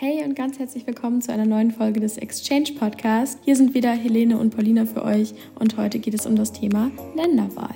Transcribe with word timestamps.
Hey 0.00 0.22
und 0.24 0.36
ganz 0.36 0.60
herzlich 0.60 0.86
willkommen 0.86 1.20
zu 1.20 1.32
einer 1.32 1.44
neuen 1.44 1.72
Folge 1.72 1.98
des 1.98 2.18
Exchange 2.18 2.68
Podcast. 2.78 3.36
Hier 3.44 3.56
sind 3.56 3.74
wieder 3.74 3.90
Helene 3.90 4.38
und 4.38 4.54
Paulina 4.54 4.86
für 4.86 5.02
euch 5.02 5.34
und 5.56 5.76
heute 5.76 5.98
geht 5.98 6.14
es 6.14 6.24
um 6.24 6.36
das 6.36 6.52
Thema 6.52 6.92
Länderwahl. 7.16 7.74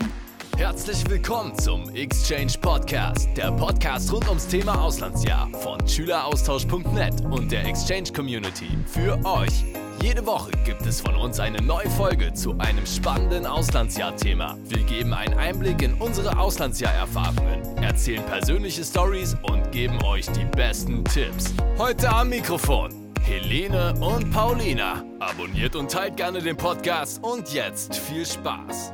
Herzlich 0.57 1.03
willkommen 1.11 1.53
zum 1.59 1.91
Exchange 1.97 2.53
Podcast, 2.61 3.29
der 3.37 3.51
Podcast 3.51 4.13
rund 4.13 4.29
ums 4.29 4.47
Thema 4.47 4.81
Auslandsjahr 4.81 5.51
von 5.51 5.85
Schüleraustausch.net 5.85 7.25
und 7.25 7.51
der 7.51 7.67
Exchange 7.67 8.13
Community 8.15 8.69
für 8.87 9.19
euch. 9.25 9.65
Jede 10.03 10.27
Woche 10.27 10.51
gibt 10.65 10.85
es 10.85 11.01
von 11.01 11.15
uns 11.15 11.39
eine 11.39 11.63
neue 11.63 11.89
Folge 11.89 12.35
zu 12.35 12.59
einem 12.59 12.85
spannenden 12.85 13.47
Auslandsjahr-Thema. 13.47 14.59
Wir 14.65 14.83
geben 14.83 15.15
einen 15.15 15.35
Einblick 15.35 15.81
in 15.81 15.95
unsere 15.95 16.37
Auslandsjahr-Erfahrungen, 16.37 17.63
erzählen 17.77 18.25
persönliche 18.27 18.83
Stories 18.83 19.37
und 19.45 19.71
geben 19.71 20.03
euch 20.03 20.27
die 20.27 20.45
besten 20.57 21.05
Tipps. 21.05 21.55
Heute 21.79 22.09
am 22.09 22.31
Mikrofon 22.31 23.13
Helene 23.21 23.95
und 24.01 24.29
Paulina. 24.33 25.05
Abonniert 25.21 25.77
und 25.77 25.89
teilt 25.89 26.17
gerne 26.17 26.43
den 26.43 26.57
Podcast 26.57 27.23
und 27.23 27.55
jetzt 27.55 27.95
viel 27.95 28.27
Spaß. 28.27 28.93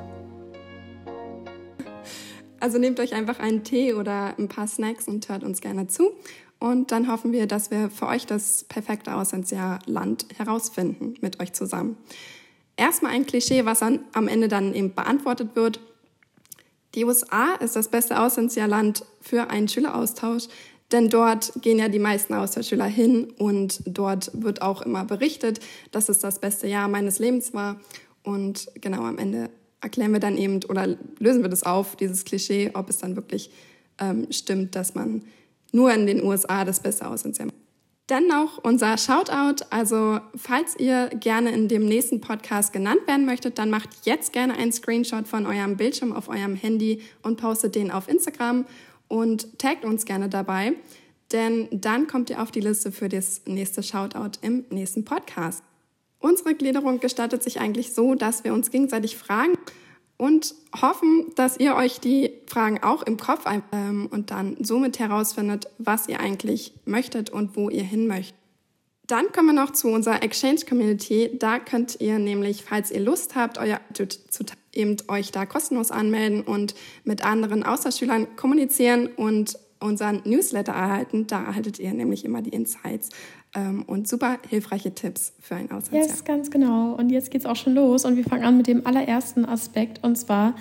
Also 2.61 2.77
nehmt 2.77 3.01
euch 3.01 3.15
einfach 3.15 3.39
einen 3.39 3.65
Tee 3.65 3.95
oder 3.95 4.39
ein 4.39 4.49
paar 4.49 4.67
Snacks 4.67 5.09
und 5.09 5.27
hört 5.31 5.43
uns 5.43 5.63
gerne 5.63 5.87
zu. 5.87 6.11
Und 6.59 6.91
dann 6.91 7.11
hoffen 7.11 7.33
wir, 7.33 7.47
dass 7.47 7.71
wir 7.71 7.89
für 7.91 8.07
euch 8.07 8.27
das 8.27 8.65
perfekte 8.65 9.15
Auslandsjahrland 9.15 10.27
herausfinden 10.37 11.15
mit 11.21 11.41
euch 11.41 11.53
zusammen. 11.53 11.97
Erstmal 12.77 13.13
ein 13.13 13.27
Klischee, 13.27 13.65
was 13.65 13.83
an, 13.83 14.01
am 14.13 14.29
Ende 14.29 14.49
dann 14.49 14.75
eben 14.75 14.95
beantwortet 14.95 15.55
wird. 15.55 15.81
Die 16.95 17.05
USA 17.05 17.55
ist 17.55 17.77
das 17.77 17.89
beste 17.89 18.21
Auslandsjahrland 18.21 19.05
für 19.21 19.51
einen 19.51 19.69
Schüleraustausch, 19.69 20.49
denn 20.91 21.11
dort 21.11 21.53
gehen 21.61 21.79
ja 21.79 21.89
die 21.89 21.99
meisten 21.99 22.35
Austauschschüler 22.35 22.87
hin 22.87 23.33
und 23.37 23.83
dort 23.85 24.31
wird 24.33 24.63
auch 24.63 24.83
immer 24.83 25.05
berichtet, 25.05 25.61
dass 25.93 26.09
es 26.09 26.19
das 26.19 26.41
beste 26.41 26.67
Jahr 26.67 26.89
meines 26.89 27.19
Lebens 27.19 27.53
war. 27.53 27.79
Und 28.23 28.69
genau 28.81 29.03
am 29.03 29.19
Ende 29.19 29.51
erklären 29.81 30.13
wir 30.13 30.21
dann 30.21 30.39
eben 30.39 30.61
oder 30.69 30.97
lösen 31.19 31.43
wir 31.43 31.51
das 31.51 31.63
auf, 31.63 31.95
dieses 31.97 32.25
Klischee, 32.25 32.71
ob 32.75 32.89
es 32.89 32.99
dann 32.99 33.17
wirklich 33.17 33.51
ähm, 34.01 34.27
stimmt, 34.31 34.75
dass 34.75 34.95
man 34.95 35.23
nur 35.73 35.93
in 35.93 36.07
den 36.07 36.23
USA 36.23 36.65
das 36.65 36.81
beste 36.81 37.07
Auslandsjahr. 37.07 37.49
Dann 38.07 38.27
noch 38.27 38.65
unser 38.65 38.97
Shoutout. 38.97 39.65
Also, 39.69 40.21
falls 40.35 40.77
ihr 40.79 41.09
gerne 41.09 41.53
in 41.53 41.69
dem 41.69 41.85
nächsten 41.85 42.23
Podcast 42.23 42.73
genannt 42.73 43.01
werden 43.07 43.27
möchtet, 43.27 43.59
dann 43.59 43.69
macht 43.69 43.91
jetzt 44.05 44.33
gerne 44.33 44.55
einen 44.55 44.73
Screenshot 44.73 45.29
von 45.29 45.45
eurem 45.45 45.77
Bildschirm 45.77 46.13
auf 46.13 46.29
eurem 46.29 46.55
Handy 46.55 47.03
und 47.23 47.37
postet 47.37 47.75
den 47.75 47.91
auf 47.91 48.09
Instagram 48.09 48.65
und 49.09 49.59
taggt 49.59 49.85
uns 49.85 50.05
gerne 50.05 50.29
dabei, 50.29 50.75
denn 51.33 51.69
dann 51.71 52.07
kommt 52.07 52.31
ihr 52.31 52.43
auf 52.43 52.51
die 52.51 52.61
Liste 52.61 52.93
für 52.93 53.09
das 53.09 53.43
nächste 53.47 53.83
Shoutout 53.83 54.39
im 54.43 54.65
nächsten 54.71 55.05
Podcast. 55.05 55.63
Unsere 56.21 56.55
Gliederung 56.55 57.01
gestaltet 57.01 57.43
sich 57.43 57.61
eigentlich 57.61 57.93
so, 57.93 58.15
dass 58.15 58.45
wir 58.45 58.53
uns 58.53 58.71
gegenseitig 58.71 59.17
fragen, 59.17 59.53
und 60.19 60.55
hoffen, 60.83 61.33
dass 61.37 61.59
ihr 61.59 61.75
euch 61.75 62.01
die 62.01 62.33
Fragen 62.47 62.83
auch 62.83 63.03
im 63.03 63.17
Kopf 63.17 63.47
ähm, 63.73 64.09
und 64.11 64.31
dann 64.31 64.57
somit 64.61 64.99
herausfindet, 64.99 65.71
was 65.79 66.09
ihr 66.09 66.21
eigentlich 66.21 66.75
möchtet 66.85 67.31
und 67.31 67.57
wo 67.57 67.71
ihr 67.71 67.85
hin 67.85 68.07
möchtet. 68.07 68.37
Dann 69.07 69.33
kommen 69.33 69.47
wir 69.47 69.55
noch 69.55 69.73
zu 69.73 69.89
unserer 69.89 70.23
Exchange 70.23 70.61
Community. 70.69 71.31
Da 71.39 71.59
könnt 71.59 71.99
ihr 72.01 72.19
nämlich, 72.19 72.63
falls 72.63 72.91
ihr 72.91 73.01
Lust 73.01 73.37
habt, 73.37 73.57
euer 73.57 73.81
zu 73.95 74.45
eben 74.75 74.97
euch 75.09 75.33
da 75.33 75.47
kostenlos 75.47 75.91
anmelden 75.91 76.43
und 76.43 76.75
mit 77.05 77.25
anderen 77.25 77.63
Außerschülern 77.65 78.37
kommunizieren 78.37 79.07
und 79.07 79.59
unseren 79.81 80.23
Newsletter 80.25 80.73
erhalten. 80.73 81.27
Da 81.27 81.43
erhaltet 81.43 81.79
ihr 81.79 81.93
nämlich 81.95 82.25
immer 82.25 82.43
die 82.43 82.51
Insights 82.51 83.09
ähm, 83.59 83.83
und 83.87 84.09
super 84.09 84.39
hilfreiche 84.49 84.95
Tipps 84.95 85.33
für 85.41 85.57
ein 85.57 85.71
Auslandsjahr. 85.71 86.03
Yes, 86.07 86.25
ganz 86.25 86.51
genau. 86.51 86.93
Und 86.93 87.11
jetzt 87.11 87.31
geht 87.31 87.43
es 87.43 87.47
auch 87.47 87.57
schon 87.57 87.75
los 87.75 88.05
und 88.05 88.17
wir 88.17 88.25
fangen 88.25 88.45
an 88.45 88.57
mit 88.57 88.67
dem 88.67 88.87
allerersten 88.87 89.45
Aspekt 89.45 90.05
und 90.05 90.17
zwar 90.17 90.55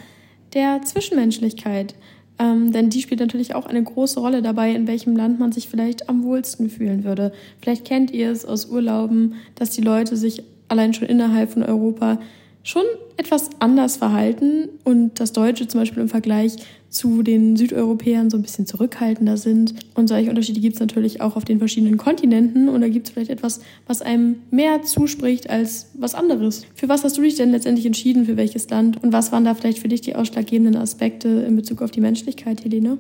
der 0.54 0.82
Zwischenmenschlichkeit. 0.84 1.96
Ähm, 2.40 2.72
denn 2.72 2.90
die 2.90 3.02
spielt 3.02 3.20
natürlich 3.20 3.56
auch 3.56 3.66
eine 3.66 3.84
große 3.84 4.20
Rolle 4.20 4.42
dabei, 4.42 4.72
in 4.72 4.88
welchem 4.88 5.16
Land 5.16 5.40
man 5.40 5.52
sich 5.52 5.68
vielleicht 5.68 6.08
am 6.08 6.24
wohlsten 6.24 6.70
fühlen 6.70 7.04
würde. 7.04 7.32
Vielleicht 7.62 7.86
kennt 7.86 8.12
ihr 8.12 8.32
es 8.32 8.46
aus 8.46 8.68
Urlauben, 8.68 9.36
dass 9.56 9.72
die 9.72 9.82
Leute 9.82 10.16
sich 10.16 10.44
allein 10.68 10.94
schon 10.94 11.08
innerhalb 11.08 11.52
von 11.52 11.64
Europa 11.64 12.20
schon 12.68 12.84
etwas 13.16 13.50
anders 13.60 13.96
verhalten 13.96 14.68
und 14.84 15.22
das 15.22 15.32
Deutsche 15.32 15.70
zum 15.70 15.80
Beispiel 15.80 16.04
im 16.04 16.10
Vergleich 16.10 16.58
zu 16.90 17.24
den 17.24 17.56
Südeuropäern 17.56 18.30
so 18.30 18.36
ein 18.36 18.42
bisschen 18.42 18.66
zurückhaltender 18.66 19.38
sind. 19.38 19.74
Und 19.96 20.08
solche 20.08 20.30
Unterschiede 20.30 20.60
gibt 20.60 20.74
es 20.74 20.82
natürlich 20.82 21.22
auch 21.22 21.38
auf 21.38 21.46
den 21.46 21.60
verschiedenen 21.60 21.96
Kontinenten 21.96 22.68
und 22.68 22.82
da 22.82 22.90
gibt 22.90 23.08
es 23.08 23.14
vielleicht 23.14 23.32
etwas, 23.32 23.62
was 23.86 24.02
einem 24.02 24.42
mehr 24.52 24.84
zuspricht 24.84 25.50
als 25.50 25.92
was 25.94 26.14
anderes. 26.14 26.66
Für 26.76 26.90
was 26.90 27.06
hast 27.06 27.18
du 27.18 27.22
dich 27.22 27.36
denn 27.36 27.52
letztendlich 27.52 27.86
entschieden, 27.86 28.26
für 28.26 28.36
welches 28.36 28.70
Land 28.70 29.02
und 29.02 29.14
was 29.14 29.32
waren 29.32 29.46
da 29.46 29.56
vielleicht 29.56 29.80
für 29.80 29.88
dich 29.88 30.02
die 30.02 30.16
ausschlaggebenden 30.16 30.76
Aspekte 30.76 31.30
in 31.30 31.56
Bezug 31.56 31.82
auf 31.82 31.92
die 31.92 32.02
Menschlichkeit, 32.02 32.66
Helene? 32.66 32.98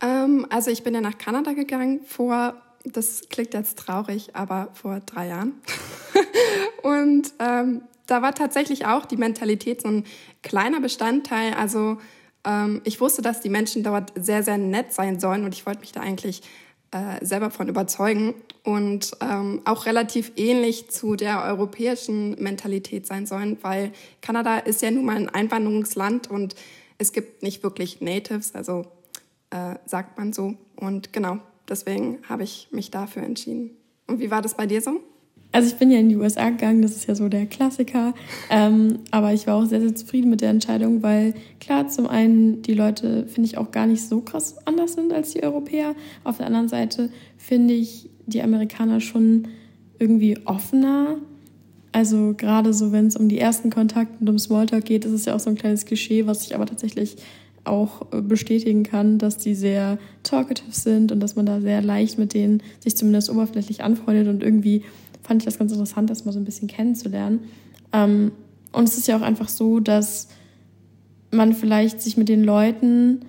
Ähm, 0.00 0.46
also 0.50 0.70
ich 0.70 0.84
bin 0.84 0.94
ja 0.94 1.00
nach 1.00 1.18
Kanada 1.18 1.52
gegangen 1.52 1.98
vor, 2.04 2.54
das 2.84 3.22
klingt 3.28 3.54
jetzt 3.54 3.76
traurig, 3.76 4.36
aber 4.36 4.68
vor 4.74 5.00
drei 5.04 5.28
Jahren. 5.28 5.54
und 6.84 7.32
ähm, 7.40 7.82
da 8.10 8.22
war 8.22 8.34
tatsächlich 8.34 8.86
auch 8.86 9.06
die 9.06 9.16
Mentalität 9.16 9.82
so 9.82 9.88
ein 9.88 10.04
kleiner 10.42 10.80
Bestandteil. 10.80 11.54
Also 11.54 11.98
ähm, 12.44 12.80
ich 12.84 13.00
wusste, 13.00 13.22
dass 13.22 13.40
die 13.40 13.48
Menschen 13.48 13.82
dort 13.82 14.12
sehr, 14.16 14.42
sehr 14.42 14.58
nett 14.58 14.92
sein 14.92 15.20
sollen 15.20 15.44
und 15.44 15.54
ich 15.54 15.66
wollte 15.66 15.80
mich 15.80 15.92
da 15.92 16.00
eigentlich 16.00 16.42
äh, 16.90 17.24
selber 17.24 17.50
von 17.50 17.68
überzeugen 17.68 18.34
und 18.64 19.12
ähm, 19.20 19.62
auch 19.64 19.86
relativ 19.86 20.32
ähnlich 20.36 20.90
zu 20.90 21.14
der 21.14 21.44
europäischen 21.44 22.40
Mentalität 22.42 23.06
sein 23.06 23.26
sollen, 23.26 23.58
weil 23.62 23.92
Kanada 24.22 24.58
ist 24.58 24.82
ja 24.82 24.90
nun 24.90 25.04
mal 25.04 25.16
ein 25.16 25.28
Einwanderungsland 25.28 26.28
und 26.28 26.56
es 26.98 27.12
gibt 27.12 27.42
nicht 27.42 27.62
wirklich 27.62 28.00
Natives, 28.00 28.54
also 28.54 28.86
äh, 29.50 29.76
sagt 29.86 30.18
man 30.18 30.32
so. 30.32 30.54
Und 30.76 31.12
genau, 31.12 31.38
deswegen 31.68 32.18
habe 32.28 32.42
ich 32.42 32.68
mich 32.72 32.90
dafür 32.90 33.22
entschieden. 33.22 33.76
Und 34.06 34.18
wie 34.18 34.30
war 34.30 34.42
das 34.42 34.54
bei 34.54 34.66
dir 34.66 34.82
so? 34.82 35.00
Also 35.52 35.68
ich 35.68 35.74
bin 35.76 35.90
ja 35.90 35.98
in 35.98 36.08
die 36.08 36.16
USA 36.16 36.50
gegangen, 36.50 36.80
das 36.80 36.92
ist 36.92 37.06
ja 37.06 37.14
so 37.14 37.28
der 37.28 37.46
Klassiker. 37.46 38.14
Ähm, 38.50 39.00
aber 39.10 39.32
ich 39.32 39.46
war 39.46 39.56
auch 39.56 39.64
sehr, 39.64 39.80
sehr 39.80 39.94
zufrieden 39.94 40.30
mit 40.30 40.42
der 40.42 40.50
Entscheidung, 40.50 41.02
weil 41.02 41.34
klar, 41.58 41.88
zum 41.88 42.06
einen 42.06 42.62
die 42.62 42.74
Leute, 42.74 43.26
finde 43.26 43.48
ich, 43.48 43.58
auch 43.58 43.72
gar 43.72 43.86
nicht 43.86 44.02
so 44.02 44.20
krass 44.20 44.56
anders 44.64 44.92
sind 44.92 45.12
als 45.12 45.32
die 45.32 45.42
Europäer. 45.42 45.96
Auf 46.22 46.36
der 46.36 46.46
anderen 46.46 46.68
Seite 46.68 47.10
finde 47.36 47.74
ich 47.74 48.08
die 48.26 48.42
Amerikaner 48.42 49.00
schon 49.00 49.48
irgendwie 49.98 50.38
offener. 50.44 51.16
Also 51.90 52.34
gerade 52.36 52.72
so, 52.72 52.92
wenn 52.92 53.06
es 53.06 53.16
um 53.16 53.28
die 53.28 53.40
ersten 53.40 53.70
Kontakte 53.70 54.14
und 54.20 54.28
um 54.28 54.38
Smalltalk 54.38 54.84
geht, 54.84 55.04
ist 55.04 55.12
es 55.12 55.24
ja 55.24 55.34
auch 55.34 55.40
so 55.40 55.50
ein 55.50 55.56
kleines 55.56 55.84
Klischee, 55.84 56.26
was 56.26 56.46
ich 56.46 56.54
aber 56.54 56.66
tatsächlich 56.66 57.16
auch 57.64 58.12
äh, 58.12 58.22
bestätigen 58.22 58.84
kann, 58.84 59.18
dass 59.18 59.36
die 59.36 59.54
sehr 59.54 59.98
talkative 60.22 60.72
sind 60.72 61.12
und 61.12 61.20
dass 61.20 61.36
man 61.36 61.46
da 61.46 61.60
sehr 61.60 61.82
leicht 61.82 62.18
mit 62.18 62.32
denen 62.32 62.62
sich 62.78 62.96
zumindest 62.96 63.30
oberflächlich 63.30 63.82
anfreundet 63.82 64.28
und 64.28 64.42
irgendwie 64.42 64.84
fand 65.22 65.42
ich 65.42 65.46
das 65.46 65.58
ganz 65.58 65.72
interessant, 65.72 66.10
das 66.10 66.24
mal 66.24 66.32
so 66.32 66.38
ein 66.38 66.44
bisschen 66.44 66.68
kennenzulernen. 66.68 67.40
Ähm, 67.92 68.32
und 68.72 68.84
es 68.84 68.96
ist 68.96 69.08
ja 69.08 69.16
auch 69.16 69.22
einfach 69.22 69.48
so, 69.48 69.80
dass 69.80 70.28
man 71.30 71.52
vielleicht 71.52 72.00
sich 72.02 72.16
mit 72.16 72.28
den 72.28 72.44
Leuten, 72.44 73.20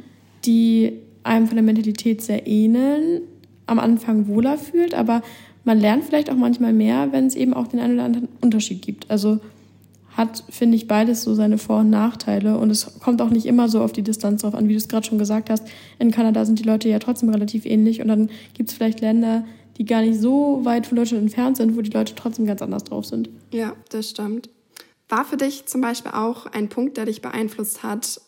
die 0.45 0.93
einem 1.23 1.47
von 1.47 1.55
der 1.55 1.63
Mentalität 1.63 2.21
sehr 2.21 2.47
ähneln, 2.47 3.21
am 3.67 3.79
Anfang 3.79 4.27
wohler 4.27 4.57
fühlt, 4.57 4.93
aber 4.93 5.21
man 5.63 5.79
lernt 5.79 6.03
vielleicht 6.03 6.29
auch 6.31 6.35
manchmal 6.35 6.73
mehr, 6.73 7.11
wenn 7.11 7.27
es 7.27 7.35
eben 7.35 7.53
auch 7.53 7.67
den 7.67 7.79
einen 7.79 7.93
oder 7.93 8.03
anderen 8.05 8.27
Unterschied 8.41 8.81
gibt. 8.81 9.09
Also 9.09 9.39
hat, 10.17 10.43
finde 10.49 10.75
ich, 10.75 10.87
beides 10.87 11.23
so 11.23 11.33
seine 11.33 11.57
Vor- 11.57 11.79
und 11.79 11.89
Nachteile. 11.89 12.57
Und 12.57 12.69
es 12.69 12.99
kommt 12.99 13.21
auch 13.21 13.29
nicht 13.29 13.45
immer 13.45 13.69
so 13.69 13.81
auf 13.81 13.93
die 13.93 14.01
Distanz 14.01 14.41
drauf 14.41 14.55
an, 14.55 14.67
wie 14.67 14.73
du 14.73 14.77
es 14.77 14.89
gerade 14.89 15.05
schon 15.05 15.17
gesagt 15.17 15.49
hast. 15.49 15.65
In 15.99 16.11
Kanada 16.11 16.43
sind 16.45 16.59
die 16.59 16.63
Leute 16.63 16.89
ja 16.89 16.99
trotzdem 16.99 17.29
relativ 17.29 17.65
ähnlich. 17.65 18.01
Und 18.01 18.09
dann 18.09 18.29
gibt 18.53 18.69
es 18.69 18.75
vielleicht 18.75 18.99
Länder, 18.99 19.45
die 19.81 19.85
gar 19.85 20.03
nicht 20.03 20.19
so 20.19 20.63
weit 20.63 20.85
von 20.85 20.95
Deutschland 20.95 21.23
entfernt 21.23 21.57
sind, 21.57 21.75
wo 21.75 21.81
die 21.81 21.89
Leute 21.89 22.13
trotzdem 22.13 22.45
ganz 22.45 22.61
anders 22.61 22.83
drauf 22.83 23.03
sind. 23.03 23.29
Ja, 23.51 23.75
das 23.89 24.11
stimmt. 24.11 24.47
War 25.09 25.25
für 25.25 25.37
dich 25.37 25.65
zum 25.65 25.81
Beispiel 25.81 26.11
auch 26.11 26.45
ein 26.45 26.69
Punkt, 26.69 26.97
der 26.97 27.05
dich 27.05 27.23
beeinflusst 27.23 27.81
hat? 27.81 28.21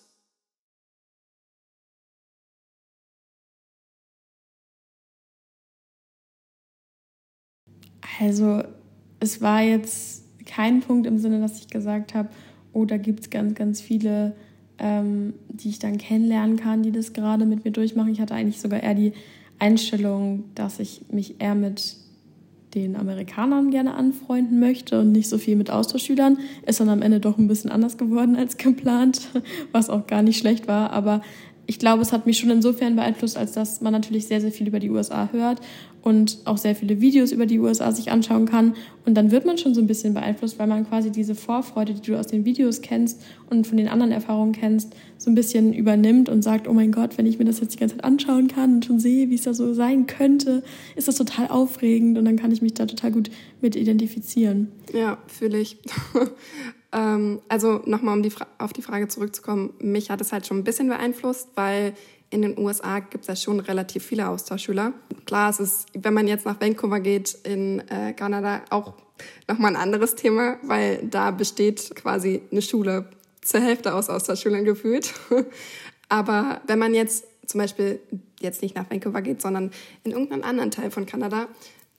Also, 8.19 8.63
es 9.19 9.39
war 9.39 9.61
jetzt 9.61 10.23
kein 10.47 10.79
Punkt 10.79 11.05
im 11.05 11.19
Sinne, 11.19 11.39
dass 11.39 11.59
ich 11.59 11.67
gesagt 11.67 12.15
habe, 12.15 12.29
oh, 12.71 12.85
da 12.85 12.97
gibt 12.97 13.19
es 13.19 13.29
ganz, 13.29 13.53
ganz 13.53 13.79
viele, 13.79 14.35
ähm, 14.79 15.35
die 15.49 15.69
ich 15.69 15.77
dann 15.77 15.99
kennenlernen 15.99 16.57
kann, 16.57 16.81
die 16.81 16.91
das 16.91 17.13
gerade 17.13 17.45
mit 17.45 17.63
mir 17.63 17.69
durchmachen. 17.69 18.11
Ich 18.11 18.19
hatte 18.19 18.33
eigentlich 18.33 18.59
sogar 18.59 18.81
eher 18.81 18.95
die 18.95 19.13
Einstellung, 19.59 20.45
dass 20.55 20.79
ich 20.79 21.01
mich 21.11 21.39
eher 21.39 21.55
mit 21.55 21.95
den 22.75 22.95
Amerikanern 22.95 23.69
gerne 23.69 23.93
anfreunden 23.93 24.59
möchte 24.59 24.99
und 24.99 25.11
nicht 25.11 25.29
so 25.29 25.37
viel 25.37 25.55
mit 25.55 25.69
Austauschschülern. 25.69 26.39
Ist 26.65 26.79
dann 26.79 26.89
am 26.89 27.01
Ende 27.01 27.19
doch 27.19 27.37
ein 27.37 27.47
bisschen 27.47 27.71
anders 27.71 27.97
geworden 27.97 28.35
als 28.35 28.57
geplant, 28.57 29.29
was 29.71 29.89
auch 29.89 30.07
gar 30.07 30.23
nicht 30.23 30.39
schlecht 30.39 30.67
war. 30.67 30.91
Aber 30.91 31.21
ich 31.65 31.79
glaube, 31.79 32.01
es 32.01 32.11
hat 32.11 32.25
mich 32.25 32.39
schon 32.39 32.49
insofern 32.49 32.95
beeinflusst, 32.95 33.37
als 33.37 33.53
dass 33.53 33.81
man 33.81 33.93
natürlich 33.93 34.27
sehr, 34.27 34.41
sehr 34.41 34.51
viel 34.51 34.67
über 34.67 34.79
die 34.79 34.89
USA 34.89 35.29
hört 35.31 35.61
und 36.03 36.39
auch 36.43 36.57
sehr 36.57 36.75
viele 36.75 36.99
Videos 36.99 37.31
über 37.31 37.45
die 37.45 37.59
USA 37.59 37.91
sich 37.91 38.11
anschauen 38.11 38.45
kann. 38.45 38.75
Und 39.05 39.15
dann 39.15 39.31
wird 39.31 39.45
man 39.45 39.57
schon 39.57 39.73
so 39.73 39.81
ein 39.81 39.87
bisschen 39.87 40.13
beeinflusst, 40.13 40.59
weil 40.59 40.67
man 40.67 40.87
quasi 40.87 41.11
diese 41.11 41.33
Vorfreude, 41.33 41.93
die 41.93 42.01
du 42.01 42.19
aus 42.19 42.27
den 42.27 42.43
Videos 42.43 42.81
kennst 42.81 43.21
und 43.49 43.65
von 43.65 43.77
den 43.77 43.87
anderen 43.87 44.11
Erfahrungen 44.11 44.51
kennst, 44.51 44.93
so 45.17 45.31
ein 45.31 45.35
bisschen 45.35 45.73
übernimmt 45.73 46.27
und 46.27 46.41
sagt, 46.41 46.67
oh 46.67 46.73
mein 46.73 46.91
Gott, 46.91 47.17
wenn 47.17 47.25
ich 47.25 47.39
mir 47.39 47.45
das 47.45 47.61
jetzt 47.61 47.75
die 47.75 47.79
ganze 47.79 47.95
Zeit 47.95 48.03
anschauen 48.03 48.49
kann 48.49 48.75
und 48.75 48.85
schon 48.85 48.99
sehe, 48.99 49.29
wie 49.29 49.35
es 49.35 49.43
da 49.43 49.53
so 49.53 49.73
sein 49.73 50.05
könnte, 50.05 50.63
ist 50.97 51.07
das 51.07 51.15
total 51.15 51.47
aufregend 51.47 52.17
und 52.17 52.25
dann 52.25 52.35
kann 52.35 52.51
ich 52.51 52.61
mich 52.61 52.73
da 52.73 52.85
total 52.85 53.11
gut 53.11 53.31
mit 53.61 53.77
identifizieren. 53.77 54.67
Ja, 54.93 55.17
fühle 55.27 55.57
ich. 55.57 55.77
ähm, 56.91 57.39
also 57.47 57.81
nochmal, 57.85 58.17
um 58.17 58.23
die 58.23 58.31
auf 58.57 58.73
die 58.73 58.81
Frage 58.81 59.07
zurückzukommen, 59.07 59.73
mich 59.79 60.09
hat 60.09 60.19
es 60.19 60.33
halt 60.33 60.45
schon 60.45 60.57
ein 60.57 60.63
bisschen 60.65 60.89
beeinflusst, 60.89 61.49
weil 61.55 61.93
in 62.33 62.41
den 62.41 62.57
USA 62.57 62.99
gibt 62.99 63.23
es 63.23 63.27
ja 63.27 63.35
schon 63.35 63.59
relativ 63.59 64.03
viele 64.03 64.27
Austauschschüler. 64.27 64.93
Klar, 65.25 65.51
es 65.51 65.59
ist, 65.59 65.85
wenn 65.93 66.13
man 66.13 66.27
jetzt 66.27 66.45
nach 66.45 66.59
Vancouver 66.59 66.99
geht, 66.99 67.37
in 67.43 67.79
äh, 67.89 68.13
Kanada 68.13 68.63
auch 68.71 68.93
nochmal 69.47 69.75
ein 69.75 69.81
anderes 69.81 70.15
Thema, 70.15 70.57
weil 70.63 71.07
da 71.07 71.29
besteht 71.29 71.95
quasi 71.95 72.41
eine 72.51 72.63
Schule 72.63 73.05
zur 73.41 73.59
Hälfte 73.61 73.93
aus 73.93 74.09
Austauschschülern 74.09 74.65
gefühlt. 74.65 75.13
Aber 76.09 76.61
wenn 76.65 76.79
man 76.79 76.95
jetzt 76.95 77.25
zum 77.45 77.59
Beispiel 77.59 77.99
jetzt 78.39 78.61
nicht 78.63 78.75
nach 78.75 78.89
Vancouver 78.89 79.21
geht, 79.21 79.41
sondern 79.41 79.71
in 80.03 80.11
irgendeinen 80.11 80.43
anderen 80.43 80.71
Teil 80.71 80.89
von 80.89 81.05
Kanada, 81.05 81.47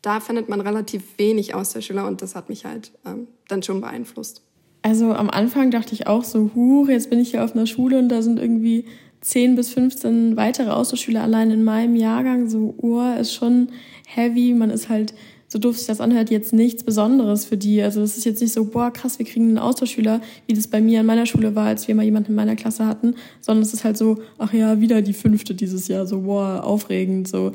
da 0.03 0.21
findet 0.21 0.49
man 0.49 0.61
relativ 0.61 1.17
wenig 1.17 1.55
Austauschschüler 1.55 2.07
und 2.07 2.23
das 2.23 2.35
hat 2.35 2.49
mich 2.49 2.65
halt 2.65 2.91
ähm, 3.07 3.29
dann 3.49 3.63
schon 3.63 3.81
beeinflusst. 3.81 4.43
Also 4.83 5.15
am 5.15 5.31
Anfang 5.31 5.71
dachte 5.71 5.95
ich 5.95 6.07
auch 6.09 6.25
so, 6.25 6.51
huch, 6.55 6.89
jetzt 6.89 7.09
bin 7.09 7.21
ich 7.21 7.31
hier 7.31 7.43
auf 7.43 7.55
einer 7.55 7.67
Schule 7.67 7.99
und 7.99 8.11
da 8.11 8.21
sind 8.21 8.39
irgendwie 8.39 8.87
10 9.25 9.55
bis 9.57 9.71
15 9.71 10.37
weitere 10.37 10.69
Austauschschüler 10.69 11.23
allein 11.23 11.51
in 11.51 11.65
meinem 11.65 11.97
Jahrgang. 11.97 12.51
So, 12.51 12.75
Uhr 12.77 13.17
ist 13.17 13.33
schon 13.33 13.69
heavy. 14.07 14.53
Man 14.53 14.69
ist 14.69 14.91
halt, 14.91 15.15
so 15.49 15.59
doof 15.59 15.79
sich 15.79 15.87
das 15.87 16.03
anhört, 16.03 16.31
jetzt 16.31 16.53
nichts 16.53 16.85
Besonderes 16.85 17.47
für 17.47 17.57
die. 17.57 17.81
Also 17.81 18.03
es 18.03 18.19
ist 18.19 18.27
jetzt 18.27 18.43
nicht 18.43 18.53
so, 18.53 18.67
boah, 18.67 18.91
krass, 18.91 19.19
wir 19.19 19.25
kriegen 19.25 19.49
einen 19.49 19.59
Austauschschüler, 19.59 20.21
wie 20.47 20.53
das 20.53 20.67
bei 20.67 20.83
mir 20.83 21.01
in 21.01 21.07
meiner 21.07 21.25
Schule 21.25 21.55
war, 21.55 21.67
als 21.67 21.89
wir 21.89 21.95
mal 21.95 22.05
jemanden 22.05 22.33
in 22.33 22.37
meiner 22.37 22.55
Klasse 22.55 22.87
hatten, 22.87 23.15
sondern 23.41 23.63
es 23.63 23.73
ist 23.73 23.83
halt 23.83 23.97
so, 23.97 24.19
ach 24.37 24.53
ja, 24.53 24.83
wieder 24.83 25.01
die 25.01 25.15
fünfte 25.15 25.55
dieses 25.55 25.89
Jahr, 25.89 26.07
so, 26.07 26.21
boah, 26.21 26.63
aufregend, 26.63 27.27
so. 27.27 27.53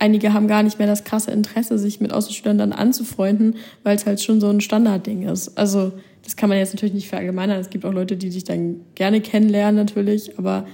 Einige 0.00 0.32
haben 0.32 0.48
gar 0.48 0.64
nicht 0.64 0.78
mehr 0.78 0.88
das 0.88 1.04
krasse 1.04 1.30
Interesse, 1.30 1.78
sich 1.78 2.00
mit 2.00 2.12
Austauschschülern 2.12 2.58
dann 2.58 2.72
anzufreunden, 2.72 3.54
weil 3.84 3.94
es 3.94 4.04
halt 4.04 4.20
schon 4.20 4.40
so 4.40 4.48
ein 4.48 4.60
Standardding 4.60 5.22
ist. 5.22 5.56
Also 5.56 5.92
das 6.24 6.34
kann 6.34 6.48
man 6.48 6.58
jetzt 6.58 6.74
natürlich 6.74 6.94
nicht 6.94 7.08
verallgemeinern. 7.08 7.60
Es 7.60 7.70
gibt 7.70 7.84
auch 7.84 7.92
Leute, 7.92 8.16
die 8.16 8.30
sich 8.30 8.44
dann 8.44 8.80
gerne 8.94 9.20
kennenlernen 9.20 9.76
natürlich, 9.76 10.38
aber 10.38 10.66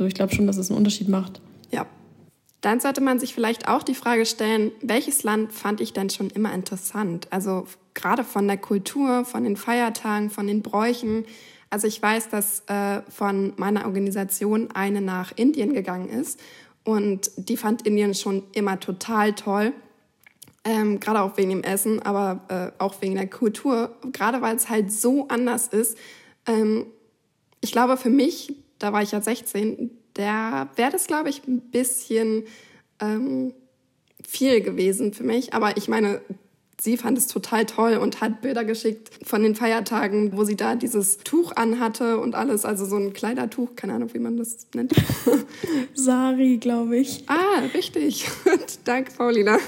so, 0.00 0.06
ich 0.06 0.14
glaube 0.14 0.34
schon, 0.34 0.46
dass 0.46 0.56
es 0.56 0.70
einen 0.70 0.78
Unterschied 0.78 1.08
macht. 1.10 1.42
Ja. 1.70 1.84
Dann 2.62 2.80
sollte 2.80 3.02
man 3.02 3.20
sich 3.20 3.34
vielleicht 3.34 3.68
auch 3.68 3.82
die 3.82 3.94
Frage 3.94 4.24
stellen, 4.24 4.72
welches 4.80 5.24
Land 5.24 5.52
fand 5.52 5.82
ich 5.82 5.92
denn 5.92 6.08
schon 6.08 6.30
immer 6.30 6.54
interessant? 6.54 7.28
Also 7.28 7.66
gerade 7.92 8.24
von 8.24 8.48
der 8.48 8.56
Kultur, 8.56 9.26
von 9.26 9.44
den 9.44 9.58
Feiertagen, 9.58 10.30
von 10.30 10.46
den 10.46 10.62
Bräuchen. 10.62 11.26
Also 11.68 11.86
ich 11.86 12.00
weiß, 12.00 12.30
dass 12.30 12.62
äh, 12.68 13.02
von 13.10 13.52
meiner 13.56 13.84
Organisation 13.84 14.70
eine 14.72 15.02
nach 15.02 15.32
Indien 15.36 15.74
gegangen 15.74 16.08
ist 16.08 16.40
und 16.82 17.30
die 17.36 17.58
fand 17.58 17.86
Indien 17.86 18.14
schon 18.14 18.44
immer 18.54 18.80
total 18.80 19.34
toll. 19.34 19.74
Ähm, 20.64 20.98
gerade 20.98 21.20
auch 21.20 21.36
wegen 21.36 21.50
dem 21.50 21.62
Essen, 21.62 22.00
aber 22.00 22.40
äh, 22.48 22.82
auch 22.82 23.02
wegen 23.02 23.16
der 23.16 23.28
Kultur, 23.28 23.94
gerade 24.12 24.40
weil 24.40 24.56
es 24.56 24.70
halt 24.70 24.90
so 24.90 25.28
anders 25.28 25.68
ist. 25.68 25.98
Ähm, 26.46 26.86
ich 27.60 27.72
glaube, 27.72 27.98
für 27.98 28.08
mich 28.08 28.54
da 28.80 28.92
war 28.92 29.02
ich 29.02 29.12
ja 29.12 29.20
16, 29.20 29.90
der 30.16 30.68
wäre 30.74 30.90
das, 30.90 31.06
glaube 31.06 31.28
ich, 31.28 31.46
ein 31.46 31.60
bisschen 31.60 32.44
ähm, 32.98 33.54
viel 34.26 34.60
gewesen 34.60 35.12
für 35.12 35.22
mich. 35.22 35.54
Aber 35.54 35.76
ich 35.76 35.86
meine, 35.86 36.20
sie 36.80 36.96
fand 36.96 37.18
es 37.18 37.26
total 37.26 37.66
toll 37.66 37.98
und 37.98 38.20
hat 38.20 38.40
Bilder 38.40 38.64
geschickt 38.64 39.10
von 39.22 39.42
den 39.42 39.54
Feiertagen, 39.54 40.36
wo 40.36 40.44
sie 40.44 40.56
da 40.56 40.74
dieses 40.74 41.18
Tuch 41.18 41.52
anhatte 41.56 42.18
und 42.18 42.34
alles, 42.34 42.64
also 42.64 42.86
so 42.86 42.96
ein 42.96 43.12
Kleidertuch, 43.12 43.76
keine 43.76 43.94
Ahnung, 43.94 44.12
wie 44.14 44.18
man 44.18 44.36
das 44.36 44.66
nennt. 44.74 44.92
Sari, 45.94 46.56
glaube 46.56 46.96
ich. 46.96 47.24
Ah, 47.28 47.60
richtig. 47.74 48.28
Danke, 48.84 49.12
Paulina. 49.16 49.58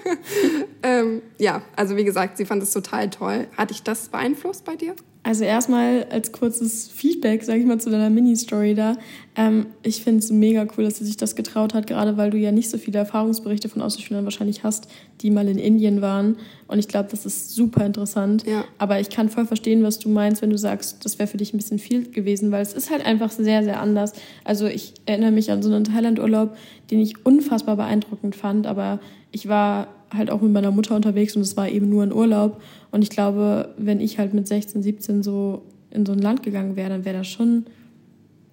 ähm, 0.82 1.22
ja, 1.38 1.62
also 1.76 1.96
wie 1.96 2.04
gesagt, 2.04 2.38
sie 2.38 2.46
fand 2.46 2.62
es 2.62 2.72
total 2.72 3.10
toll. 3.10 3.46
Hat 3.56 3.70
dich 3.70 3.82
das 3.82 4.08
beeinflusst 4.08 4.64
bei 4.64 4.76
dir? 4.76 4.96
Also 5.22 5.44
erstmal 5.44 6.04
als 6.10 6.32
kurzes 6.32 6.88
Feedback, 6.88 7.42
sage 7.42 7.60
ich 7.60 7.66
mal, 7.66 7.78
zu 7.78 7.90
deiner 7.90 8.08
Mini-Story 8.08 8.74
da. 8.74 8.96
Ähm, 9.36 9.66
ich 9.82 10.02
finde 10.02 10.20
es 10.20 10.30
mega 10.30 10.66
cool, 10.76 10.84
dass 10.84 10.98
sie 10.98 11.04
sich 11.04 11.16
das 11.16 11.36
getraut 11.36 11.74
hat, 11.74 11.86
gerade 11.86 12.16
weil 12.16 12.30
du 12.30 12.38
ja 12.38 12.52
nicht 12.52 12.70
so 12.70 12.78
viele 12.78 12.98
Erfahrungsberichte 12.98 13.68
von 13.68 13.82
Austauschschülern 13.82 14.24
wahrscheinlich 14.24 14.64
hast, 14.64 14.88
die 15.20 15.30
mal 15.30 15.48
in 15.48 15.58
Indien 15.58 16.00
waren. 16.00 16.36
Und 16.66 16.78
ich 16.78 16.88
glaube, 16.88 17.08
das 17.10 17.26
ist 17.26 17.54
super 17.54 17.84
interessant. 17.84 18.46
Ja. 18.46 18.64
Aber 18.78 19.00
ich 19.00 19.10
kann 19.10 19.28
voll 19.28 19.44
verstehen, 19.44 19.82
was 19.82 19.98
du 19.98 20.08
meinst, 20.08 20.40
wenn 20.40 20.50
du 20.50 20.58
sagst, 20.58 21.04
das 21.04 21.18
wäre 21.18 21.28
für 21.28 21.36
dich 21.36 21.52
ein 21.52 21.58
bisschen 21.58 21.78
viel 21.78 22.10
gewesen, 22.10 22.50
weil 22.52 22.62
es 22.62 22.72
ist 22.72 22.90
halt 22.90 23.04
einfach 23.04 23.30
sehr, 23.30 23.64
sehr 23.64 23.80
anders. 23.80 24.12
Also 24.44 24.66
ich 24.66 24.94
erinnere 25.04 25.32
mich 25.32 25.50
an 25.50 25.62
so 25.62 25.72
einen 25.72 25.84
Thailand-Urlaub, 25.84 26.56
den 26.90 27.00
ich 27.00 27.26
unfassbar 27.26 27.76
beeindruckend 27.76 28.36
fand, 28.36 28.66
aber 28.66 29.00
ich 29.32 29.48
war 29.48 29.88
halt 30.14 30.30
auch 30.30 30.40
mit 30.40 30.52
meiner 30.52 30.70
Mutter 30.70 30.96
unterwegs 30.96 31.36
und 31.36 31.42
es 31.42 31.56
war 31.56 31.68
eben 31.68 31.88
nur 31.88 32.02
ein 32.02 32.12
Urlaub. 32.12 32.60
Und 32.90 33.02
ich 33.02 33.10
glaube, 33.10 33.74
wenn 33.76 34.00
ich 34.00 34.18
halt 34.18 34.34
mit 34.34 34.48
16, 34.48 34.82
17 34.82 35.22
so 35.22 35.62
in 35.90 36.06
so 36.06 36.12
ein 36.12 36.18
Land 36.18 36.42
gegangen 36.42 36.76
wäre, 36.76 36.90
dann 36.90 37.04
wäre 37.04 37.18
das 37.18 37.28
schon, 37.28 37.66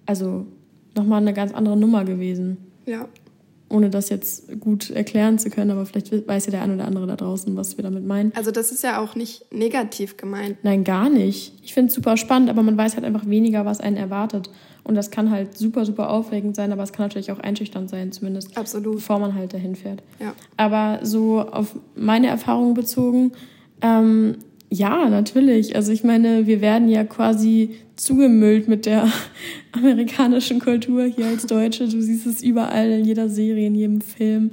also 0.04 0.46
nochmal 0.94 1.20
eine 1.20 1.32
ganz 1.32 1.52
andere 1.52 1.76
Nummer 1.76 2.04
gewesen. 2.04 2.58
Ja. 2.84 3.08
Ohne 3.68 3.90
das 3.90 4.10
jetzt 4.10 4.60
gut 4.60 4.90
erklären 4.90 5.38
zu 5.38 5.50
können, 5.50 5.72
aber 5.72 5.86
vielleicht 5.86 6.28
weiß 6.28 6.46
ja 6.46 6.52
der 6.52 6.62
eine 6.62 6.74
oder 6.74 6.84
andere 6.84 7.06
da 7.06 7.16
draußen, 7.16 7.56
was 7.56 7.76
wir 7.76 7.82
damit 7.82 8.06
meinen. 8.06 8.32
Also 8.36 8.52
das 8.52 8.70
ist 8.70 8.84
ja 8.84 9.00
auch 9.00 9.16
nicht 9.16 9.52
negativ 9.52 10.16
gemeint. 10.16 10.58
Nein, 10.62 10.84
gar 10.84 11.10
nicht. 11.10 11.52
Ich 11.62 11.74
finde 11.74 11.88
es 11.88 11.94
super 11.94 12.16
spannend, 12.16 12.48
aber 12.48 12.62
man 12.62 12.76
weiß 12.76 12.94
halt 12.94 13.04
einfach 13.04 13.26
weniger, 13.26 13.64
was 13.64 13.80
einen 13.80 13.96
erwartet. 13.96 14.50
Und 14.84 14.94
das 14.94 15.10
kann 15.10 15.32
halt 15.32 15.58
super, 15.58 15.84
super 15.84 16.10
aufregend 16.10 16.54
sein, 16.54 16.70
aber 16.70 16.84
es 16.84 16.92
kann 16.92 17.06
natürlich 17.06 17.32
auch 17.32 17.40
einschüchternd 17.40 17.90
sein, 17.90 18.12
zumindest. 18.12 18.56
Absolut. 18.56 18.96
Bevor 18.96 19.18
man 19.18 19.34
halt 19.34 19.52
dahin 19.52 19.74
fährt. 19.74 20.00
Ja. 20.20 20.32
Aber 20.56 21.00
so 21.02 21.40
auf 21.40 21.74
meine 21.96 22.28
Erfahrungen 22.28 22.74
bezogen, 22.74 23.32
ähm, 23.82 24.36
ja, 24.70 25.08
natürlich. 25.08 25.76
Also 25.76 25.92
ich 25.92 26.02
meine, 26.02 26.46
wir 26.46 26.60
werden 26.60 26.88
ja 26.88 27.04
quasi 27.04 27.76
zugemüllt 27.94 28.68
mit 28.68 28.86
der 28.86 29.10
amerikanischen 29.72 30.58
Kultur 30.58 31.04
hier 31.04 31.26
als 31.26 31.46
Deutsche. 31.46 31.88
Du 31.88 32.00
siehst 32.00 32.26
es 32.26 32.42
überall 32.42 32.90
in 32.90 33.04
jeder 33.04 33.28
Serie, 33.28 33.68
in 33.68 33.74
jedem 33.74 34.00
Film, 34.00 34.50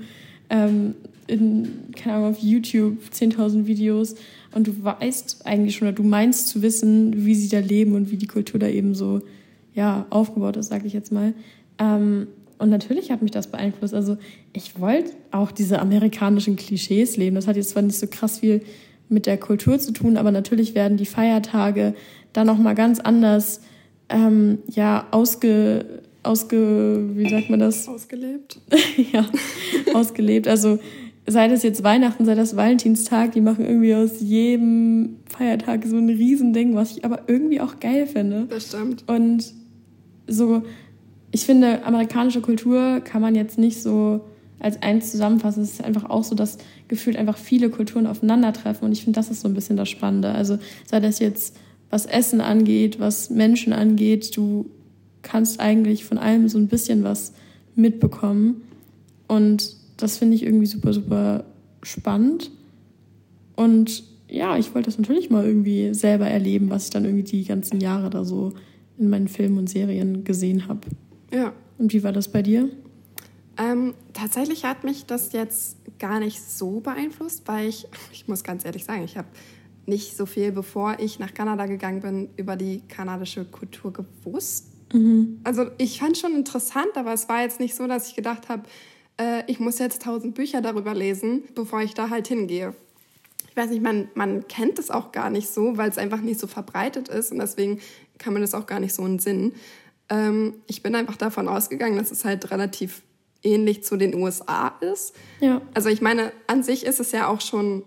ähm, 0.49 0.95
in, 1.27 1.67
keine 1.95 2.17
Ahnung, 2.17 2.29
auf 2.31 2.39
YouTube 2.39 2.97
10.000 3.11 3.65
Videos. 3.65 4.15
Und 4.53 4.67
du 4.67 4.83
weißt 4.83 5.45
eigentlich 5.45 5.75
schon, 5.75 5.87
oder 5.87 5.95
du 5.95 6.03
meinst 6.03 6.49
zu 6.49 6.61
wissen, 6.61 7.25
wie 7.25 7.33
sie 7.33 7.49
da 7.49 7.59
leben 7.59 7.93
und 7.95 8.11
wie 8.11 8.17
die 8.17 8.27
Kultur 8.27 8.59
da 8.59 8.67
eben 8.67 8.93
so 8.93 9.21
ja, 9.73 10.05
aufgebaut 10.11 10.57
ist, 10.57 10.67
sage 10.67 10.85
ich 10.85 10.93
jetzt 10.93 11.11
mal. 11.11 11.33
Ähm, 11.79 12.27
und 12.59 12.69
natürlich 12.69 13.11
hat 13.11 13.23
mich 13.23 13.31
das 13.31 13.47
beeinflusst. 13.47 13.95
Also 13.95 14.17
ich 14.53 14.79
wollte 14.79 15.11
auch 15.31 15.51
diese 15.51 15.79
amerikanischen 15.79 16.55
Klischees 16.55 17.17
leben. 17.17 17.35
Das 17.35 17.47
hat 17.47 17.55
jetzt 17.55 17.71
zwar 17.71 17.81
nicht 17.81 17.97
so 17.97 18.05
krass 18.07 18.39
viel 18.39 18.61
mit 19.13 19.25
der 19.25 19.37
Kultur 19.37 19.79
zu 19.79 19.91
tun, 19.91 20.17
aber 20.17 20.31
natürlich 20.31 20.75
werden 20.75 20.97
die 20.97 21.05
Feiertage 21.05 21.93
da 22.33 22.43
nochmal 22.43 22.75
ganz 22.75 22.99
anders 22.99 23.61
ähm, 24.09 24.59
ja, 24.67 25.07
ausge, 25.11 26.01
ausge, 26.23 27.09
wie 27.13 27.29
sagt 27.29 27.49
man 27.49 27.59
das? 27.59 27.87
Ausgelebt. 27.87 28.59
ja, 29.13 29.25
ausgelebt. 29.93 30.47
Also 30.47 30.79
sei 31.25 31.47
das 31.47 31.63
jetzt 31.63 31.83
Weihnachten, 31.83 32.25
sei 32.25 32.35
das 32.35 32.55
Valentinstag, 32.55 33.31
die 33.31 33.41
machen 33.41 33.65
irgendwie 33.65 33.95
aus 33.95 34.19
jedem 34.19 35.17
Feiertag 35.25 35.85
so 35.85 35.97
ein 35.97 36.09
Riesending, 36.09 36.75
was 36.75 36.91
ich 36.91 37.05
aber 37.05 37.21
irgendwie 37.27 37.61
auch 37.61 37.79
geil 37.79 38.07
finde. 38.07 38.45
Das 38.49 38.67
stimmt. 38.67 39.03
Und 39.07 39.53
so, 40.27 40.63
ich 41.31 41.45
finde, 41.45 41.83
amerikanische 41.85 42.41
Kultur 42.41 43.01
kann 43.01 43.21
man 43.21 43.35
jetzt 43.35 43.57
nicht 43.57 43.81
so 43.81 44.21
als 44.63 44.81
eins 44.81 45.11
zusammenfassen. 45.11 45.61
Es 45.61 45.73
ist 45.73 45.83
einfach 45.83 46.09
auch 46.09 46.23
so, 46.23 46.35
dass 46.35 46.57
gefühlt 46.87 47.17
einfach 47.17 47.37
viele 47.37 47.69
Kulturen 47.69 48.07
aufeinandertreffen. 48.07 48.85
Und 48.85 48.93
ich 48.93 49.03
finde, 49.03 49.19
das 49.19 49.29
ist 49.29 49.41
so 49.41 49.47
ein 49.47 49.53
bisschen 49.53 49.77
das 49.77 49.89
Spannende. 49.89 50.29
Also 50.29 50.57
sei 50.85 50.99
das 50.99 51.19
jetzt, 51.19 51.57
was 51.89 52.05
Essen 52.05 52.41
angeht, 52.41 52.99
was 52.99 53.29
Menschen 53.29 53.73
angeht, 53.73 54.35
du 54.35 54.69
kannst 55.21 55.59
eigentlich 55.59 56.05
von 56.05 56.17
allem 56.17 56.47
so 56.47 56.57
ein 56.57 56.67
bisschen 56.67 57.03
was 57.03 57.33
mitbekommen. 57.75 58.61
Und 59.27 59.75
das 59.97 60.17
finde 60.17 60.35
ich 60.35 60.43
irgendwie 60.43 60.65
super, 60.65 60.93
super 60.93 61.43
spannend. 61.81 62.49
Und 63.55 64.03
ja, 64.29 64.57
ich 64.57 64.73
wollte 64.73 64.85
das 64.85 64.97
natürlich 64.97 65.29
mal 65.29 65.45
irgendwie 65.45 65.93
selber 65.93 66.27
erleben, 66.27 66.69
was 66.69 66.85
ich 66.85 66.89
dann 66.89 67.03
irgendwie 67.03 67.23
die 67.23 67.43
ganzen 67.43 67.81
Jahre 67.81 68.09
da 68.09 68.23
so 68.23 68.53
in 68.97 69.09
meinen 69.09 69.27
Filmen 69.27 69.57
und 69.57 69.69
Serien 69.69 70.23
gesehen 70.23 70.69
habe. 70.69 70.87
Ja. 71.33 71.51
Und 71.77 71.93
wie 71.93 72.03
war 72.03 72.13
das 72.13 72.29
bei 72.29 72.41
dir? 72.41 72.69
Ähm, 73.57 73.93
tatsächlich 74.13 74.65
hat 74.65 74.83
mich 74.83 75.05
das 75.05 75.31
jetzt 75.31 75.77
gar 75.99 76.19
nicht 76.19 76.41
so 76.41 76.79
beeinflusst, 76.79 77.43
weil 77.45 77.67
ich, 77.67 77.87
ich 78.11 78.27
muss 78.27 78.43
ganz 78.43 78.65
ehrlich 78.65 78.85
sagen, 78.85 79.03
ich 79.03 79.17
habe 79.17 79.27
nicht 79.85 80.15
so 80.15 80.25
viel, 80.25 80.51
bevor 80.51 80.97
ich 80.99 81.19
nach 81.19 81.33
Kanada 81.33 81.65
gegangen 81.65 82.01
bin, 82.01 82.29
über 82.37 82.55
die 82.55 82.81
kanadische 82.87 83.45
Kultur 83.45 83.91
gewusst. 83.91 84.67
Mhm. 84.93 85.41
Also 85.43 85.65
ich 85.77 85.99
fand 85.99 86.17
schon 86.17 86.35
interessant, 86.35 86.95
aber 86.95 87.13
es 87.13 87.27
war 87.27 87.41
jetzt 87.41 87.59
nicht 87.59 87.75
so, 87.75 87.87
dass 87.87 88.07
ich 88.07 88.15
gedacht 88.15 88.47
habe, 88.49 88.63
äh, 89.17 89.43
ich 89.47 89.59
muss 89.59 89.79
jetzt 89.79 90.01
tausend 90.03 90.35
Bücher 90.35 90.61
darüber 90.61 90.93
lesen, 90.93 91.43
bevor 91.53 91.81
ich 91.81 91.93
da 91.93 92.09
halt 92.09 92.27
hingehe. 92.27 92.73
Ich 93.49 93.57
weiß 93.57 93.69
nicht, 93.69 93.83
man, 93.83 94.09
man 94.15 94.47
kennt 94.47 94.79
es 94.79 94.89
auch 94.89 95.11
gar 95.11 95.29
nicht 95.29 95.49
so, 95.49 95.77
weil 95.77 95.89
es 95.89 95.97
einfach 95.97 96.21
nicht 96.21 96.39
so 96.39 96.47
verbreitet 96.47 97.09
ist 97.09 97.31
und 97.31 97.39
deswegen 97.39 97.79
kann 98.17 98.33
man 98.33 98.41
das 98.41 98.55
auch 98.55 98.65
gar 98.65 98.79
nicht 98.79 98.95
so 98.95 99.05
in 99.05 99.19
Sinn. 99.19 99.53
Ähm, 100.09 100.55
ich 100.65 100.81
bin 100.81 100.95
einfach 100.95 101.17
davon 101.17 101.47
ausgegangen, 101.47 101.97
dass 101.97 102.09
es 102.09 102.25
halt 102.25 102.49
relativ 102.49 103.03
ähnlich 103.43 103.83
zu 103.83 103.97
den 103.97 104.15
USA 104.15 104.73
ist. 104.81 105.13
Ja. 105.39 105.61
Also 105.73 105.89
ich 105.89 106.01
meine, 106.01 106.31
an 106.47 106.63
sich 106.63 106.85
ist 106.85 106.99
es 106.99 107.11
ja 107.11 107.27
auch 107.27 107.41
schon, 107.41 107.83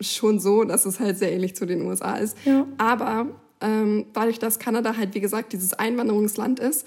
schon 0.00 0.40
so, 0.40 0.64
dass 0.64 0.84
es 0.84 1.00
halt 1.00 1.18
sehr 1.18 1.32
ähnlich 1.32 1.56
zu 1.56 1.66
den 1.66 1.82
USA 1.82 2.16
ist. 2.16 2.36
Ja. 2.44 2.66
Aber 2.78 3.26
ähm, 3.60 4.06
dadurch, 4.12 4.38
dass 4.38 4.58
Kanada 4.58 4.96
halt, 4.96 5.14
wie 5.14 5.20
gesagt, 5.20 5.52
dieses 5.52 5.74
Einwanderungsland 5.74 6.60
ist, 6.60 6.86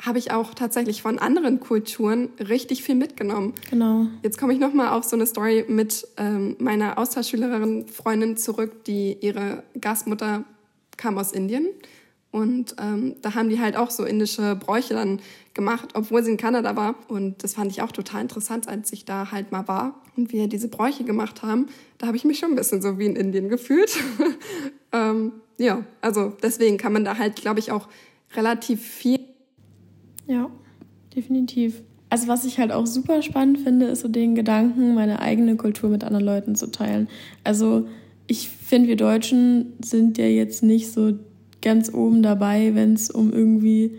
habe 0.00 0.18
ich 0.18 0.32
auch 0.32 0.52
tatsächlich 0.54 1.00
von 1.02 1.18
anderen 1.18 1.60
Kulturen 1.60 2.30
richtig 2.40 2.82
viel 2.82 2.96
mitgenommen. 2.96 3.54
Genau. 3.70 4.06
Jetzt 4.22 4.36
komme 4.36 4.52
ich 4.52 4.58
nochmal 4.58 4.88
auf 4.98 5.04
so 5.04 5.14
eine 5.14 5.26
Story 5.26 5.64
mit 5.68 6.06
ähm, 6.16 6.56
meiner 6.58 6.98
Austauschschülerin, 6.98 7.86
Freundin 7.86 8.36
zurück, 8.36 8.84
die 8.84 9.16
ihre 9.20 9.62
Gastmutter 9.80 10.44
kam 10.96 11.18
aus 11.18 11.30
Indien. 11.32 11.66
Und 12.32 12.74
ähm, 12.80 13.14
da 13.22 13.34
haben 13.34 13.50
die 13.50 13.60
halt 13.60 13.76
auch 13.76 13.90
so 13.90 14.04
indische 14.04 14.56
Bräuche 14.56 14.94
dann 14.94 15.20
gemacht, 15.54 15.90
obwohl 15.94 16.24
sie 16.24 16.32
in 16.32 16.38
Kanada 16.38 16.74
war. 16.74 16.94
Und 17.08 17.44
das 17.44 17.54
fand 17.54 17.70
ich 17.70 17.82
auch 17.82 17.92
total 17.92 18.22
interessant, 18.22 18.68
als 18.68 18.92
ich 18.92 19.04
da 19.04 19.30
halt 19.30 19.52
mal 19.52 19.68
war 19.68 20.02
und 20.16 20.32
wir 20.32 20.48
diese 20.48 20.68
Bräuche 20.68 21.04
gemacht 21.04 21.42
haben. 21.42 21.66
Da 21.98 22.06
habe 22.06 22.16
ich 22.16 22.24
mich 22.24 22.38
schon 22.38 22.50
ein 22.50 22.56
bisschen 22.56 22.82
so 22.82 22.98
wie 22.98 23.06
in 23.06 23.16
Indien 23.16 23.48
gefühlt. 23.48 23.96
ähm, 24.92 25.32
ja, 25.58 25.84
also 26.00 26.32
deswegen 26.42 26.78
kann 26.78 26.92
man 26.92 27.04
da 27.04 27.18
halt, 27.18 27.36
glaube 27.36 27.60
ich, 27.60 27.70
auch 27.70 27.88
relativ 28.34 28.82
viel 28.82 29.20
ja, 30.26 30.50
definitiv. 31.14 31.82
Also 32.08 32.28
was 32.28 32.44
ich 32.44 32.58
halt 32.58 32.72
auch 32.72 32.86
super 32.86 33.22
spannend 33.22 33.58
finde, 33.60 33.86
ist 33.86 34.00
so 34.00 34.08
den 34.08 34.34
Gedanken, 34.34 34.94
meine 34.94 35.20
eigene 35.20 35.56
Kultur 35.56 35.90
mit 35.90 36.04
anderen 36.04 36.24
Leuten 36.24 36.54
zu 36.54 36.70
teilen. 36.70 37.08
Also 37.42 37.86
ich 38.26 38.48
finde, 38.48 38.88
wir 38.88 38.96
Deutschen 38.96 39.72
sind 39.82 40.18
ja 40.18 40.26
jetzt 40.26 40.62
nicht 40.62 40.92
so 40.92 41.12
ganz 41.62 41.92
oben 41.92 42.22
dabei, 42.22 42.74
wenn 42.74 42.94
es 42.94 43.10
um 43.10 43.32
irgendwie 43.32 43.98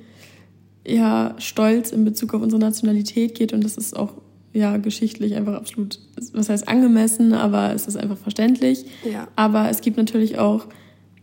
ja 0.86 1.36
Stolz 1.39 1.91
in 1.91 2.05
Bezug 2.05 2.34
auf 2.34 2.41
unsere 2.41 2.60
Nationalität 2.60 3.36
geht 3.36 3.53
und 3.53 3.63
das 3.63 3.77
ist 3.77 3.96
auch 3.96 4.13
ja 4.53 4.77
geschichtlich 4.77 5.36
einfach 5.36 5.53
absolut, 5.55 6.00
was 6.34 6.50
heißt 6.50 6.67
angemessen, 6.67 7.34
aber 7.34 7.74
es 7.74 7.88
ist 7.88 7.98
einfach 7.98 8.17
verständlich. 8.17 8.86
Ja. 9.10 9.27
Aber 9.36 9.70
es 9.70 9.82
gibt 9.82 9.98
natürlich 9.98 10.38
auch 10.38 10.67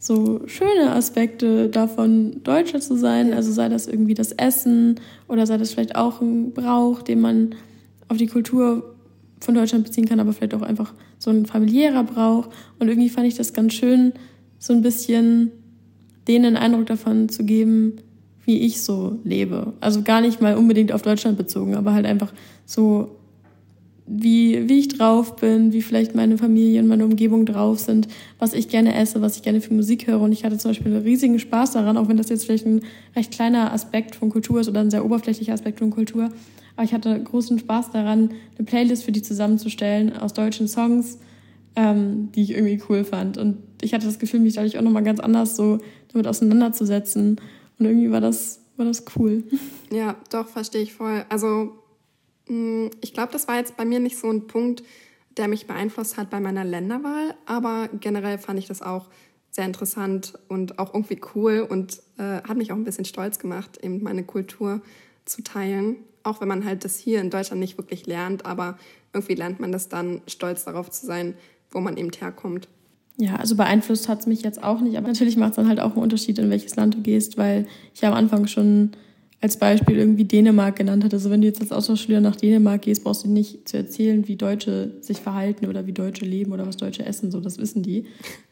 so 0.01 0.41
schöne 0.47 0.93
Aspekte 0.93 1.69
davon, 1.69 2.43
Deutscher 2.43 2.81
zu 2.81 2.97
sein. 2.97 3.33
Also 3.35 3.53
sei 3.53 3.69
das 3.69 3.87
irgendwie 3.87 4.15
das 4.15 4.33
Essen 4.33 4.99
oder 5.29 5.47
sei 5.47 5.59
das 5.59 5.73
vielleicht 5.73 5.95
auch 5.95 6.21
ein 6.21 6.53
Brauch, 6.53 7.03
den 7.03 7.21
man 7.21 7.55
auf 8.09 8.17
die 8.17 8.27
Kultur 8.27 8.97
von 9.41 9.55
Deutschland 9.55 9.85
beziehen 9.85 10.07
kann, 10.07 10.19
aber 10.19 10.33
vielleicht 10.33 10.55
auch 10.55 10.63
einfach 10.63 10.95
so 11.19 11.31
ein 11.31 11.47
familiärer 11.47 12.05
Brauch. 12.05 12.49
Und 12.79 12.89
irgendwie 12.89 13.11
fand 13.11 13.27
ich 13.27 13.35
das 13.35 13.53
ganz 13.53 13.75
schön, 13.75 14.13
so 14.59 14.73
ein 14.73 14.83
bisschen 14.83 15.53
denen 16.29 16.45
einen 16.45 16.57
Eindruck 16.57 16.87
davon 16.87 17.29
zu 17.29 17.45
geben, 17.45 17.97
wie 18.45 18.59
ich 18.61 18.83
so 18.83 19.19
lebe. 19.25 19.75
Also 19.81 20.03
gar 20.03 20.21
nicht 20.21 20.41
mal 20.41 20.57
unbedingt 20.57 20.93
auf 20.93 21.03
Deutschland 21.03 21.39
bezogen, 21.39 21.75
aber 21.75 21.93
halt 21.93 22.07
einfach 22.07 22.33
so 22.65 23.17
wie, 24.12 24.69
wie 24.69 24.81
ich 24.81 24.89
drauf 24.89 25.37
bin, 25.37 25.73
wie 25.73 25.83
vielleicht 25.83 26.17
meine 26.17 26.37
Familie 26.37 26.83
und 26.83 26.89
meine 26.89 27.05
Umgebung 27.05 27.47
drauf 27.47 27.79
sind, 27.79 28.09
was 28.41 28.55
ich 28.55 28.69
gerne 28.69 28.95
esse, 28.97 29.23
was 29.23 29.37
ich 29.37 29.43
gerne 29.43 29.61
für 29.61 29.73
Musik 29.73 30.09
höre. 30.09 30.21
Und 30.21 30.33
ich 30.33 30.45
hatte 30.45 30.59
zum 30.59 30.71
Beispiel 30.71 30.97
riesigen 30.97 31.39
Spaß 31.39 31.73
daran, 31.73 31.97
auch 31.97 32.09
wenn 32.09 32.17
das 32.17 32.29
jetzt 32.29 32.45
vielleicht 32.45 32.67
ein 32.67 32.83
recht 33.15 33.31
kleiner 33.31 33.73
Aspekt 33.73 34.17
von 34.17 34.31
Kultur 34.31 34.61
ist 34.61 34.69
oder 34.69 34.81
ein 34.81 34.91
sehr 34.91 35.05
oberflächlicher 35.05 35.53
Aspekt 35.53 35.79
von 35.79 35.91
Kultur. 35.91 36.31
Aber 36.75 36.85
ich 36.85 36.93
hatte 36.93 37.23
großen 37.23 37.61
Spaß 37.61 37.93
daran, 37.93 38.31
eine 38.59 38.67
Playlist 38.67 39.05
für 39.05 39.12
die 39.12 39.23
zusammenzustellen 39.23 40.17
aus 40.17 40.33
deutschen 40.33 40.67
Songs, 40.67 41.19
ähm, 41.77 42.31
die 42.35 42.43
ich 42.43 42.50
irgendwie 42.50 42.83
cool 42.89 43.05
fand. 43.05 43.39
Und 43.39 43.59
ich 43.83 43.95
hatte 43.95 44.07
das 44.07 44.19
Gefühl, 44.19 44.41
mich 44.41 44.55
dadurch 44.55 44.79
auch 44.79 44.83
nochmal 44.83 45.05
ganz 45.05 45.21
anders 45.21 45.57
so 45.57 45.79
damit 46.13 46.27
auseinanderzusetzen. 46.27 47.41
Und 47.79 47.87
irgendwie 47.87 48.11
war 48.11 48.21
das, 48.21 48.61
war 48.77 48.87
das 48.87 49.05
cool. 49.17 49.45
Ja, 49.93 50.15
doch, 50.31 50.47
verstehe 50.47 50.83
ich 50.83 50.95
voll. 50.95 51.25
Also 51.29 51.73
hm, 52.51 52.91
ich 53.01 53.15
glaube, 53.15 53.33
das 53.33 53.49
war 53.49 53.57
jetzt 53.57 53.77
bei 53.77 53.85
mir 53.85 54.01
nicht 54.01 54.19
so 54.19 54.29
ein 54.29 54.47
Punkt, 54.47 54.83
der 55.37 55.47
mich 55.47 55.67
beeinflusst 55.67 56.17
hat 56.17 56.31
bei 56.31 56.41
meiner 56.41 56.65
Länderwahl, 56.65 57.35
aber 57.47 57.89
generell 58.01 58.39
fand 58.39 58.59
ich 58.59 58.67
das 58.67 58.83
auch 58.83 59.09
sehr 59.51 59.65
interessant 59.65 60.35
und 60.49 60.79
auch 60.79 60.93
irgendwie 60.95 61.21
cool 61.35 61.67
und 61.69 62.03
äh, 62.19 62.43
hat 62.43 62.57
mich 62.57 62.73
auch 62.73 62.77
ein 62.77 62.85
bisschen 62.85 63.05
stolz 63.05 63.39
gemacht, 63.39 63.79
eben 63.83 64.03
meine 64.03 64.25
Kultur 64.25 64.81
zu 65.25 65.43
teilen. 65.43 65.97
Auch 66.23 66.41
wenn 66.41 66.49
man 66.49 66.65
halt 66.65 66.85
das 66.85 66.99
hier 66.99 67.21
in 67.21 67.31
Deutschland 67.31 67.61
nicht 67.61 67.79
wirklich 67.79 68.07
lernt, 68.07 68.45
aber 68.45 68.79
irgendwie 69.13 69.35
lernt 69.35 69.61
man 69.61 69.73
das 69.73 69.89
dann, 69.89 70.21
stolz 70.27 70.65
darauf 70.65 70.91
zu 70.91 71.07
sein, 71.07 71.35
wo 71.71 71.81
man 71.81 71.97
eben 71.97 72.11
herkommt. 72.11 72.69
Ja, 73.21 73.37
also 73.37 73.55
beeinflusst 73.55 74.09
hat 74.09 74.21
es 74.21 74.27
mich 74.27 74.41
jetzt 74.43 74.62
auch 74.65 74.81
nicht, 74.81 74.97
aber 74.97 75.07
natürlich 75.07 75.37
macht 75.37 75.50
es 75.50 75.57
dann 75.57 75.69
halt 75.69 75.79
auch 75.79 75.93
einen 75.93 76.03
Unterschied, 76.03 76.39
in 76.39 76.49
welches 76.49 76.75
Land 76.77 76.95
du 76.95 77.03
gehst, 77.03 77.37
weil 77.37 77.67
ich 77.95 78.05
am 78.05 78.15
Anfang 78.15 78.47
schon 78.47 78.93
als 79.43 79.59
Beispiel 79.59 79.97
irgendwie 79.97 80.25
Dänemark 80.25 80.77
genannt 80.77 81.05
hat. 81.05 81.12
Also 81.12 81.31
wenn 81.31 81.43
du 81.43 81.47
jetzt 81.47 81.61
als 81.61 81.71
Austauschschüler 81.71 82.21
nach 82.21 82.37
Dänemark 82.37 82.83
gehst, 82.83 83.05
brauchst 83.05 83.25
du 83.25 83.29
nicht 83.29 83.69
zu 83.69 83.77
erzählen, 83.77 84.27
wie 84.27 84.37
Deutsche 84.37 84.93
sich 85.03 85.21
verhalten 85.21 85.67
oder 85.67 85.87
wie 85.87 85.93
Deutsche 85.93 86.25
leben 86.25 86.53
oder 86.53 86.67
was 86.67 86.79
Deutsche 86.79 87.05
essen. 87.05 87.31
So, 87.31 87.41
das 87.41 87.59
wissen 87.59 87.83
die. 87.83 88.07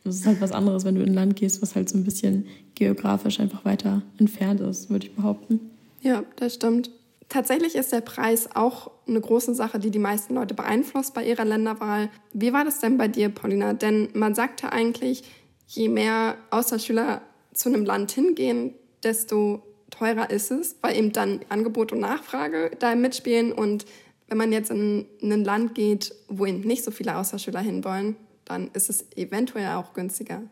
Das 0.05 0.17
ist 0.17 0.27
halt 0.27 0.41
was 0.41 0.53
anderes, 0.53 0.85
wenn 0.85 0.95
du 0.95 1.03
in 1.03 1.09
ein 1.09 1.15
Land 1.15 1.37
gehst, 1.37 1.63
was 1.63 1.75
halt 1.75 1.89
so 1.89 1.97
ein 1.97 2.05
bisschen 2.05 2.47
geografisch 2.75 3.41
einfach 3.41 3.65
weiter 3.65 4.03
entfernt 4.19 4.61
ist, 4.61 4.91
würde 4.91 5.07
ich 5.07 5.15
behaupten. 5.15 5.61
Ja, 6.03 6.25
das 6.37 6.55
stimmt. 6.55 6.91
Tatsächlich 7.29 7.75
ist 7.75 7.93
der 7.93 8.01
Preis 8.01 8.49
auch 8.55 8.91
eine 9.09 9.21
große 9.21 9.55
Sache, 9.55 9.79
die 9.79 9.91
die 9.91 9.99
meisten 9.99 10.35
Leute 10.35 10.55
beeinflusst 10.55 11.15
bei 11.15 11.25
ihrer 11.25 11.45
Länderwahl. 11.45 12.11
Wie 12.33 12.53
war 12.53 12.65
das 12.65 12.81
denn 12.81 12.99
bei 12.99 13.09
dir, 13.09 13.29
Paulina? 13.29 13.73
Denn 13.73 14.09
man 14.15 14.35
sagt 14.35 14.63
ja 14.63 14.71
eigentlich, 14.71 15.25
je 15.67 15.89
mehr 15.89 16.37
Austauschschüler 16.51 17.23
zu 17.53 17.69
einem 17.69 17.85
Land 17.85 18.13
hingehen, 18.13 18.75
desto 19.03 19.63
teurer 19.91 20.31
ist 20.31 20.51
es, 20.51 20.77
weil 20.83 20.97
eben 20.97 21.13
dann 21.13 21.41
Angebot 21.49 21.93
und 21.93 22.01
Nachfrage 22.01 22.71
da 22.79 22.95
mitspielen. 22.95 23.53
Und 23.53 23.87
wenn 24.29 24.39
man 24.39 24.53
jetzt 24.53 24.71
in, 24.71 25.07
in 25.21 25.33
ein 25.33 25.45
Land 25.45 25.75
geht, 25.75 26.15
wo 26.29 26.47
eben 26.47 26.61
nicht 26.61 26.85
so 26.85 26.91
viele 26.91 27.17
Austauschschüler 27.17 27.61
hinwollen, 27.61 28.17
dann 28.45 28.71
ist 28.73 28.91
es 28.91 29.07
eventuell 29.17 29.75
auch 29.75 29.93
günstiger. 29.93 30.43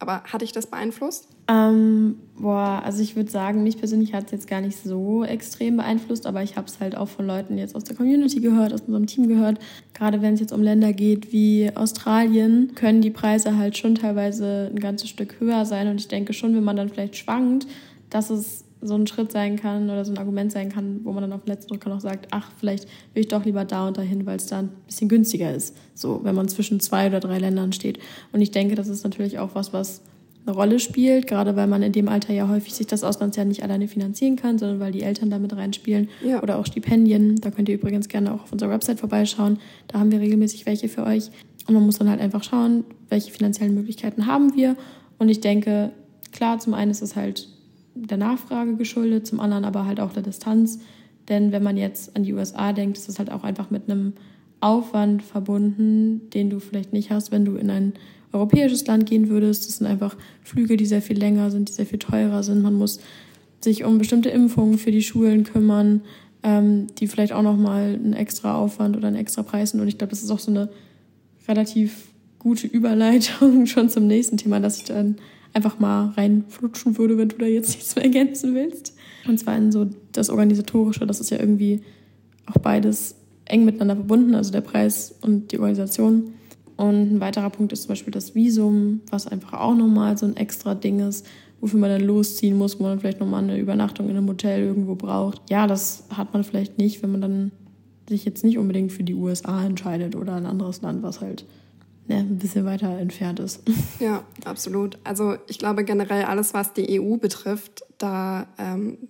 Aber 0.00 0.22
hat 0.22 0.42
dich 0.42 0.52
das 0.52 0.68
beeinflusst? 0.68 1.28
Ähm, 1.48 2.20
boah, 2.36 2.82
also 2.84 3.02
ich 3.02 3.16
würde 3.16 3.30
sagen, 3.30 3.64
mich 3.64 3.78
persönlich 3.78 4.14
hat 4.14 4.26
es 4.26 4.30
jetzt 4.30 4.46
gar 4.46 4.60
nicht 4.60 4.76
so 4.76 5.24
extrem 5.24 5.76
beeinflusst, 5.78 6.26
aber 6.26 6.42
ich 6.42 6.56
habe 6.56 6.68
es 6.68 6.78
halt 6.78 6.96
auch 6.96 7.08
von 7.08 7.26
Leuten 7.26 7.58
jetzt 7.58 7.74
aus 7.74 7.82
der 7.82 7.96
Community 7.96 8.40
gehört, 8.40 8.72
aus 8.72 8.82
unserem 8.82 9.06
Team 9.06 9.26
gehört. 9.26 9.58
Gerade 9.94 10.22
wenn 10.22 10.34
es 10.34 10.40
jetzt 10.40 10.52
um 10.52 10.62
Länder 10.62 10.92
geht 10.92 11.32
wie 11.32 11.70
Australien, 11.74 12.72
können 12.76 13.00
die 13.00 13.10
Preise 13.10 13.56
halt 13.56 13.76
schon 13.76 13.96
teilweise 13.96 14.70
ein 14.72 14.78
ganzes 14.78 15.08
Stück 15.08 15.40
höher 15.40 15.64
sein. 15.64 15.88
Und 15.88 15.96
ich 16.00 16.06
denke 16.06 16.32
schon, 16.32 16.54
wenn 16.54 16.64
man 16.64 16.76
dann 16.76 16.90
vielleicht 16.90 17.16
schwankt, 17.16 17.66
dass 18.08 18.30
es 18.30 18.64
so 18.80 18.94
ein 18.94 19.06
Schritt 19.06 19.32
sein 19.32 19.56
kann 19.56 19.90
oder 19.90 20.04
so 20.04 20.12
ein 20.12 20.18
Argument 20.18 20.52
sein 20.52 20.70
kann, 20.70 21.00
wo 21.04 21.12
man 21.12 21.22
dann 21.22 21.32
auf 21.32 21.42
den 21.42 21.48
letzten 21.48 21.70
Drücker 21.70 21.90
noch 21.90 22.00
sagt, 22.00 22.28
ach, 22.30 22.50
vielleicht 22.58 22.84
will 23.12 23.22
ich 23.22 23.28
doch 23.28 23.44
lieber 23.44 23.64
da 23.64 23.88
und 23.88 23.96
dahin, 23.96 24.26
weil 24.26 24.36
es 24.36 24.46
da 24.46 24.60
ein 24.60 24.70
bisschen 24.86 25.08
günstiger 25.08 25.52
ist. 25.52 25.76
So, 25.94 26.20
wenn 26.22 26.34
man 26.34 26.48
zwischen 26.48 26.78
zwei 26.80 27.08
oder 27.08 27.20
drei 27.20 27.38
Ländern 27.38 27.72
steht. 27.72 27.98
Und 28.32 28.40
ich 28.40 28.50
denke, 28.50 28.74
das 28.74 28.88
ist 28.88 29.04
natürlich 29.04 29.38
auch 29.38 29.54
was, 29.54 29.72
was 29.72 30.02
eine 30.46 30.56
Rolle 30.56 30.78
spielt, 30.78 31.26
gerade 31.26 31.56
weil 31.56 31.66
man 31.66 31.82
in 31.82 31.92
dem 31.92 32.08
Alter 32.08 32.32
ja 32.32 32.48
häufig 32.48 32.74
sich 32.74 32.86
das 32.86 33.04
Auslandsjahr 33.04 33.44
nicht 33.44 33.62
alleine 33.62 33.88
finanzieren 33.88 34.36
kann, 34.36 34.58
sondern 34.58 34.80
weil 34.80 34.92
die 34.92 35.02
Eltern 35.02 35.30
damit 35.30 35.54
reinspielen 35.54 36.08
ja. 36.24 36.42
oder 36.42 36.58
auch 36.58 36.66
Stipendien. 36.66 37.36
Da 37.36 37.50
könnt 37.50 37.68
ihr 37.68 37.74
übrigens 37.74 38.08
gerne 38.08 38.32
auch 38.32 38.44
auf 38.44 38.52
unserer 38.52 38.70
Website 38.70 39.00
vorbeischauen. 39.00 39.58
Da 39.88 39.98
haben 39.98 40.10
wir 40.10 40.20
regelmäßig 40.20 40.66
welche 40.66 40.88
für 40.88 41.04
euch. 41.04 41.30
Und 41.66 41.74
man 41.74 41.84
muss 41.84 41.98
dann 41.98 42.08
halt 42.08 42.20
einfach 42.20 42.42
schauen, 42.42 42.84
welche 43.10 43.30
finanziellen 43.30 43.74
Möglichkeiten 43.74 44.26
haben 44.26 44.54
wir. 44.54 44.76
Und 45.18 45.28
ich 45.28 45.40
denke, 45.40 45.90
klar, 46.32 46.58
zum 46.58 46.72
einen 46.72 46.90
ist 46.90 47.02
es 47.02 47.14
halt 47.14 47.48
der 48.06 48.18
Nachfrage 48.18 48.76
geschuldet, 48.76 49.26
zum 49.26 49.40
anderen 49.40 49.64
aber 49.64 49.86
halt 49.86 50.00
auch 50.00 50.12
der 50.12 50.22
Distanz. 50.22 50.80
Denn 51.28 51.52
wenn 51.52 51.62
man 51.62 51.76
jetzt 51.76 52.16
an 52.16 52.22
die 52.22 52.32
USA 52.32 52.72
denkt, 52.72 52.96
ist 52.96 53.08
das 53.08 53.18
halt 53.18 53.30
auch 53.30 53.44
einfach 53.44 53.70
mit 53.70 53.88
einem 53.88 54.14
Aufwand 54.60 55.22
verbunden, 55.22 56.30
den 56.30 56.50
du 56.50 56.58
vielleicht 56.58 56.92
nicht 56.92 57.10
hast, 57.10 57.30
wenn 57.30 57.44
du 57.44 57.56
in 57.56 57.70
ein 57.70 57.92
europäisches 58.32 58.86
Land 58.86 59.06
gehen 59.06 59.28
würdest. 59.28 59.66
Das 59.66 59.78
sind 59.78 59.86
einfach 59.86 60.16
Flüge, 60.42 60.76
die 60.76 60.86
sehr 60.86 61.02
viel 61.02 61.18
länger 61.18 61.50
sind, 61.50 61.68
die 61.68 61.72
sehr 61.72 61.86
viel 61.86 61.98
teurer 61.98 62.42
sind. 62.42 62.62
Man 62.62 62.74
muss 62.74 63.00
sich 63.60 63.84
um 63.84 63.98
bestimmte 63.98 64.30
Impfungen 64.30 64.78
für 64.78 64.90
die 64.90 65.02
Schulen 65.02 65.44
kümmern, 65.44 66.02
ähm, 66.42 66.86
die 66.98 67.08
vielleicht 67.08 67.32
auch 67.32 67.42
nochmal 67.42 67.94
einen 67.94 68.12
extra 68.12 68.56
Aufwand 68.56 68.96
oder 68.96 69.08
einen 69.08 69.16
extra 69.16 69.42
Preis 69.42 69.70
sind. 69.70 69.80
Und 69.80 69.88
ich 69.88 69.98
glaube, 69.98 70.10
das 70.10 70.22
ist 70.22 70.30
auch 70.30 70.38
so 70.38 70.50
eine 70.50 70.68
relativ 71.46 72.08
gute 72.38 72.66
Überleitung 72.66 73.66
schon 73.66 73.88
zum 73.88 74.06
nächsten 74.06 74.36
Thema, 74.36 74.60
dass 74.60 74.78
ich 74.78 74.84
dann 74.84 75.16
einfach 75.58 75.78
mal 75.78 76.10
reinflutschen 76.16 76.96
würde, 76.98 77.18
wenn 77.18 77.28
du 77.28 77.36
da 77.36 77.46
jetzt 77.46 77.68
nichts 77.74 77.94
mehr 77.96 78.04
ergänzen 78.04 78.54
willst. 78.54 78.94
Und 79.26 79.38
zwar 79.38 79.56
in 79.56 79.72
so 79.72 79.86
das 80.12 80.30
Organisatorische, 80.30 81.06
das 81.06 81.20
ist 81.20 81.30
ja 81.30 81.38
irgendwie 81.38 81.82
auch 82.46 82.58
beides 82.60 83.16
eng 83.44 83.64
miteinander 83.64 83.96
verbunden, 83.96 84.34
also 84.34 84.52
der 84.52 84.60
Preis 84.60 85.14
und 85.20 85.52
die 85.52 85.58
Organisation. 85.58 86.32
Und 86.76 87.14
ein 87.14 87.20
weiterer 87.20 87.50
Punkt 87.50 87.72
ist 87.72 87.82
zum 87.82 87.88
Beispiel 87.88 88.12
das 88.12 88.34
Visum, 88.34 89.00
was 89.10 89.26
einfach 89.26 89.54
auch 89.54 89.74
nochmal 89.74 90.16
so 90.16 90.26
ein 90.26 90.36
extra 90.36 90.74
Ding 90.74 91.00
ist, 91.00 91.26
wofür 91.60 91.80
man 91.80 91.90
dann 91.90 92.02
losziehen 92.02 92.56
muss, 92.56 92.78
wo 92.78 92.84
man 92.84 93.00
vielleicht 93.00 93.20
nochmal 93.20 93.42
eine 93.42 93.58
Übernachtung 93.58 94.08
in 94.08 94.16
einem 94.16 94.28
Hotel 94.28 94.62
irgendwo 94.62 94.94
braucht. 94.94 95.50
Ja, 95.50 95.66
das 95.66 96.04
hat 96.10 96.32
man 96.32 96.44
vielleicht 96.44 96.78
nicht, 96.78 97.02
wenn 97.02 97.10
man 97.10 97.20
dann 97.20 97.52
sich 98.08 98.24
jetzt 98.24 98.44
nicht 98.44 98.58
unbedingt 98.58 98.92
für 98.92 99.02
die 99.02 99.14
USA 99.14 99.64
entscheidet 99.64 100.14
oder 100.14 100.34
ein 100.34 100.46
anderes 100.46 100.80
Land, 100.80 101.02
was 101.02 101.20
halt 101.20 101.44
ne, 102.08 102.16
ein 102.16 102.38
bisschen 102.38 102.64
weiter 102.64 102.98
entfernt 102.98 103.40
ist. 103.40 103.62
Ja, 104.00 104.22
absolut. 104.44 104.98
Also 105.04 105.36
ich 105.48 105.58
glaube 105.58 105.84
generell 105.84 106.24
alles, 106.24 106.54
was 106.54 106.72
die 106.72 107.00
EU 107.00 107.16
betrifft, 107.16 107.82
da 107.98 108.46
ähm, 108.58 109.08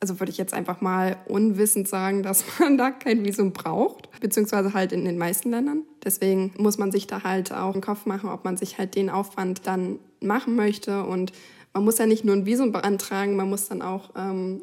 also 0.00 0.18
würde 0.18 0.32
ich 0.32 0.38
jetzt 0.38 0.52
einfach 0.52 0.80
mal 0.80 1.16
unwissend 1.28 1.86
sagen, 1.86 2.24
dass 2.24 2.44
man 2.58 2.76
da 2.76 2.90
kein 2.90 3.24
Visum 3.24 3.52
braucht, 3.52 4.08
beziehungsweise 4.20 4.74
halt 4.74 4.92
in 4.92 5.04
den 5.04 5.16
meisten 5.16 5.50
Ländern. 5.50 5.82
Deswegen 6.04 6.52
muss 6.58 6.76
man 6.78 6.90
sich 6.90 7.06
da 7.06 7.22
halt 7.22 7.52
auch 7.52 7.76
im 7.76 7.80
Kopf 7.80 8.04
machen, 8.04 8.28
ob 8.28 8.44
man 8.44 8.56
sich 8.56 8.78
halt 8.78 8.96
den 8.96 9.08
Aufwand 9.08 9.66
dann 9.66 10.00
machen 10.20 10.56
möchte. 10.56 11.04
Und 11.04 11.32
man 11.72 11.84
muss 11.84 11.98
ja 11.98 12.06
nicht 12.06 12.24
nur 12.24 12.34
ein 12.34 12.46
Visum 12.46 12.72
beantragen, 12.72 13.36
man 13.36 13.48
muss 13.48 13.68
dann 13.68 13.80
auch, 13.80 14.10
ähm, 14.16 14.60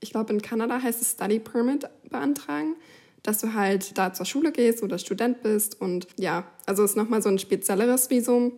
ich 0.00 0.10
glaube 0.10 0.34
in 0.34 0.42
Kanada 0.42 0.82
heißt 0.82 1.00
es 1.00 1.12
Study 1.12 1.38
Permit 1.38 1.88
beantragen, 2.10 2.76
dass 3.28 3.38
du 3.38 3.52
halt 3.52 3.98
da 3.98 4.14
zur 4.14 4.24
Schule 4.24 4.52
gehst 4.52 4.82
oder 4.82 4.98
Student 4.98 5.42
bist. 5.42 5.78
Und 5.78 6.08
ja, 6.18 6.44
also 6.64 6.82
ist 6.82 6.96
nochmal 6.96 7.20
so 7.20 7.28
ein 7.28 7.38
spezielleres 7.38 8.08
Visum, 8.08 8.52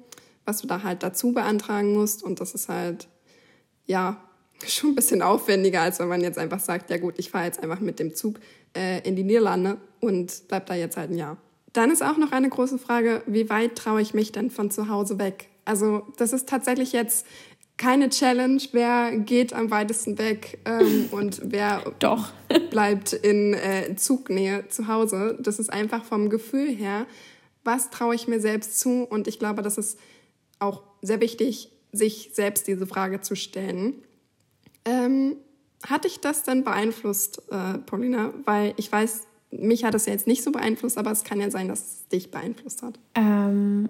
was 0.45 0.61
du 0.61 0.69
da 0.69 0.85
halt 0.85 1.03
dazu 1.03 1.33
beantragen 1.33 1.93
musst. 1.93 2.23
Und 2.23 2.41
das 2.41 2.55
ist 2.55 2.69
halt, 2.69 3.09
ja, 3.87 4.23
schon 4.67 4.91
ein 4.91 4.95
bisschen 4.95 5.23
aufwendiger, 5.23 5.81
als 5.83 5.99
wenn 5.99 6.07
man 6.07 6.21
jetzt 6.21 6.39
einfach 6.39 6.61
sagt, 6.61 6.89
ja 6.89 6.99
gut, 6.99 7.15
ich 7.19 7.31
fahre 7.31 7.47
jetzt 7.47 7.61
einfach 7.61 7.81
mit 7.81 7.99
dem 7.99 8.15
Zug 8.15 8.39
äh, 8.77 9.01
in 9.07 9.17
die 9.17 9.25
Niederlande 9.25 9.79
und 9.99 10.43
bleib 10.47 10.67
da 10.67 10.77
jetzt 10.77 10.97
halt 10.97 11.11
ein 11.11 11.19
Jahr. 11.19 11.37
Dann 11.73 11.91
ist 11.91 12.03
auch 12.03 12.17
noch 12.17 12.31
eine 12.31 12.49
große 12.49 12.79
Frage, 12.79 13.23
wie 13.27 13.51
weit 13.51 13.75
traue 13.75 14.01
ich 14.01 14.15
mich 14.15 14.31
denn 14.31 14.51
von 14.51 14.71
zu 14.71 14.89
Hause 14.89 15.19
weg? 15.19 15.49
Also 15.65 16.07
das 16.17 16.33
ist 16.33 16.49
tatsächlich 16.49 16.93
jetzt 16.93 17.27
keine 17.81 18.11
Challenge, 18.11 18.61
wer 18.73 19.17
geht 19.17 19.55
am 19.55 19.71
weitesten 19.71 20.19
weg 20.19 20.59
ähm, 20.67 21.09
und 21.13 21.41
wer 21.45 21.83
Doch. 21.99 22.31
bleibt 22.69 23.15
in 23.15 23.55
äh, 23.55 23.97
Zugnähe 23.97 24.69
zu 24.69 24.87
Hause. 24.87 25.39
Das 25.41 25.59
ist 25.59 25.73
einfach 25.73 26.05
vom 26.05 26.29
Gefühl 26.29 26.69
her, 26.69 27.07
was 27.65 27.89
traue 27.89 28.15
ich 28.15 28.29
mir 28.29 28.39
selbst 28.39 28.79
zu? 28.79 29.05
Und 29.05 29.27
ich 29.29 29.39
glaube, 29.39 29.63
das 29.63 29.79
ist 29.79 29.99
auch 30.59 30.83
sehr 31.01 31.23
wichtig, 31.23 31.73
sich 31.91 32.33
selbst 32.35 32.69
diese 32.69 32.87
Frage 32.87 33.23
zu 33.23 33.35
stellen. 33.35 33.95
Ähm, 34.85 35.37
hat 35.87 36.05
dich 36.05 36.21
das 36.21 36.43
denn 36.43 36.65
beeinflusst, 36.65 37.41
äh, 37.51 37.79
Paulina? 37.79 38.35
Weil 38.45 38.75
ich 38.77 38.93
weiß, 38.93 39.23
mich 39.53 39.85
hat 39.85 39.95
es 39.95 40.05
ja 40.05 40.13
jetzt 40.13 40.27
nicht 40.27 40.43
so 40.43 40.53
beeinflusst, 40.53 40.99
aber 40.99 41.13
es 41.13 41.25
kann 41.25 41.41
ja 41.41 41.51
sein, 41.51 41.69
dass 41.69 41.81
es 41.81 42.09
dich 42.09 42.31
beeinflusst 42.31 42.83
hat. 42.83 42.99
Ähm, 43.15 43.89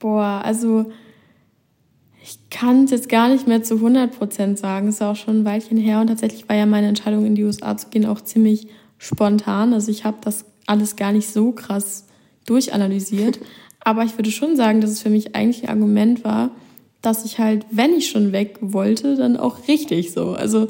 boah, 0.00 0.42
also 0.44 0.90
ich 2.22 2.38
kann 2.50 2.84
es 2.84 2.90
jetzt 2.90 3.08
gar 3.08 3.28
nicht 3.28 3.46
mehr 3.46 3.62
zu 3.62 3.76
100% 3.76 4.56
sagen. 4.56 4.88
Es 4.88 4.96
ist 4.96 5.02
auch 5.02 5.16
schon 5.16 5.40
ein 5.40 5.44
Weilchen 5.44 5.78
her 5.78 6.00
und 6.00 6.08
tatsächlich 6.08 6.48
war 6.48 6.56
ja 6.56 6.66
meine 6.66 6.88
Entscheidung, 6.88 7.24
in 7.24 7.34
die 7.34 7.44
USA 7.44 7.76
zu 7.76 7.88
gehen, 7.88 8.06
auch 8.06 8.20
ziemlich 8.20 8.68
spontan. 8.98 9.72
Also 9.72 9.90
ich 9.90 10.04
habe 10.04 10.18
das 10.20 10.44
alles 10.66 10.96
gar 10.96 11.12
nicht 11.12 11.28
so 11.30 11.52
krass 11.52 12.06
durchanalysiert. 12.46 13.40
aber 13.80 14.04
ich 14.04 14.16
würde 14.18 14.30
schon 14.30 14.56
sagen, 14.56 14.80
dass 14.80 14.90
es 14.90 15.02
für 15.02 15.10
mich 15.10 15.34
eigentlich 15.34 15.64
ein 15.64 15.70
Argument 15.70 16.24
war, 16.24 16.50
dass 17.02 17.24
ich 17.24 17.38
halt, 17.38 17.64
wenn 17.70 17.94
ich 17.94 18.08
schon 18.08 18.32
weg 18.32 18.58
wollte, 18.60 19.16
dann 19.16 19.36
auch 19.36 19.66
richtig 19.68 20.12
so. 20.12 20.32
Also 20.32 20.68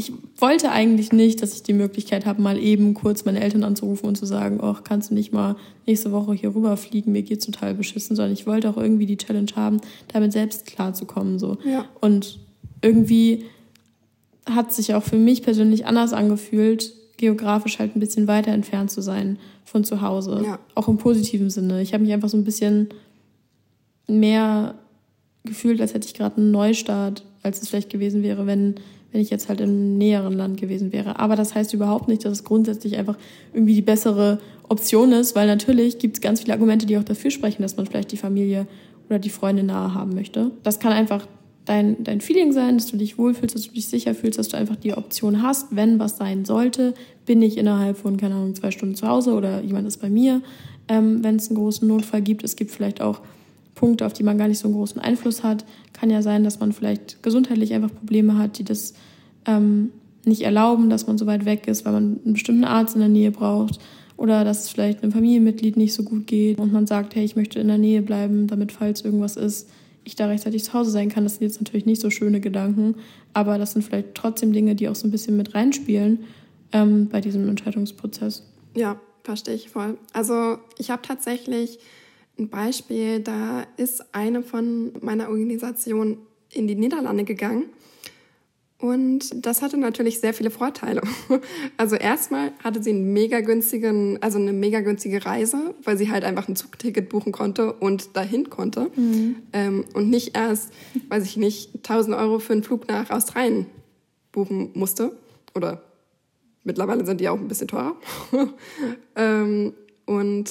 ich 0.00 0.12
wollte 0.38 0.72
eigentlich 0.72 1.12
nicht, 1.12 1.42
dass 1.42 1.54
ich 1.54 1.62
die 1.62 1.74
Möglichkeit 1.74 2.24
habe, 2.24 2.40
mal 2.40 2.58
eben 2.58 2.94
kurz 2.94 3.26
meine 3.26 3.40
Eltern 3.40 3.64
anzurufen 3.64 4.08
und 4.08 4.16
zu 4.16 4.24
sagen, 4.24 4.58
ach, 4.62 4.82
kannst 4.82 5.10
du 5.10 5.14
nicht 5.14 5.30
mal 5.30 5.56
nächste 5.86 6.10
Woche 6.10 6.32
hier 6.32 6.54
rüberfliegen, 6.54 7.12
mir 7.12 7.22
geht's 7.22 7.44
total 7.44 7.74
beschissen, 7.74 8.16
sondern 8.16 8.32
ich 8.32 8.46
wollte 8.46 8.70
auch 8.70 8.78
irgendwie 8.78 9.04
die 9.04 9.18
Challenge 9.18 9.50
haben, 9.54 9.78
damit 10.08 10.32
selbst 10.32 10.64
klarzukommen. 10.64 11.38
So. 11.38 11.58
Ja. 11.66 11.84
Und 12.00 12.38
irgendwie 12.80 13.44
hat 14.48 14.72
sich 14.72 14.94
auch 14.94 15.02
für 15.02 15.18
mich 15.18 15.42
persönlich 15.42 15.84
anders 15.84 16.14
angefühlt, 16.14 16.94
geografisch 17.18 17.78
halt 17.78 17.94
ein 17.94 18.00
bisschen 18.00 18.26
weiter 18.26 18.52
entfernt 18.52 18.90
zu 18.90 19.02
sein 19.02 19.38
von 19.66 19.84
zu 19.84 20.00
Hause. 20.00 20.40
Ja. 20.42 20.58
Auch 20.74 20.88
im 20.88 20.96
positiven 20.96 21.50
Sinne. 21.50 21.82
Ich 21.82 21.92
habe 21.92 22.02
mich 22.02 22.14
einfach 22.14 22.30
so 22.30 22.38
ein 22.38 22.44
bisschen 22.44 22.88
mehr 24.08 24.76
gefühlt, 25.44 25.78
als 25.82 25.92
hätte 25.92 26.06
ich 26.06 26.14
gerade 26.14 26.38
einen 26.38 26.52
Neustart, 26.52 27.22
als 27.42 27.60
es 27.60 27.68
vielleicht 27.68 27.90
gewesen 27.90 28.22
wäre, 28.22 28.46
wenn, 28.46 28.76
wenn 29.12 29.20
ich 29.20 29.30
jetzt 29.30 29.48
halt 29.48 29.60
im 29.60 29.98
näheren 29.98 30.34
Land 30.34 30.60
gewesen 30.60 30.92
wäre. 30.92 31.18
Aber 31.18 31.36
das 31.36 31.54
heißt 31.54 31.74
überhaupt 31.74 32.08
nicht, 32.08 32.24
dass 32.24 32.32
es 32.32 32.44
grundsätzlich 32.44 32.96
einfach 32.96 33.16
irgendwie 33.52 33.74
die 33.74 33.82
bessere 33.82 34.38
Option 34.68 35.12
ist, 35.12 35.34
weil 35.34 35.46
natürlich 35.46 35.98
gibt 35.98 36.16
es 36.16 36.20
ganz 36.20 36.40
viele 36.40 36.52
Argumente, 36.52 36.86
die 36.86 36.96
auch 36.96 37.04
dafür 37.04 37.30
sprechen, 37.30 37.62
dass 37.62 37.76
man 37.76 37.86
vielleicht 37.86 38.12
die 38.12 38.16
Familie 38.16 38.66
oder 39.08 39.18
die 39.18 39.30
Freunde 39.30 39.64
nahe 39.64 39.94
haben 39.94 40.14
möchte. 40.14 40.52
Das 40.62 40.78
kann 40.78 40.92
einfach 40.92 41.26
dein, 41.64 42.02
dein 42.02 42.20
Feeling 42.20 42.52
sein, 42.52 42.78
dass 42.78 42.86
du 42.86 42.96
dich 42.96 43.18
wohlfühlst, 43.18 43.54
dass 43.54 43.62
du 43.62 43.72
dich 43.72 43.88
sicher 43.88 44.14
fühlst, 44.14 44.38
dass 44.38 44.48
du 44.48 44.56
einfach 44.56 44.76
die 44.76 44.94
Option 44.94 45.42
hast, 45.42 45.74
wenn 45.74 45.98
was 45.98 46.16
sein 46.16 46.44
sollte, 46.44 46.94
bin 47.26 47.42
ich 47.42 47.58
innerhalb 47.58 47.96
von, 47.96 48.16
keine 48.16 48.34
Ahnung, 48.36 48.54
zwei 48.54 48.70
Stunden 48.70 48.94
zu 48.94 49.06
Hause 49.08 49.32
oder 49.34 49.60
jemand 49.62 49.86
ist 49.86 49.98
bei 49.98 50.10
mir, 50.10 50.42
ähm, 50.88 51.22
wenn 51.22 51.36
es 51.36 51.48
einen 51.48 51.58
großen 51.58 51.86
Notfall 51.86 52.22
gibt. 52.22 52.44
Es 52.44 52.56
gibt 52.56 52.70
vielleicht 52.70 53.00
auch 53.00 53.20
Punkte, 53.80 54.04
auf 54.04 54.12
die 54.12 54.22
man 54.22 54.36
gar 54.36 54.46
nicht 54.46 54.58
so 54.58 54.68
einen 54.68 54.76
großen 54.76 55.00
Einfluss 55.00 55.42
hat. 55.42 55.64
Kann 55.94 56.10
ja 56.10 56.20
sein, 56.20 56.44
dass 56.44 56.60
man 56.60 56.72
vielleicht 56.72 57.22
gesundheitlich 57.22 57.72
einfach 57.72 57.92
Probleme 57.92 58.36
hat, 58.36 58.58
die 58.58 58.64
das 58.64 58.92
ähm, 59.46 59.90
nicht 60.26 60.42
erlauben, 60.42 60.90
dass 60.90 61.06
man 61.06 61.16
so 61.16 61.26
weit 61.26 61.46
weg 61.46 61.66
ist, 61.66 61.86
weil 61.86 61.94
man 61.94 62.20
einen 62.22 62.34
bestimmten 62.34 62.64
Arzt 62.64 62.94
in 62.94 63.00
der 63.00 63.08
Nähe 63.08 63.30
braucht. 63.30 63.80
Oder 64.18 64.44
dass 64.44 64.64
es 64.64 64.68
vielleicht 64.68 65.02
einem 65.02 65.12
Familienmitglied 65.12 65.78
nicht 65.78 65.94
so 65.94 66.02
gut 66.02 66.26
geht 66.26 66.58
und 66.58 66.74
man 66.74 66.86
sagt, 66.86 67.14
hey, 67.14 67.24
ich 67.24 67.36
möchte 67.36 67.58
in 67.58 67.68
der 67.68 67.78
Nähe 67.78 68.02
bleiben, 68.02 68.48
damit, 68.48 68.70
falls 68.70 69.00
irgendwas 69.00 69.38
ist, 69.38 69.70
ich 70.04 70.14
da 70.14 70.26
rechtzeitig 70.26 70.62
zu 70.62 70.74
Hause 70.74 70.90
sein 70.90 71.08
kann. 71.08 71.24
Das 71.24 71.36
sind 71.36 71.44
jetzt 71.44 71.58
natürlich 71.58 71.86
nicht 71.86 72.02
so 72.02 72.10
schöne 72.10 72.40
Gedanken, 72.40 72.96
aber 73.32 73.56
das 73.56 73.72
sind 73.72 73.82
vielleicht 73.82 74.14
trotzdem 74.14 74.52
Dinge, 74.52 74.74
die 74.74 74.90
auch 74.90 74.94
so 74.94 75.08
ein 75.08 75.10
bisschen 75.10 75.38
mit 75.38 75.54
reinspielen 75.54 76.24
ähm, 76.72 77.08
bei 77.08 77.22
diesem 77.22 77.48
Entscheidungsprozess. 77.48 78.44
Ja, 78.76 79.00
verstehe 79.24 79.54
ich 79.54 79.70
voll. 79.70 79.96
Also 80.12 80.58
ich 80.76 80.90
habe 80.90 81.00
tatsächlich 81.00 81.78
ein 82.40 82.48
Beispiel, 82.48 83.20
da 83.20 83.64
ist 83.76 84.14
eine 84.14 84.42
von 84.42 84.92
meiner 85.00 85.28
Organisation 85.28 86.18
in 86.50 86.66
die 86.66 86.74
Niederlande 86.74 87.24
gegangen. 87.24 87.64
Und 88.78 89.44
das 89.44 89.60
hatte 89.60 89.76
natürlich 89.76 90.20
sehr 90.20 90.32
viele 90.32 90.50
Vorteile. 90.50 91.02
Also 91.76 91.96
erstmal 91.96 92.52
hatte 92.62 92.82
sie 92.82 92.90
einen 92.90 93.12
mega 93.12 93.40
günstigen, 93.40 94.18
also 94.22 94.38
eine 94.38 94.52
mega 94.52 94.80
günstige 94.80 95.24
Reise, 95.24 95.74
weil 95.82 95.96
sie 95.96 96.10
halt 96.10 96.24
einfach 96.24 96.48
ein 96.48 96.56
Zugticket 96.56 97.08
buchen 97.08 97.32
konnte 97.32 97.72
und 97.72 98.16
dahin 98.16 98.50
konnte. 98.50 98.90
Mhm. 98.96 99.36
Ähm, 99.52 99.84
und 99.94 100.10
nicht 100.10 100.36
erst, 100.36 100.72
weiß 101.08 101.24
ich 101.24 101.36
nicht, 101.36 101.76
1000 101.76 102.16
Euro 102.16 102.38
für 102.38 102.52
einen 102.52 102.62
Flug 102.62 102.88
nach 102.88 103.10
Australien 103.10 103.66
buchen 104.32 104.70
musste. 104.74 105.16
Oder 105.54 105.82
mittlerweile 106.64 107.04
sind 107.06 107.20
die 107.20 107.28
auch 107.28 107.38
ein 107.38 107.48
bisschen 107.48 107.68
teurer. 107.68 107.96
ähm, 109.16 109.72
und 110.06 110.50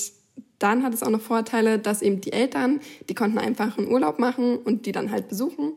dann 0.60 0.84
hat 0.84 0.94
es 0.94 1.04
auch 1.04 1.10
noch 1.10 1.22
Vorteile, 1.22 1.80
dass 1.80 2.02
eben 2.02 2.22
die 2.22 2.34
Eltern, 2.34 2.82
die 3.08 3.16
konnten 3.16 3.38
einfach 3.38 3.78
einen 3.78 3.92
Urlaub 3.92 4.20
machen 4.20 4.58
und 4.58 4.86
die 4.86 4.92
dann 4.92 5.12
halt 5.12 5.30
besuchen. 5.30 5.74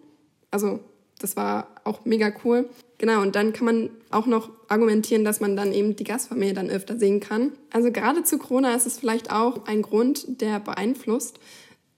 Also 0.51 0.81
das 1.21 1.37
war 1.37 1.69
auch 1.85 2.05
mega 2.05 2.33
cool. 2.45 2.69
Genau, 2.99 3.23
und 3.23 3.35
dann 3.37 3.53
kann 3.53 3.65
man 3.65 3.91
auch 4.11 4.27
noch 4.27 4.51
argumentieren, 4.69 5.25
dass 5.25 5.41
man 5.41 5.57
dann 5.57 5.73
eben 5.73 5.97
die 5.97 6.05
Gastfamilie 6.05 6.55
dann 6.55 6.69
öfter 6.69 6.99
sehen 6.99 7.21
kann. 7.21 7.53
Also 7.73 7.91
gerade 7.91 8.25
zu 8.25 8.39
Corona 8.39 8.75
ist 8.75 8.87
es 8.87 8.99
vielleicht 8.99 9.33
auch 9.33 9.67
ein 9.67 9.83
Grund, 9.83 10.41
der 10.41 10.61
beeinflusst. 10.61 11.39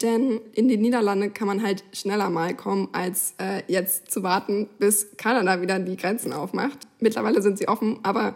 Denn 0.02 0.40
in 0.52 0.68
die 0.68 0.76
Niederlande 0.76 1.30
kann 1.30 1.46
man 1.46 1.62
halt 1.62 1.84
schneller 1.92 2.28
mal 2.28 2.54
kommen, 2.54 2.88
als 2.92 3.34
äh, 3.38 3.62
jetzt 3.68 4.10
zu 4.10 4.22
warten, 4.22 4.68
bis 4.78 5.16
Kanada 5.16 5.62
wieder 5.62 5.78
die 5.78 5.96
Grenzen 5.96 6.32
aufmacht. 6.32 6.86
Mittlerweile 7.00 7.40
sind 7.42 7.58
sie 7.58 7.68
offen, 7.68 8.00
aber 8.02 8.34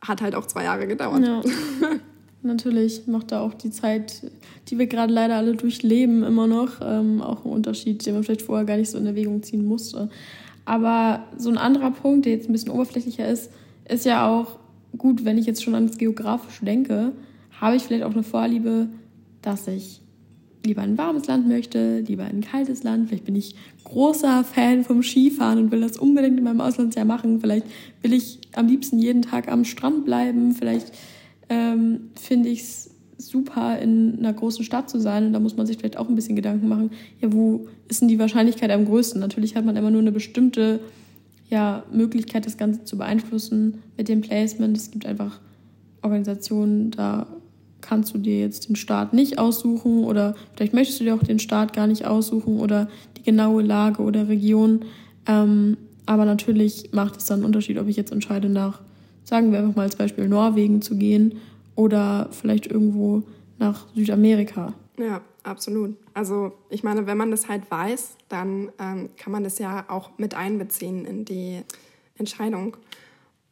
hat 0.00 0.20
halt 0.20 0.34
auch 0.34 0.46
zwei 0.46 0.64
Jahre 0.64 0.86
gedauert. 0.86 1.24
Ja. 1.24 1.42
Natürlich 2.42 3.06
macht 3.06 3.32
da 3.32 3.40
auch 3.40 3.54
die 3.54 3.70
Zeit, 3.70 4.22
die 4.68 4.78
wir 4.78 4.86
gerade 4.86 5.12
leider 5.12 5.36
alle 5.36 5.54
durchleben, 5.54 6.22
immer 6.22 6.46
noch 6.46 6.80
ähm, 6.80 7.20
auch 7.20 7.44
einen 7.44 7.54
Unterschied, 7.54 8.04
den 8.06 8.14
man 8.14 8.22
vielleicht 8.22 8.42
vorher 8.42 8.64
gar 8.64 8.76
nicht 8.76 8.90
so 8.90 8.98
in 8.98 9.06
Erwägung 9.06 9.42
ziehen 9.42 9.64
musste. 9.64 10.08
Aber 10.64 11.24
so 11.36 11.48
ein 11.48 11.58
anderer 11.58 11.90
Punkt, 11.90 12.26
der 12.26 12.34
jetzt 12.34 12.48
ein 12.48 12.52
bisschen 12.52 12.70
oberflächlicher 12.70 13.26
ist, 13.26 13.50
ist 13.88 14.04
ja 14.04 14.28
auch 14.28 14.58
gut, 14.96 15.24
wenn 15.24 15.38
ich 15.38 15.46
jetzt 15.46 15.62
schon 15.62 15.74
ans 15.74 15.98
Geografische 15.98 16.64
denke, 16.64 17.12
habe 17.60 17.76
ich 17.76 17.82
vielleicht 17.82 18.04
auch 18.04 18.12
eine 18.12 18.22
Vorliebe, 18.22 18.88
dass 19.42 19.66
ich 19.66 20.00
lieber 20.64 20.82
ein 20.82 20.98
warmes 20.98 21.26
Land 21.26 21.48
möchte, 21.48 22.00
lieber 22.00 22.24
ein 22.24 22.42
kaltes 22.42 22.82
Land. 22.82 23.08
Vielleicht 23.08 23.24
bin 23.24 23.36
ich 23.36 23.54
großer 23.84 24.44
Fan 24.44 24.84
vom 24.84 25.02
Skifahren 25.02 25.58
und 25.58 25.70
will 25.72 25.80
das 25.80 25.96
unbedingt 25.96 26.38
in 26.38 26.44
meinem 26.44 26.60
Auslandsjahr 26.60 27.04
machen. 27.04 27.40
Vielleicht 27.40 27.66
will 28.02 28.12
ich 28.12 28.40
am 28.54 28.66
liebsten 28.66 28.98
jeden 28.98 29.22
Tag 29.22 29.50
am 29.50 29.64
Strand 29.64 30.04
bleiben. 30.04 30.54
Vielleicht 30.54 30.92
ähm, 31.48 32.10
finde 32.14 32.48
ich 32.48 32.60
es 32.60 32.90
super, 33.18 33.78
in 33.78 34.18
einer 34.18 34.32
großen 34.32 34.64
Stadt 34.64 34.88
zu 34.88 35.00
sein. 35.00 35.26
Und 35.26 35.32
da 35.32 35.40
muss 35.40 35.56
man 35.56 35.66
sich 35.66 35.78
vielleicht 35.78 35.96
auch 35.96 36.08
ein 36.08 36.14
bisschen 36.14 36.36
Gedanken 36.36 36.68
machen, 36.68 36.90
ja, 37.20 37.32
wo 37.32 37.66
ist 37.88 38.00
denn 38.00 38.08
die 38.08 38.18
Wahrscheinlichkeit 38.18 38.70
am 38.70 38.84
größten? 38.84 39.20
Natürlich 39.20 39.56
hat 39.56 39.64
man 39.64 39.76
immer 39.76 39.90
nur 39.90 40.00
eine 40.00 40.12
bestimmte 40.12 40.80
ja, 41.50 41.82
Möglichkeit, 41.92 42.46
das 42.46 42.56
Ganze 42.56 42.84
zu 42.84 42.96
beeinflussen 42.96 43.82
mit 43.96 44.08
dem 44.08 44.20
Placement. 44.20 44.76
Es 44.76 44.90
gibt 44.90 45.06
einfach 45.06 45.40
Organisationen, 46.02 46.90
da 46.90 47.26
kannst 47.80 48.14
du 48.14 48.18
dir 48.18 48.40
jetzt 48.40 48.68
den 48.68 48.76
Staat 48.76 49.12
nicht 49.12 49.38
aussuchen 49.38 50.04
oder 50.04 50.34
vielleicht 50.54 50.74
möchtest 50.74 51.00
du 51.00 51.04
dir 51.04 51.14
auch 51.14 51.22
den 51.22 51.38
Staat 51.38 51.72
gar 51.72 51.86
nicht 51.86 52.06
aussuchen 52.06 52.58
oder 52.60 52.88
die 53.16 53.22
genaue 53.22 53.62
Lage 53.62 54.02
oder 54.02 54.28
Region. 54.28 54.84
Ähm, 55.26 55.76
aber 56.06 56.24
natürlich 56.24 56.90
macht 56.92 57.16
es 57.16 57.26
dann 57.26 57.38
einen 57.38 57.46
Unterschied, 57.46 57.78
ob 57.78 57.88
ich 57.88 57.96
jetzt 57.96 58.12
entscheide, 58.12 58.48
nach 58.48 58.80
sagen 59.28 59.52
wir 59.52 59.58
einfach 59.58 59.76
mal 59.76 59.82
als 59.82 59.96
Beispiel 59.96 60.26
Norwegen 60.26 60.80
zu 60.80 60.96
gehen 60.96 61.38
oder 61.74 62.28
vielleicht 62.32 62.66
irgendwo 62.66 63.22
nach 63.58 63.86
Südamerika. 63.94 64.72
Ja, 64.98 65.20
absolut. 65.42 65.96
Also 66.14 66.52
ich 66.70 66.82
meine, 66.82 67.06
wenn 67.06 67.18
man 67.18 67.30
das 67.30 67.46
halt 67.46 67.70
weiß, 67.70 68.16
dann 68.28 68.72
ähm, 68.80 69.10
kann 69.16 69.32
man 69.32 69.44
das 69.44 69.58
ja 69.58 69.84
auch 69.88 70.10
mit 70.16 70.34
einbeziehen 70.34 71.04
in 71.04 71.24
die 71.26 71.62
Entscheidung. 72.16 72.76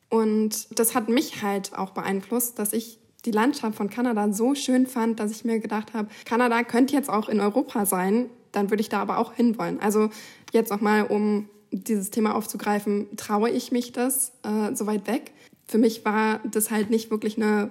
Und 0.09 0.79
das 0.79 0.95
hat 0.95 1.09
mich 1.09 1.43
halt 1.43 1.77
auch 1.77 1.91
beeinflusst, 1.91 2.59
dass 2.59 2.73
ich 2.73 2.99
die 3.27 3.31
Landschaft 3.31 3.77
von 3.77 3.91
Kanada 3.91 4.33
so 4.33 4.55
schön 4.55 4.87
fand, 4.87 5.21
dass 5.21 5.31
ich 5.31 5.45
mir 5.45 5.59
gedacht 5.59 5.93
habe, 5.93 6.09
Kanada 6.25 6.63
könnte 6.63 6.95
jetzt 6.95 7.11
auch 7.11 7.29
in 7.29 7.41
Europa 7.41 7.85
sein, 7.85 8.31
dann 8.53 8.71
würde 8.71 8.81
ich 8.81 8.89
da 8.89 9.03
aber 9.03 9.19
auch 9.19 9.35
hinwollen. 9.35 9.79
Also 9.81 10.09
jetzt 10.53 10.71
nochmal, 10.71 11.03
um 11.03 11.49
dieses 11.71 12.11
Thema 12.11 12.35
aufzugreifen, 12.35 13.09
traue 13.17 13.51
ich 13.51 13.73
mich 13.73 13.93
das 13.93 14.33
äh, 14.43 14.75
so 14.75 14.87
weit 14.87 15.07
weg? 15.07 15.33
Für 15.67 15.79
mich 15.79 16.05
war 16.05 16.41
das 16.51 16.71
halt 16.71 16.91
nicht 16.91 17.11
wirklich 17.11 17.37
eine, 17.37 17.71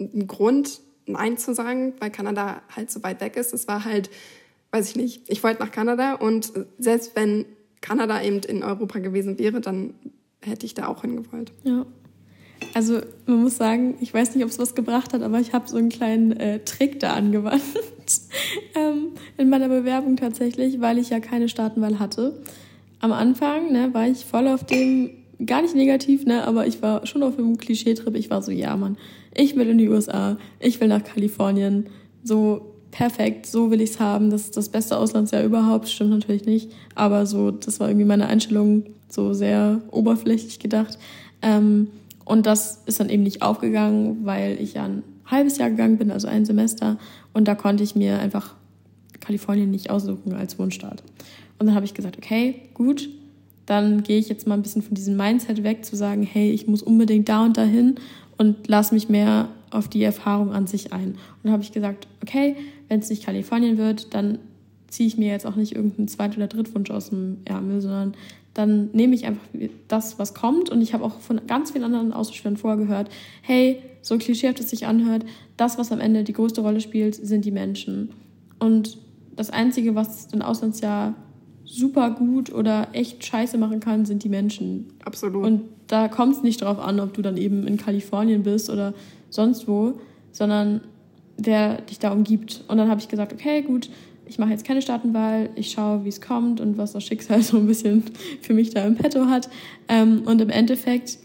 ein 0.00 0.26
Grund, 0.26 0.80
Nein 1.06 1.38
zu 1.38 1.54
sagen, 1.54 1.94
weil 2.00 2.10
Kanada 2.10 2.62
halt 2.74 2.90
so 2.90 3.02
weit 3.02 3.20
weg 3.20 3.36
ist. 3.36 3.54
Es 3.54 3.66
war 3.66 3.84
halt, 3.84 4.10
weiß 4.72 4.90
ich 4.90 4.96
nicht, 4.96 5.22
ich 5.28 5.42
wollte 5.42 5.62
nach 5.62 5.72
Kanada 5.72 6.14
und 6.14 6.52
selbst 6.78 7.16
wenn 7.16 7.46
Kanada 7.80 8.22
eben 8.22 8.40
in 8.40 8.62
Europa 8.62 8.98
gewesen 8.98 9.38
wäre, 9.38 9.60
dann 9.60 9.94
hätte 10.42 10.66
ich 10.66 10.74
da 10.74 10.86
auch 10.88 11.02
hingewollt. 11.02 11.52
Ja. 11.64 11.86
Also 12.74 13.00
man 13.26 13.42
muss 13.42 13.56
sagen, 13.56 13.96
ich 14.00 14.12
weiß 14.12 14.34
nicht, 14.34 14.44
ob 14.44 14.50
es 14.50 14.58
was 14.58 14.74
gebracht 14.74 15.12
hat, 15.12 15.22
aber 15.22 15.40
ich 15.40 15.52
habe 15.52 15.68
so 15.68 15.76
einen 15.76 15.88
kleinen 15.88 16.32
äh, 16.32 16.64
Trick 16.64 17.00
da 17.00 17.14
angewandt 17.14 17.62
ähm, 18.74 19.12
in 19.36 19.48
meiner 19.48 19.68
Bewerbung 19.68 20.16
tatsächlich, 20.16 20.80
weil 20.80 20.98
ich 20.98 21.10
ja 21.10 21.20
keine 21.20 21.48
Staatenwahl 21.48 21.98
hatte. 21.98 22.42
Am 23.00 23.12
Anfang 23.12 23.72
ne, 23.72 23.94
war 23.94 24.08
ich 24.08 24.24
voll 24.24 24.48
auf 24.48 24.64
dem, 24.64 25.10
gar 25.44 25.62
nicht 25.62 25.74
negativ, 25.74 26.26
ne, 26.26 26.46
aber 26.46 26.66
ich 26.66 26.82
war 26.82 27.06
schon 27.06 27.22
auf 27.22 27.36
dem 27.36 27.58
Klischeetrip. 27.58 28.14
Ich 28.16 28.30
war 28.30 28.42
so, 28.42 28.50
ja 28.50 28.76
Mann, 28.76 28.96
ich 29.34 29.56
will 29.56 29.68
in 29.68 29.78
die 29.78 29.88
USA, 29.88 30.36
ich 30.60 30.80
will 30.80 30.88
nach 30.88 31.04
Kalifornien, 31.04 31.86
so 32.24 32.74
perfekt, 32.90 33.46
so 33.46 33.70
will 33.70 33.80
ich 33.80 33.90
es 33.90 34.00
haben, 34.00 34.30
das 34.30 34.42
ist 34.42 34.56
das 34.56 34.68
beste 34.68 34.96
Auslandsjahr 34.96 35.44
überhaupt, 35.44 35.88
stimmt 35.88 36.10
natürlich 36.10 36.46
nicht, 36.46 36.72
aber 36.94 37.26
so, 37.26 37.50
das 37.50 37.80
war 37.80 37.88
irgendwie 37.88 38.06
meine 38.06 38.26
Einstellung, 38.26 38.84
so 39.08 39.32
sehr 39.32 39.80
oberflächlich 39.90 40.58
gedacht. 40.58 40.98
Ähm, 41.42 41.88
und 42.24 42.46
das 42.46 42.82
ist 42.86 43.00
dann 43.00 43.08
eben 43.08 43.22
nicht 43.22 43.42
aufgegangen, 43.42 44.18
weil 44.24 44.60
ich 44.60 44.74
ja 44.74 44.84
ein 44.84 45.02
halbes 45.24 45.58
Jahr 45.58 45.70
gegangen 45.70 45.96
bin, 45.96 46.10
also 46.10 46.28
ein 46.28 46.44
Semester. 46.44 46.98
Und 47.32 47.48
da 47.48 47.54
konnte 47.54 47.82
ich 47.82 47.94
mir 47.94 48.18
einfach 48.18 48.54
Kalifornien 49.20 49.70
nicht 49.70 49.90
aussuchen 49.90 50.34
als 50.34 50.58
Wohnstaat. 50.58 51.02
Und 51.58 51.66
dann 51.66 51.74
habe 51.74 51.86
ich 51.86 51.94
gesagt, 51.94 52.18
okay, 52.18 52.62
gut, 52.74 53.08
dann 53.68 54.02
gehe 54.02 54.18
ich 54.18 54.30
jetzt 54.30 54.46
mal 54.46 54.54
ein 54.54 54.62
bisschen 54.62 54.80
von 54.80 54.94
diesem 54.94 55.16
Mindset 55.16 55.62
weg, 55.62 55.84
zu 55.84 55.94
sagen, 55.94 56.22
hey, 56.22 56.50
ich 56.50 56.66
muss 56.66 56.82
unbedingt 56.82 57.28
da 57.28 57.44
und 57.44 57.58
dahin 57.58 57.96
und 58.38 58.66
lass 58.66 58.92
mich 58.92 59.10
mehr 59.10 59.50
auf 59.70 59.88
die 59.88 60.02
Erfahrung 60.02 60.52
an 60.52 60.66
sich 60.66 60.94
ein. 60.94 61.08
Und 61.08 61.18
dann 61.42 61.52
habe 61.52 61.62
ich 61.62 61.70
gesagt, 61.70 62.08
okay, 62.22 62.56
wenn 62.88 63.00
es 63.00 63.10
nicht 63.10 63.26
Kalifornien 63.26 63.76
wird, 63.76 64.14
dann 64.14 64.38
ziehe 64.86 65.06
ich 65.06 65.18
mir 65.18 65.28
jetzt 65.28 65.44
auch 65.44 65.56
nicht 65.56 65.76
irgendeinen 65.76 66.08
Zweit- 66.08 66.34
oder 66.38 66.46
Drittwunsch 66.46 66.90
aus 66.90 67.10
dem 67.10 67.38
Ärmel, 67.44 67.82
sondern 67.82 68.14
dann 68.54 68.88
nehme 68.94 69.14
ich 69.14 69.26
einfach 69.26 69.46
das, 69.86 70.18
was 70.18 70.32
kommt. 70.32 70.70
Und 70.70 70.80
ich 70.80 70.94
habe 70.94 71.04
auch 71.04 71.20
von 71.20 71.42
ganz 71.46 71.72
vielen 71.72 71.84
anderen 71.84 72.14
Austauschschülern 72.14 72.56
vorgehört, 72.56 73.10
hey, 73.42 73.82
so 74.00 74.16
klischeehaft 74.16 74.60
es 74.60 74.70
sich 74.70 74.86
anhört, 74.86 75.26
das, 75.58 75.76
was 75.76 75.92
am 75.92 76.00
Ende 76.00 76.24
die 76.24 76.32
größte 76.32 76.62
Rolle 76.62 76.80
spielt, 76.80 77.16
sind 77.16 77.44
die 77.44 77.50
Menschen. 77.50 78.08
Und 78.58 78.96
das 79.36 79.50
Einzige, 79.50 79.94
was 79.94 80.32
ein 80.32 80.40
Auslandsjahr 80.40 81.14
super 81.68 82.10
gut 82.10 82.52
oder 82.52 82.88
echt 82.92 83.24
scheiße 83.24 83.58
machen 83.58 83.80
kann, 83.80 84.06
sind 84.06 84.24
die 84.24 84.28
Menschen. 84.28 84.86
Absolut. 85.04 85.44
Und 85.44 85.62
da 85.86 86.08
kommt 86.08 86.36
es 86.36 86.42
nicht 86.42 86.62
darauf 86.62 86.78
an, 86.78 86.98
ob 87.00 87.12
du 87.14 87.22
dann 87.22 87.36
eben 87.36 87.66
in 87.66 87.76
Kalifornien 87.76 88.42
bist 88.42 88.70
oder 88.70 88.94
sonst 89.30 89.68
wo, 89.68 90.00
sondern 90.32 90.80
wer 91.36 91.80
dich 91.82 91.98
da 91.98 92.12
umgibt. 92.12 92.64
Und 92.68 92.78
dann 92.78 92.88
habe 92.88 93.00
ich 93.00 93.08
gesagt, 93.08 93.32
okay, 93.32 93.62
gut, 93.62 93.90
ich 94.26 94.38
mache 94.38 94.50
jetzt 94.50 94.64
keine 94.64 94.82
Staatenwahl, 94.82 95.50
ich 95.54 95.70
schaue, 95.70 96.04
wie 96.04 96.08
es 96.08 96.20
kommt 96.20 96.60
und 96.60 96.76
was 96.78 96.92
das 96.92 97.04
Schicksal 97.04 97.42
so 97.42 97.58
ein 97.58 97.66
bisschen 97.66 98.02
für 98.42 98.54
mich 98.54 98.70
da 98.70 98.84
im 98.84 98.96
Petto 98.96 99.26
hat. 99.26 99.48
Ähm, 99.88 100.22
und 100.24 100.40
im 100.40 100.50
Endeffekt 100.50 101.18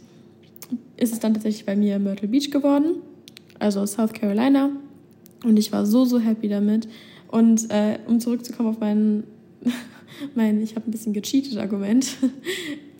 ist 0.98 1.14
es 1.14 1.20
dann 1.20 1.34
tatsächlich 1.34 1.66
bei 1.66 1.76
mir 1.76 2.00
Myrtle 2.00 2.28
Beach 2.28 2.52
geworden, 2.52 2.96
also 3.60 3.86
South 3.86 4.14
Carolina. 4.14 4.70
Und 5.44 5.58
ich 5.58 5.72
war 5.72 5.86
so, 5.86 6.06
so 6.06 6.20
happy 6.20 6.48
damit. 6.48 6.88
Und 7.30 7.70
äh, 7.72 8.00
um 8.08 8.20
zurückzukommen 8.20 8.70
auf 8.70 8.80
meinen, 8.80 9.24
mein, 10.36 10.62
ich 10.62 10.76
habe 10.76 10.88
ein 10.90 10.92
bisschen 10.92 11.14
gecheatet 11.14 11.58
Argument. 11.58 12.18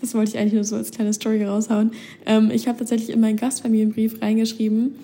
Das 0.02 0.14
wollte 0.14 0.32
ich 0.32 0.38
eigentlich 0.38 0.52
nur 0.52 0.66
so 0.66 0.76
als 0.76 0.92
kleine 0.92 1.14
Story 1.14 1.46
raushauen. 1.46 1.92
Ähm, 2.26 2.52
ich 2.52 2.68
habe 2.68 2.78
tatsächlich 2.78 3.10
in 3.10 3.22
meinen 3.22 3.38
Gastfamilienbrief 3.38 4.22
reingeschrieben, 4.22 4.96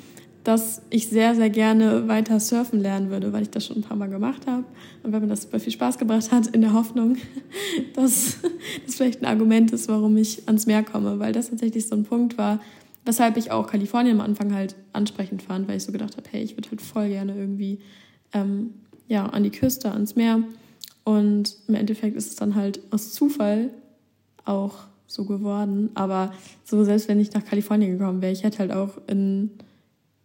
dass 0.43 0.81
ich 0.89 1.07
sehr, 1.07 1.35
sehr 1.35 1.49
gerne 1.49 2.09
weiter 2.09 2.37
surfen 2.41 2.81
lernen 2.81 3.09
würde, 3.09 3.31
weil 3.31 3.43
ich 3.43 3.49
das 3.49 3.65
schon 3.65 3.77
ein 3.77 3.81
paar 3.81 3.95
Mal 3.95 4.09
gemacht 4.09 4.45
habe 4.45 4.65
und 5.03 5.13
weil 5.13 5.21
mir 5.21 5.27
das 5.27 5.43
super 5.43 5.61
viel 5.61 5.71
Spaß 5.71 5.99
gebracht 5.99 6.33
hat, 6.33 6.47
in 6.47 6.59
der 6.59 6.73
Hoffnung, 6.73 7.15
dass 7.93 8.39
das 8.85 8.95
vielleicht 8.95 9.21
ein 9.21 9.25
Argument 9.25 9.71
ist, 9.71 9.87
warum 9.87 10.17
ich 10.17 10.45
ans 10.47 10.65
Meer 10.65 10.83
komme, 10.83 11.17
weil 11.17 11.31
das 11.31 11.49
tatsächlich 11.49 11.87
so 11.87 11.95
ein 11.95 12.03
Punkt 12.03 12.37
war, 12.37 12.59
weshalb 13.05 13.37
ich 13.37 13.51
auch 13.51 13.67
Kalifornien 13.67 14.19
am 14.19 14.25
Anfang 14.25 14.53
halt 14.53 14.75
ansprechend 14.91 15.41
fand, 15.41 15.69
weil 15.69 15.77
ich 15.77 15.83
so 15.83 15.93
gedacht 15.93 16.17
habe, 16.17 16.27
hey, 16.29 16.43
ich 16.43 16.57
würde 16.57 16.69
halt 16.71 16.81
voll 16.81 17.07
gerne 17.07 17.35
irgendwie 17.37 17.79
ähm, 18.33 18.71
ja, 19.07 19.25
an 19.25 19.43
die 19.43 19.49
Küste, 19.49 19.91
ans 19.91 20.15
Meer. 20.15 20.43
Und 21.03 21.55
im 21.67 21.75
Endeffekt 21.75 22.15
ist 22.15 22.27
es 22.27 22.35
dann 22.35 22.55
halt 22.55 22.81
aus 22.91 23.13
Zufall 23.13 23.71
auch 24.45 24.75
so 25.07 25.25
geworden. 25.25 25.89
Aber 25.95 26.33
so 26.63 26.83
selbst 26.83 27.07
wenn 27.07 27.19
ich 27.19 27.33
nach 27.33 27.45
Kalifornien 27.45 27.97
gekommen 27.97 28.21
wäre, 28.21 28.33
ich 28.33 28.43
hätte 28.43 28.59
halt 28.59 28.71
auch 28.71 28.99
in 29.07 29.51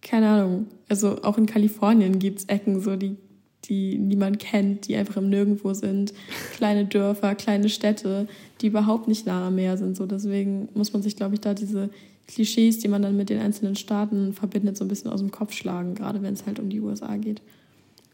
keine 0.04 0.28
Ahnung, 0.28 0.66
also 0.88 1.22
auch 1.22 1.38
in 1.38 1.46
Kalifornien 1.46 2.18
gibt 2.20 2.38
es 2.38 2.44
Ecken, 2.44 2.80
so 2.80 2.94
die, 2.94 3.16
die 3.64 3.98
niemand 3.98 4.38
kennt, 4.38 4.86
die 4.86 4.94
einfach 4.94 5.16
im 5.16 5.30
Nirgendwo 5.30 5.72
sind. 5.72 6.12
Kleine 6.56 6.84
Dörfer, 6.84 7.34
kleine 7.34 7.70
Städte, 7.70 8.28
die 8.60 8.68
überhaupt 8.68 9.08
nicht 9.08 9.26
nah 9.26 9.48
am 9.48 9.56
Meer 9.56 9.76
sind. 9.76 9.96
So 9.96 10.06
deswegen 10.06 10.68
muss 10.74 10.92
man 10.92 11.02
sich, 11.02 11.16
glaube 11.16 11.34
ich, 11.34 11.40
da 11.40 11.54
diese 11.54 11.88
Klischees, 12.28 12.78
die 12.78 12.88
man 12.88 13.02
dann 13.02 13.16
mit 13.16 13.30
den 13.30 13.40
einzelnen 13.40 13.76
Staaten 13.76 14.34
verbindet, 14.34 14.76
so 14.76 14.84
ein 14.84 14.88
bisschen 14.88 15.10
aus 15.10 15.20
dem 15.20 15.30
Kopf 15.30 15.52
schlagen, 15.52 15.94
gerade 15.94 16.22
wenn 16.22 16.34
es 16.34 16.46
halt 16.46 16.60
um 16.60 16.68
die 16.68 16.80
USA 16.80 17.16
geht. 17.16 17.42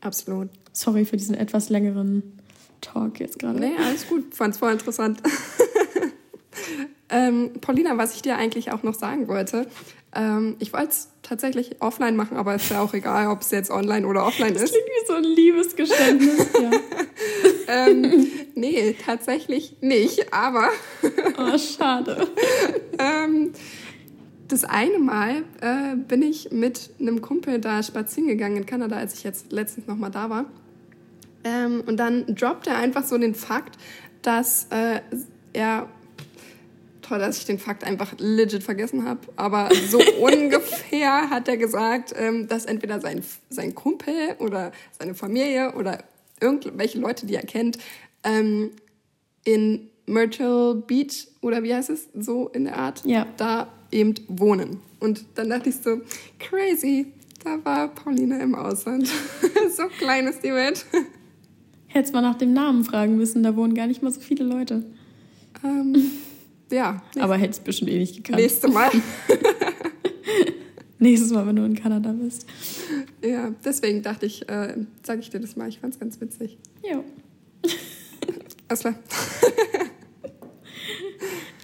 Absolut. 0.00 0.48
Sorry 0.72 1.04
für 1.04 1.16
diesen 1.16 1.34
etwas 1.34 1.68
längeren 1.68 2.22
Talk 2.80 3.20
jetzt 3.20 3.38
gerade. 3.38 3.58
Nee, 3.58 3.72
alles 3.78 4.08
gut. 4.08 4.34
Fand's 4.34 4.58
voll 4.58 4.72
interessant. 4.72 5.20
ähm, 7.10 7.50
Paulina, 7.60 7.96
was 7.98 8.14
ich 8.14 8.22
dir 8.22 8.36
eigentlich 8.36 8.72
auch 8.72 8.82
noch 8.82 8.94
sagen 8.94 9.28
wollte, 9.28 9.66
ähm, 10.14 10.56
ich 10.58 10.72
wollte 10.72 10.88
es 10.88 11.08
tatsächlich 11.22 11.80
offline 11.80 12.16
machen, 12.16 12.36
aber 12.36 12.54
es 12.54 12.64
ist 12.64 12.70
ja 12.70 12.80
auch 12.80 12.94
egal, 12.94 13.28
ob 13.28 13.42
es 13.42 13.50
jetzt 13.52 13.70
online 13.70 14.06
oder 14.06 14.26
offline 14.26 14.52
das 14.52 14.64
ist. 14.64 14.72
klingt 14.72 14.86
wie 14.86 15.06
so 15.06 15.14
ein 15.14 15.24
Liebesgeständnis, 15.24 16.46
ja. 16.60 16.70
ähm, 17.86 18.26
nee, 18.54 18.96
tatsächlich 19.04 19.76
nicht, 19.80 20.32
aber. 20.32 20.70
oh, 21.38 21.58
schade. 21.58 22.26
ähm, 22.98 23.52
das 24.48 24.64
eine 24.64 24.98
Mal 24.98 25.44
äh, 25.60 25.94
bin 25.94 26.22
ich 26.22 26.50
mit 26.50 26.90
einem 26.98 27.20
Kumpel 27.20 27.60
da 27.60 27.82
spazieren 27.84 28.26
gegangen 28.26 28.56
in 28.56 28.66
Kanada, 28.66 28.96
als 28.96 29.14
ich 29.14 29.22
jetzt 29.22 29.52
letztens 29.52 29.86
nochmal 29.86 30.10
da 30.10 30.28
war. 30.28 30.46
Ähm, 31.44 31.82
und 31.86 31.96
dann 31.96 32.26
droppt 32.34 32.66
er 32.66 32.76
einfach 32.76 33.04
so 33.04 33.16
den 33.18 33.34
Fakt, 33.34 33.78
dass 34.22 34.66
äh, 34.70 35.00
er 35.52 35.88
toll, 37.10 37.18
dass 37.18 37.38
ich 37.38 37.44
den 37.44 37.58
Fakt 37.58 37.84
einfach 37.84 38.14
legit 38.18 38.62
vergessen 38.62 39.04
habe. 39.04 39.20
Aber 39.36 39.68
so 39.88 39.98
ungefähr 40.20 41.28
hat 41.30 41.48
er 41.48 41.56
gesagt, 41.56 42.14
ähm, 42.16 42.46
dass 42.46 42.64
entweder 42.64 43.00
sein, 43.00 43.22
sein 43.48 43.74
Kumpel 43.74 44.36
oder 44.38 44.72
seine 44.98 45.14
Familie 45.14 45.74
oder 45.74 46.04
irgendwelche 46.40 46.98
Leute, 46.98 47.26
die 47.26 47.34
er 47.34 47.42
kennt, 47.42 47.78
ähm, 48.22 48.70
in 49.44 49.90
Myrtle 50.06 50.76
Beach 50.86 51.28
oder 51.40 51.62
wie 51.62 51.74
heißt 51.74 51.90
es, 51.90 52.08
so 52.14 52.48
in 52.48 52.64
der 52.64 52.76
Art, 52.76 53.02
ja. 53.04 53.26
da 53.36 53.68
eben 53.90 54.14
wohnen. 54.28 54.80
Und 55.00 55.24
dann 55.34 55.50
dachte 55.50 55.70
ich 55.70 55.76
so, 55.76 56.00
crazy, 56.38 57.12
da 57.42 57.58
war 57.64 57.88
Pauline 57.88 58.40
im 58.40 58.54
Ausland. 58.54 59.08
so 59.76 59.86
klein 59.98 60.26
ist 60.26 60.44
die 60.44 60.52
Welt. 60.52 60.84
Hättest 61.92 62.14
mal 62.14 62.20
nach 62.20 62.36
dem 62.36 62.52
Namen 62.52 62.84
fragen 62.84 63.16
müssen, 63.16 63.42
da 63.42 63.56
wohnen 63.56 63.74
gar 63.74 63.88
nicht 63.88 64.00
mal 64.00 64.12
so 64.12 64.20
viele 64.20 64.44
Leute. 64.44 64.84
Ähm, 65.64 65.96
ja. 66.70 67.02
Aber 67.18 67.36
hättest 67.36 67.64
bestimmt 67.64 67.90
eh 67.90 67.98
nicht 67.98 68.14
gekannt. 68.14 68.38
Nächstes 68.38 68.72
Mal. 68.72 68.90
Nächstes 71.00 71.32
Mal, 71.32 71.46
wenn 71.48 71.56
du 71.56 71.64
in 71.64 71.74
Kanada 71.74 72.12
bist. 72.12 72.46
Ja, 73.24 73.50
deswegen 73.64 74.02
dachte 74.02 74.26
ich, 74.26 74.48
äh, 74.48 74.76
sage 75.02 75.20
ich 75.20 75.30
dir 75.30 75.40
das 75.40 75.56
mal. 75.56 75.68
Ich 75.68 75.80
fand 75.80 75.94
es 75.94 75.98
ganz 75.98 76.20
witzig. 76.20 76.58
Ja. 76.88 77.02
Alles 78.68 78.80
klar. 78.80 78.94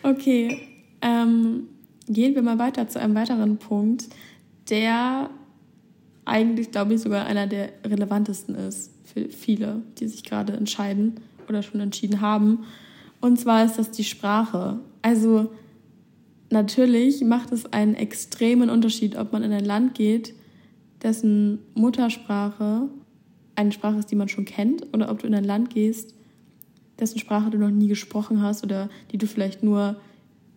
okay. 0.02 0.58
Ähm, 1.02 1.68
gehen 2.08 2.34
wir 2.34 2.42
mal 2.42 2.58
weiter 2.58 2.88
zu 2.88 2.98
einem 2.98 3.14
weiteren 3.14 3.58
Punkt, 3.58 4.06
der 4.70 5.30
eigentlich, 6.24 6.72
glaube 6.72 6.94
ich, 6.94 7.00
sogar 7.00 7.26
einer 7.26 7.46
der 7.46 7.74
relevantesten 7.84 8.56
ist 8.56 8.95
viele, 9.30 9.82
die 9.98 10.08
sich 10.08 10.24
gerade 10.24 10.52
entscheiden 10.52 11.14
oder 11.48 11.62
schon 11.62 11.80
entschieden 11.80 12.20
haben. 12.20 12.64
Und 13.20 13.38
zwar 13.38 13.64
ist 13.64 13.78
das 13.78 13.90
die 13.90 14.04
Sprache. 14.04 14.78
Also 15.02 15.50
natürlich 16.50 17.22
macht 17.24 17.52
es 17.52 17.72
einen 17.72 17.94
extremen 17.94 18.70
Unterschied, 18.70 19.16
ob 19.16 19.32
man 19.32 19.42
in 19.42 19.52
ein 19.52 19.64
Land 19.64 19.94
geht, 19.94 20.34
dessen 21.02 21.58
Muttersprache 21.74 22.88
eine 23.54 23.72
Sprache 23.72 23.98
ist, 23.98 24.10
die 24.10 24.16
man 24.16 24.28
schon 24.28 24.44
kennt, 24.44 24.86
oder 24.92 25.10
ob 25.10 25.20
du 25.20 25.26
in 25.26 25.34
ein 25.34 25.44
Land 25.44 25.70
gehst, 25.70 26.14
dessen 26.98 27.18
Sprache 27.18 27.50
du 27.50 27.58
noch 27.58 27.70
nie 27.70 27.88
gesprochen 27.88 28.42
hast 28.42 28.64
oder 28.64 28.88
die 29.12 29.18
du 29.18 29.26
vielleicht 29.26 29.62
nur 29.62 29.96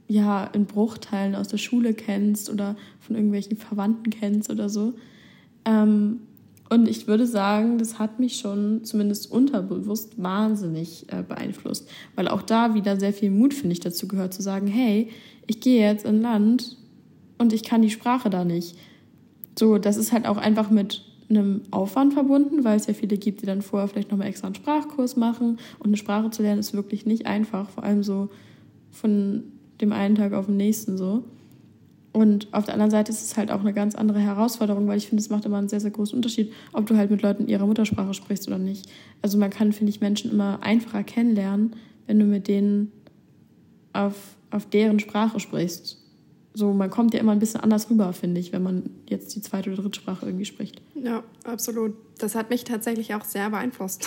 ja 0.08 0.46
in 0.46 0.66
Bruchteilen 0.66 1.36
aus 1.36 1.48
der 1.48 1.58
Schule 1.58 1.94
kennst 1.94 2.50
oder 2.50 2.76
von 3.00 3.16
irgendwelchen 3.16 3.58
Verwandten 3.58 4.10
kennst 4.10 4.50
oder 4.50 4.68
so. 4.68 4.94
Ähm, 5.66 6.22
und 6.70 6.88
ich 6.88 7.08
würde 7.08 7.26
sagen, 7.26 7.80
das 7.80 7.98
hat 7.98 8.20
mich 8.20 8.38
schon 8.38 8.84
zumindest 8.84 9.32
unterbewusst 9.32 10.22
wahnsinnig 10.22 11.06
äh, 11.12 11.24
beeinflusst, 11.24 11.90
weil 12.16 12.28
auch 12.28 12.44
da 12.44 12.76
wieder 12.76 13.00
sehr 13.00 13.14
viel 13.14 13.32
Mut, 13.32 13.56
finde 13.56 13.74
ich, 13.74 13.80
dazu 13.80 14.08
gehört, 14.08 14.34
zu 14.34 14.44
sagen, 14.44 14.68
hey, 14.68 15.10
ich 15.48 15.62
gehe 15.62 15.82
jetzt 15.82 16.06
in 16.06 16.22
Land 16.22 16.78
und 17.40 17.54
ich 17.54 17.64
kann 17.64 17.82
die 17.82 17.90
Sprache 17.90 18.30
da 18.30 18.46
nicht. 18.46 18.78
So, 19.58 19.80
das 19.80 19.98
ist 19.98 20.12
halt 20.12 20.28
auch 20.28 20.38
einfach 20.38 20.70
mit 20.70 21.04
einem 21.30 21.62
Aufwand 21.72 22.14
verbunden, 22.14 22.64
weil 22.64 22.78
es 22.78 22.88
ja 22.88 22.94
viele 22.94 23.18
gibt, 23.18 23.42
die 23.42 23.46
dann 23.46 23.62
vorher 23.62 23.88
vielleicht 23.88 24.12
nochmal 24.12 24.28
extra 24.28 24.48
einen 24.48 24.56
Sprachkurs 24.56 25.16
machen. 25.16 25.58
Und 25.80 25.88
eine 25.88 25.98
Sprache 25.98 26.30
zu 26.30 26.42
lernen 26.42 26.60
ist 26.60 26.74
wirklich 26.74 27.06
nicht 27.06 27.26
einfach, 27.26 27.70
vor 27.70 27.84
allem 27.84 28.04
so 28.04 28.30
von 28.92 29.44
dem 29.82 29.92
einen 29.92 30.16
Tag 30.16 30.34
auf 30.34 30.48
den 30.48 30.58
nächsten 30.58 30.98
so. 30.98 31.24
Und 32.20 32.50
auf 32.52 32.66
der 32.66 32.74
anderen 32.74 32.92
Seite 32.92 33.14
ist 33.14 33.22
es 33.22 33.38
halt 33.38 33.50
auch 33.50 33.62
eine 33.62 33.72
ganz 33.72 33.96
andere 33.96 34.20
Herausforderung, 34.20 34.90
weil 34.90 34.98
ich 34.98 35.08
finde, 35.08 35.22
es 35.22 35.30
macht 35.30 35.46
immer 35.46 35.58
einen 35.58 35.70
sehr, 35.70 35.80
sehr 35.80 35.92
großen 35.92 36.18
Unterschied, 36.18 36.52
ob 36.74 36.86
du 36.86 36.98
halt 36.98 37.10
mit 37.10 37.22
Leuten 37.22 37.48
ihrer 37.48 37.66
Muttersprache 37.66 38.14
sprichst 38.14 38.46
oder 38.50 38.58
nicht. 38.58 38.90
Also 39.22 39.38
man 39.38 39.50
kann, 39.50 39.72
finde 39.72 39.92
ich, 39.92 40.02
Menschen 40.02 40.30
immer 40.30 40.62
einfacher 40.62 41.02
kennenlernen, 41.04 41.78
wenn 42.08 42.20
du 42.20 42.26
mit 42.26 42.50
denen 42.50 42.92
auf, 43.94 44.36
auf 44.52 44.66
deren 44.66 45.00
Sprache 45.00 45.40
sprichst. 45.40 45.96
So, 46.54 46.74
man 46.74 46.90
kommt 46.90 47.14
ja 47.14 47.22
immer 47.22 47.32
ein 47.32 47.40
bisschen 47.40 47.62
anders 47.62 47.90
rüber, 47.90 48.12
finde 48.12 48.42
ich, 48.42 48.52
wenn 48.52 48.64
man 48.64 48.90
jetzt 49.08 49.34
die 49.34 49.42
zweite 49.42 49.72
oder 49.72 49.82
dritte 49.82 50.02
Sprache 50.02 50.26
irgendwie 50.26 50.44
spricht. 50.44 50.82
Ja, 50.96 51.24
absolut. 51.46 51.94
Das 52.18 52.36
hat 52.36 52.50
mich 52.50 52.66
tatsächlich 52.66 53.16
auch 53.16 53.24
sehr 53.24 53.50
beeinflusst. 53.50 54.06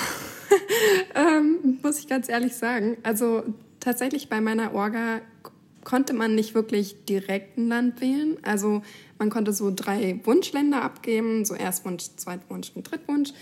ähm, 1.15 1.79
muss 1.83 1.99
ich 1.99 2.09
ganz 2.09 2.29
ehrlich 2.29 2.55
sagen. 2.57 2.99
Also 3.05 3.43
tatsächlich 3.81 4.29
bei 4.29 4.43
meiner 4.43 4.75
Orga 4.75 5.23
konnte 5.85 6.13
man 6.13 6.35
nicht 6.35 6.55
wirklich 6.55 7.05
direkt 7.05 7.59
ein 7.59 7.69
Land 7.69 8.01
wählen. 8.01 8.37
Also 8.43 8.83
man 9.19 9.31
konnte 9.31 9.53
so 9.53 9.73
drei 9.75 10.21
Wunschländer 10.25 10.83
abgeben, 10.83 11.45
so 11.45 11.55
Erstwunsch, 11.55 12.05
Zweitwunsch 12.17 12.73
und 12.75 12.91
Drittwunsch. 12.91 13.33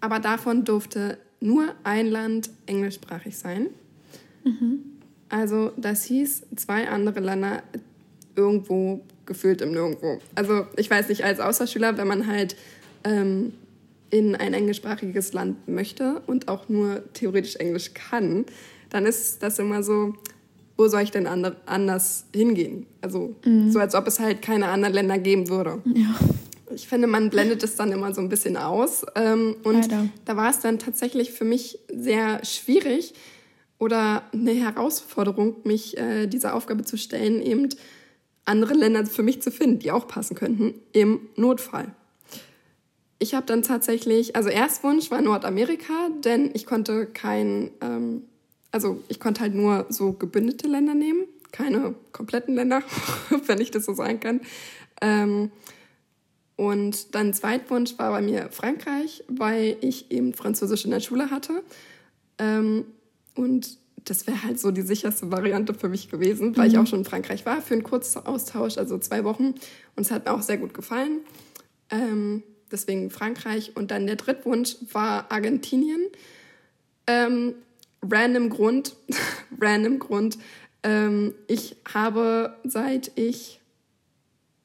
Aber 0.00 0.20
davon 0.20 0.64
durfte 0.64 1.18
nur 1.40 1.74
ein 1.84 2.06
Land 2.06 2.50
englischsprachig 2.66 3.36
sein. 3.36 3.68
Mhm. 4.44 4.80
Also 5.28 5.72
das 5.76 6.04
hieß, 6.04 6.46
zwei 6.56 6.88
andere 6.88 7.20
Länder 7.20 7.62
irgendwo 8.34 9.04
gefühlt 9.26 9.60
im 9.60 9.72
Nirgendwo. 9.72 10.20
Also 10.34 10.66
ich 10.76 10.90
weiß 10.90 11.08
nicht, 11.08 11.24
als 11.24 11.40
Austauschschüler, 11.40 11.98
wenn 11.98 12.08
man 12.08 12.26
halt 12.26 12.56
ähm, 13.04 13.52
in 14.10 14.34
ein 14.34 14.54
englischsprachiges 14.54 15.32
Land 15.32 15.68
möchte 15.68 16.22
und 16.26 16.48
auch 16.48 16.68
nur 16.68 17.02
theoretisch 17.12 17.56
Englisch 17.56 17.92
kann, 17.94 18.46
dann 18.90 19.04
ist 19.04 19.42
das 19.42 19.58
immer 19.58 19.82
so, 19.82 20.14
wo 20.78 20.88
soll 20.88 21.02
ich 21.02 21.10
denn 21.10 21.26
anders 21.26 22.24
hingehen? 22.34 22.86
Also 23.02 23.34
mhm. 23.44 23.70
so, 23.70 23.80
als 23.80 23.94
ob 23.94 24.06
es 24.06 24.20
halt 24.20 24.40
keine 24.40 24.68
anderen 24.68 24.94
Länder 24.94 25.18
geben 25.18 25.48
würde. 25.48 25.82
Ja. 25.94 26.14
Ich 26.74 26.86
finde, 26.86 27.08
man 27.08 27.30
blendet 27.30 27.62
es 27.62 27.76
dann 27.76 27.92
immer 27.92 28.14
so 28.14 28.20
ein 28.20 28.28
bisschen 28.28 28.56
aus. 28.56 29.04
Ähm, 29.14 29.56
und 29.64 29.82
Leider. 29.82 30.08
da 30.24 30.36
war 30.36 30.50
es 30.50 30.60
dann 30.60 30.78
tatsächlich 30.78 31.32
für 31.32 31.44
mich 31.44 31.80
sehr 31.92 32.44
schwierig 32.44 33.14
oder 33.78 34.22
eine 34.32 34.52
Herausforderung, 34.52 35.56
mich 35.64 35.96
äh, 35.98 36.26
dieser 36.26 36.54
Aufgabe 36.54 36.84
zu 36.84 36.96
stellen, 36.96 37.42
eben 37.42 37.68
andere 38.44 38.74
Länder 38.74 39.04
für 39.06 39.22
mich 39.22 39.42
zu 39.42 39.50
finden, 39.50 39.80
die 39.80 39.90
auch 39.90 40.06
passen 40.06 40.34
könnten, 40.34 40.74
im 40.92 41.20
Notfall. 41.36 41.92
Ich 43.18 43.34
habe 43.34 43.46
dann 43.46 43.62
tatsächlich, 43.62 44.36
also 44.36 44.48
Erstwunsch 44.48 45.10
war 45.10 45.20
Nordamerika, 45.20 46.10
denn 46.24 46.50
ich 46.54 46.66
konnte 46.66 47.06
kein, 47.06 47.70
ähm, 47.80 48.22
also 48.70 49.02
ich 49.08 49.20
konnte 49.20 49.40
halt 49.40 49.54
nur 49.54 49.86
so 49.88 50.12
gebündete 50.12 50.68
Länder 50.68 50.94
nehmen, 50.94 51.24
keine 51.52 51.94
kompletten 52.12 52.54
Länder, 52.54 52.82
wenn 53.46 53.60
ich 53.60 53.70
das 53.70 53.84
so 53.84 53.94
sagen 53.94 54.20
kann. 54.20 54.40
Ähm, 55.00 55.50
und 56.56 57.14
dann 57.14 57.32
Zweitwunsch 57.32 57.98
war 57.98 58.10
bei 58.10 58.20
mir 58.20 58.50
Frankreich, 58.50 59.22
weil 59.28 59.76
ich 59.80 60.10
eben 60.10 60.34
Französisch 60.34 60.84
in 60.84 60.90
der 60.90 61.00
Schule 61.00 61.30
hatte. 61.30 61.62
Ähm, 62.38 62.84
und 63.36 63.78
das 64.04 64.26
wäre 64.26 64.42
halt 64.42 64.58
so 64.58 64.70
die 64.70 64.82
sicherste 64.82 65.30
Variante 65.30 65.74
für 65.74 65.88
mich 65.88 66.10
gewesen, 66.10 66.56
weil 66.56 66.68
mhm. 66.68 66.74
ich 66.74 66.78
auch 66.78 66.86
schon 66.86 67.00
in 67.00 67.04
Frankreich 67.04 67.46
war 67.46 67.62
für 67.62 67.74
einen 67.74 67.84
Kurzaustausch, 67.84 68.78
also 68.78 68.98
zwei 68.98 69.22
Wochen. 69.24 69.54
Und 69.94 70.02
es 70.02 70.10
hat 70.10 70.24
mir 70.24 70.32
auch 70.32 70.42
sehr 70.42 70.58
gut 70.58 70.74
gefallen. 70.74 71.20
Ähm, 71.90 72.42
deswegen 72.72 73.10
Frankreich. 73.10 73.76
Und 73.76 73.90
dann 73.90 74.06
der 74.06 74.16
Drittwunsch 74.16 74.76
war 74.92 75.30
Argentinien. 75.30 76.00
Ähm, 77.06 77.54
random 78.02 78.50
Grund, 78.50 78.96
random 79.60 79.98
Grund. 79.98 80.38
Ähm, 80.82 81.34
ich 81.46 81.76
habe 81.92 82.56
seit 82.64 83.12
ich, 83.16 83.60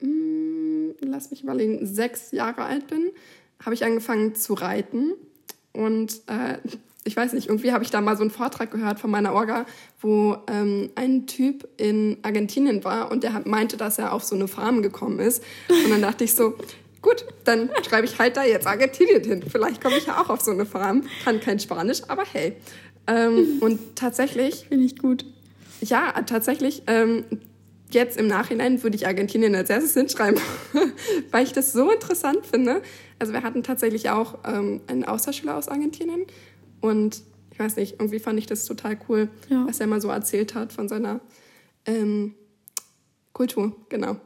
mh, 0.02 0.08
hm, 0.08 0.96
lass 1.02 1.32
mich 1.32 1.44
überlegen, 1.44 1.86
sechs 1.86 2.32
Jahre 2.32 2.64
alt 2.64 2.88
bin, 2.88 3.12
habe 3.64 3.74
ich 3.74 3.84
angefangen 3.84 4.36
zu 4.36 4.54
reiten. 4.54 5.14
Und 5.72 6.22
äh, 6.28 6.58
ich 7.04 7.18
weiß 7.18 7.34
nicht, 7.34 7.48
irgendwie 7.50 7.72
habe 7.72 7.84
ich 7.84 7.90
da 7.90 8.02
mal 8.02 8.16
so 8.16 8.22
einen 8.22 8.32
Vortrag 8.32 8.72
gehört 8.72 9.00
von 9.00 9.12
meiner 9.12 9.34
Orga, 9.34 9.66
wo 10.00 10.38
ähm, 10.48 10.92
ein 10.96 11.28
Typ 11.28 11.68
in 11.78 12.18
Argentinien 12.22 12.84
war 12.84 13.12
und 13.12 13.24
der 13.24 13.42
meinte, 13.46 13.76
dass 13.78 13.98
er 13.98 14.14
auf 14.14 14.24
so 14.24 14.36
eine 14.36 14.48
Farm 14.48 14.82
gekommen 14.82 15.20
ist. 15.20 15.44
Und 15.68 15.90
dann 15.90 16.02
dachte 16.02 16.24
ich 16.24 16.36
so, 16.36 16.56
gut, 17.02 17.26
dann 17.44 17.70
schreibe 17.88 18.06
ich 18.06 18.20
halt 18.20 18.38
da 18.38 18.44
jetzt 18.44 18.68
Argentinien 18.68 19.24
hin. 19.24 19.44
Vielleicht 19.48 19.82
komme 19.82 19.98
ich 19.98 20.06
ja 20.06 20.22
auch 20.22 20.30
auf 20.30 20.42
so 20.42 20.52
eine 20.52 20.66
Farm. 20.66 21.04
Kann 21.24 21.40
kein 21.40 21.60
Spanisch, 21.60 22.02
aber 22.08 22.24
hey. 22.24 22.56
Ähm, 23.08 23.58
und 23.60 23.96
tatsächlich. 23.96 24.66
Finde 24.70 24.86
ich 24.86 24.98
gut. 24.98 25.26
Ja, 25.82 26.12
tatsächlich. 26.26 26.84
Ähm, 26.88 27.26
jetzt 27.90 28.18
im 28.18 28.28
Nachhinein 28.28 28.82
würde 28.84 28.96
ich 28.96 29.08
Argentinien 29.08 29.56
als 29.56 29.70
erstes 29.70 29.94
hinschreiben, 29.94 30.40
weil 31.32 31.44
ich 31.44 31.54
das 31.54 31.74
so 31.74 31.92
interessant 31.92 32.46
finde. 32.46 32.82
Also 33.20 33.34
wir 33.34 33.44
hatten 33.44 33.64
tatsächlich 33.64 34.10
auch 34.10 34.40
ähm, 34.46 34.82
einen 34.88 35.04
Austauschschüler 35.04 35.56
aus 35.56 35.68
Argentinien 35.68 36.26
und 36.82 37.22
ich 37.52 37.60
weiß 37.60 37.76
nicht, 37.76 37.94
irgendwie 38.00 38.20
fand 38.20 38.40
ich 38.40 38.48
das 38.48 38.66
total 38.66 38.98
cool, 39.08 39.30
ja. 39.48 39.66
was 39.68 39.80
er 39.80 39.88
mal 39.88 40.02
so 40.02 40.10
erzählt 40.10 40.56
hat 40.56 40.74
von 40.74 40.90
seiner 40.90 41.20
ähm, 41.86 42.34
Kultur, 43.32 43.76
genau. 43.90 44.18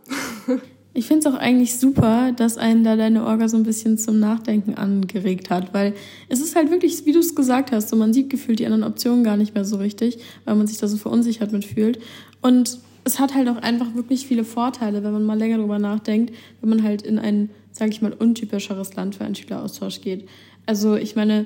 Ich 0.98 1.06
finde 1.06 1.30
es 1.30 1.32
auch 1.32 1.38
eigentlich 1.38 1.78
super, 1.78 2.32
dass 2.32 2.58
einen 2.58 2.84
da 2.84 2.96
deine 2.96 3.24
Orga 3.24 3.48
so 3.50 3.56
ein 3.56 3.62
bisschen 3.62 4.00
zum 4.00 4.20
Nachdenken 4.20 4.74
angeregt 4.74 5.52
hat, 5.52 5.72
weil 5.72 5.94
es 6.28 6.40
ist 6.40 6.56
halt 6.56 6.72
wirklich, 6.72 7.06
wie 7.06 7.12
du 7.12 7.20
es 7.20 7.36
gesagt 7.36 7.72
hast, 7.72 7.90
so 7.90 7.96
man 7.96 8.14
sieht 8.14 8.32
gefühlt 8.32 8.58
die 8.58 8.66
anderen 8.66 8.84
Optionen 8.84 9.24
gar 9.24 9.38
nicht 9.38 9.54
mehr 9.54 9.64
so 9.64 9.78
richtig, 9.78 10.18
weil 10.46 10.56
man 10.56 10.66
sich 10.66 10.80
da 10.80 10.88
so 10.88 10.98
verunsichert 10.98 11.52
mitfühlt. 11.52 12.00
Und 12.42 12.80
es 13.04 13.20
hat 13.20 13.36
halt 13.36 13.48
auch 13.48 13.58
einfach 13.58 13.94
wirklich 13.94 14.26
viele 14.26 14.44
Vorteile, 14.44 15.04
wenn 15.04 15.14
man 15.14 15.24
mal 15.24 15.38
länger 15.38 15.60
drüber 15.60 15.78
nachdenkt, 15.78 16.34
wenn 16.62 16.70
man 16.72 16.82
halt 16.82 17.04
in 17.04 17.20
ein, 17.20 17.52
sage 17.72 17.92
ich 17.92 18.02
mal, 18.02 18.14
untypischeres 18.14 18.96
Land 18.96 19.14
für 19.14 19.24
einen 19.24 19.36
Schüleraustausch 19.36 20.02
geht. 20.02 20.28
Also 20.66 20.96
ich 20.96 21.16
meine, 21.16 21.46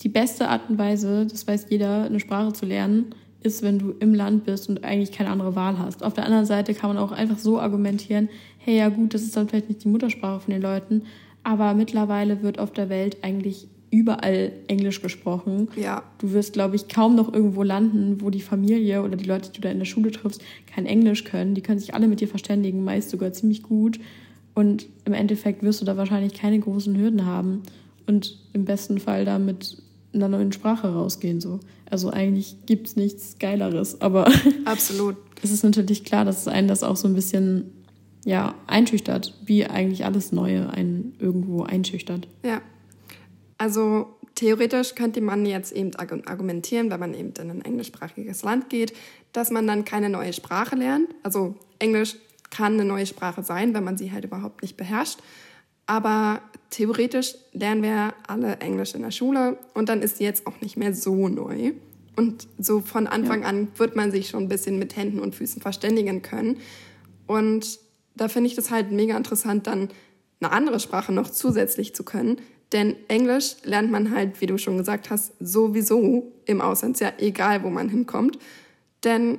die 0.00 0.08
beste 0.08 0.48
Art 0.48 0.68
und 0.68 0.78
Weise, 0.78 1.28
das 1.30 1.46
weiß 1.46 1.66
jeder, 1.70 2.06
eine 2.06 2.18
Sprache 2.18 2.52
zu 2.52 2.66
lernen, 2.66 3.14
ist, 3.44 3.62
wenn 3.62 3.78
du 3.78 3.94
im 4.00 4.14
Land 4.14 4.44
bist 4.44 4.68
und 4.68 4.82
eigentlich 4.82 5.12
keine 5.12 5.30
andere 5.30 5.54
Wahl 5.54 5.78
hast. 5.78 6.02
Auf 6.02 6.14
der 6.14 6.24
anderen 6.24 6.46
Seite 6.46 6.74
kann 6.74 6.88
man 6.88 6.98
auch 6.98 7.12
einfach 7.12 7.38
so 7.38 7.60
argumentieren, 7.60 8.28
hey, 8.58 8.78
ja 8.78 8.88
gut, 8.88 9.14
das 9.14 9.22
ist 9.22 9.36
dann 9.36 9.48
vielleicht 9.48 9.68
nicht 9.68 9.84
die 9.84 9.88
Muttersprache 9.88 10.40
von 10.40 10.52
den 10.52 10.62
Leuten, 10.62 11.02
aber 11.42 11.74
mittlerweile 11.74 12.42
wird 12.42 12.58
auf 12.58 12.72
der 12.72 12.88
Welt 12.88 13.18
eigentlich 13.22 13.68
überall 13.90 14.50
Englisch 14.66 15.02
gesprochen. 15.02 15.68
Ja. 15.76 16.02
Du 16.18 16.32
wirst, 16.32 16.54
glaube 16.54 16.74
ich, 16.74 16.88
kaum 16.88 17.14
noch 17.14 17.32
irgendwo 17.32 17.62
landen, 17.62 18.20
wo 18.20 18.30
die 18.30 18.40
Familie 18.40 19.02
oder 19.04 19.14
die 19.14 19.26
Leute, 19.26 19.50
die 19.50 19.60
du 19.60 19.60
da 19.60 19.70
in 19.70 19.78
der 19.78 19.84
Schule 19.84 20.10
triffst, 20.10 20.42
kein 20.66 20.86
Englisch 20.86 21.22
können. 21.22 21.54
Die 21.54 21.60
können 21.60 21.78
sich 21.78 21.94
alle 21.94 22.08
mit 22.08 22.20
dir 22.20 22.26
verständigen, 22.26 22.82
meist 22.82 23.10
sogar 23.10 23.32
ziemlich 23.32 23.62
gut. 23.62 24.00
Und 24.54 24.86
im 25.04 25.12
Endeffekt 25.12 25.62
wirst 25.62 25.80
du 25.80 25.84
da 25.84 25.96
wahrscheinlich 25.96 26.34
keine 26.34 26.58
großen 26.58 26.96
Hürden 26.96 27.26
haben 27.26 27.62
und 28.06 28.38
im 28.52 28.64
besten 28.64 28.98
Fall 28.98 29.24
da 29.24 29.38
mit 29.38 29.82
einer 30.14 30.28
neuen 30.28 30.52
Sprache 30.52 30.92
rausgehen. 30.92 31.40
So. 31.40 31.60
Also 31.90 32.10
eigentlich 32.10 32.56
gibt 32.66 32.86
es 32.88 32.96
nichts 32.96 33.36
Geileres, 33.38 34.00
aber 34.00 34.30
absolut. 34.64 35.16
es 35.42 35.50
ist 35.50 35.64
natürlich 35.64 36.04
klar, 36.04 36.24
dass 36.24 36.40
es 36.40 36.48
einen 36.48 36.68
das 36.68 36.82
auch 36.82 36.96
so 36.96 37.08
ein 37.08 37.14
bisschen 37.14 37.72
ja, 38.24 38.54
einschüchtert, 38.66 39.34
wie 39.44 39.66
eigentlich 39.66 40.04
alles 40.04 40.32
Neue 40.32 40.70
einen 40.70 41.14
irgendwo 41.18 41.62
einschüchtert. 41.62 42.26
Ja. 42.42 42.62
Also 43.58 44.06
theoretisch 44.34 44.94
könnte 44.94 45.20
man 45.20 45.46
jetzt 45.46 45.72
eben 45.72 45.94
argumentieren, 45.96 46.90
wenn 46.90 47.00
man 47.00 47.14
eben 47.14 47.32
in 47.38 47.50
ein 47.50 47.64
englischsprachiges 47.64 48.42
Land 48.42 48.70
geht, 48.70 48.94
dass 49.32 49.50
man 49.50 49.66
dann 49.66 49.84
keine 49.84 50.08
neue 50.08 50.32
Sprache 50.32 50.76
lernt. 50.76 51.08
Also 51.22 51.54
Englisch 51.78 52.16
kann 52.50 52.74
eine 52.74 52.84
neue 52.84 53.06
Sprache 53.06 53.42
sein, 53.42 53.74
wenn 53.74 53.84
man 53.84 53.98
sie 53.98 54.12
halt 54.12 54.24
überhaupt 54.24 54.62
nicht 54.62 54.76
beherrscht. 54.76 55.18
Aber 55.86 56.40
theoretisch 56.74 57.36
lernen 57.52 57.84
wir 57.84 58.14
alle 58.26 58.56
Englisch 58.56 58.94
in 58.94 59.02
der 59.02 59.12
Schule 59.12 59.58
und 59.74 59.88
dann 59.88 60.02
ist 60.02 60.18
sie 60.18 60.24
jetzt 60.24 60.46
auch 60.46 60.60
nicht 60.60 60.76
mehr 60.76 60.92
so 60.92 61.28
neu. 61.28 61.72
Und 62.16 62.48
so 62.58 62.80
von 62.80 63.06
Anfang 63.06 63.42
ja. 63.42 63.48
an 63.48 63.68
wird 63.76 63.94
man 63.96 64.10
sich 64.10 64.28
schon 64.28 64.44
ein 64.44 64.48
bisschen 64.48 64.78
mit 64.78 64.96
Händen 64.96 65.20
und 65.20 65.34
Füßen 65.34 65.62
verständigen 65.62 66.22
können. 66.22 66.58
Und 67.26 67.78
da 68.16 68.28
finde 68.28 68.48
ich 68.48 68.56
das 68.56 68.70
halt 68.70 68.90
mega 68.90 69.16
interessant, 69.16 69.66
dann 69.66 69.88
eine 70.40 70.52
andere 70.52 70.80
Sprache 70.80 71.12
noch 71.12 71.30
zusätzlich 71.30 71.94
zu 71.94 72.04
können. 72.04 72.40
Denn 72.72 72.96
Englisch 73.06 73.56
lernt 73.62 73.90
man 73.90 74.10
halt, 74.10 74.40
wie 74.40 74.46
du 74.46 74.58
schon 74.58 74.78
gesagt 74.78 75.10
hast, 75.10 75.32
sowieso 75.38 76.32
im 76.44 76.60
Auslandsjahr, 76.60 77.14
egal 77.18 77.62
wo 77.62 77.70
man 77.70 77.88
hinkommt. 77.88 78.38
Denn 79.04 79.38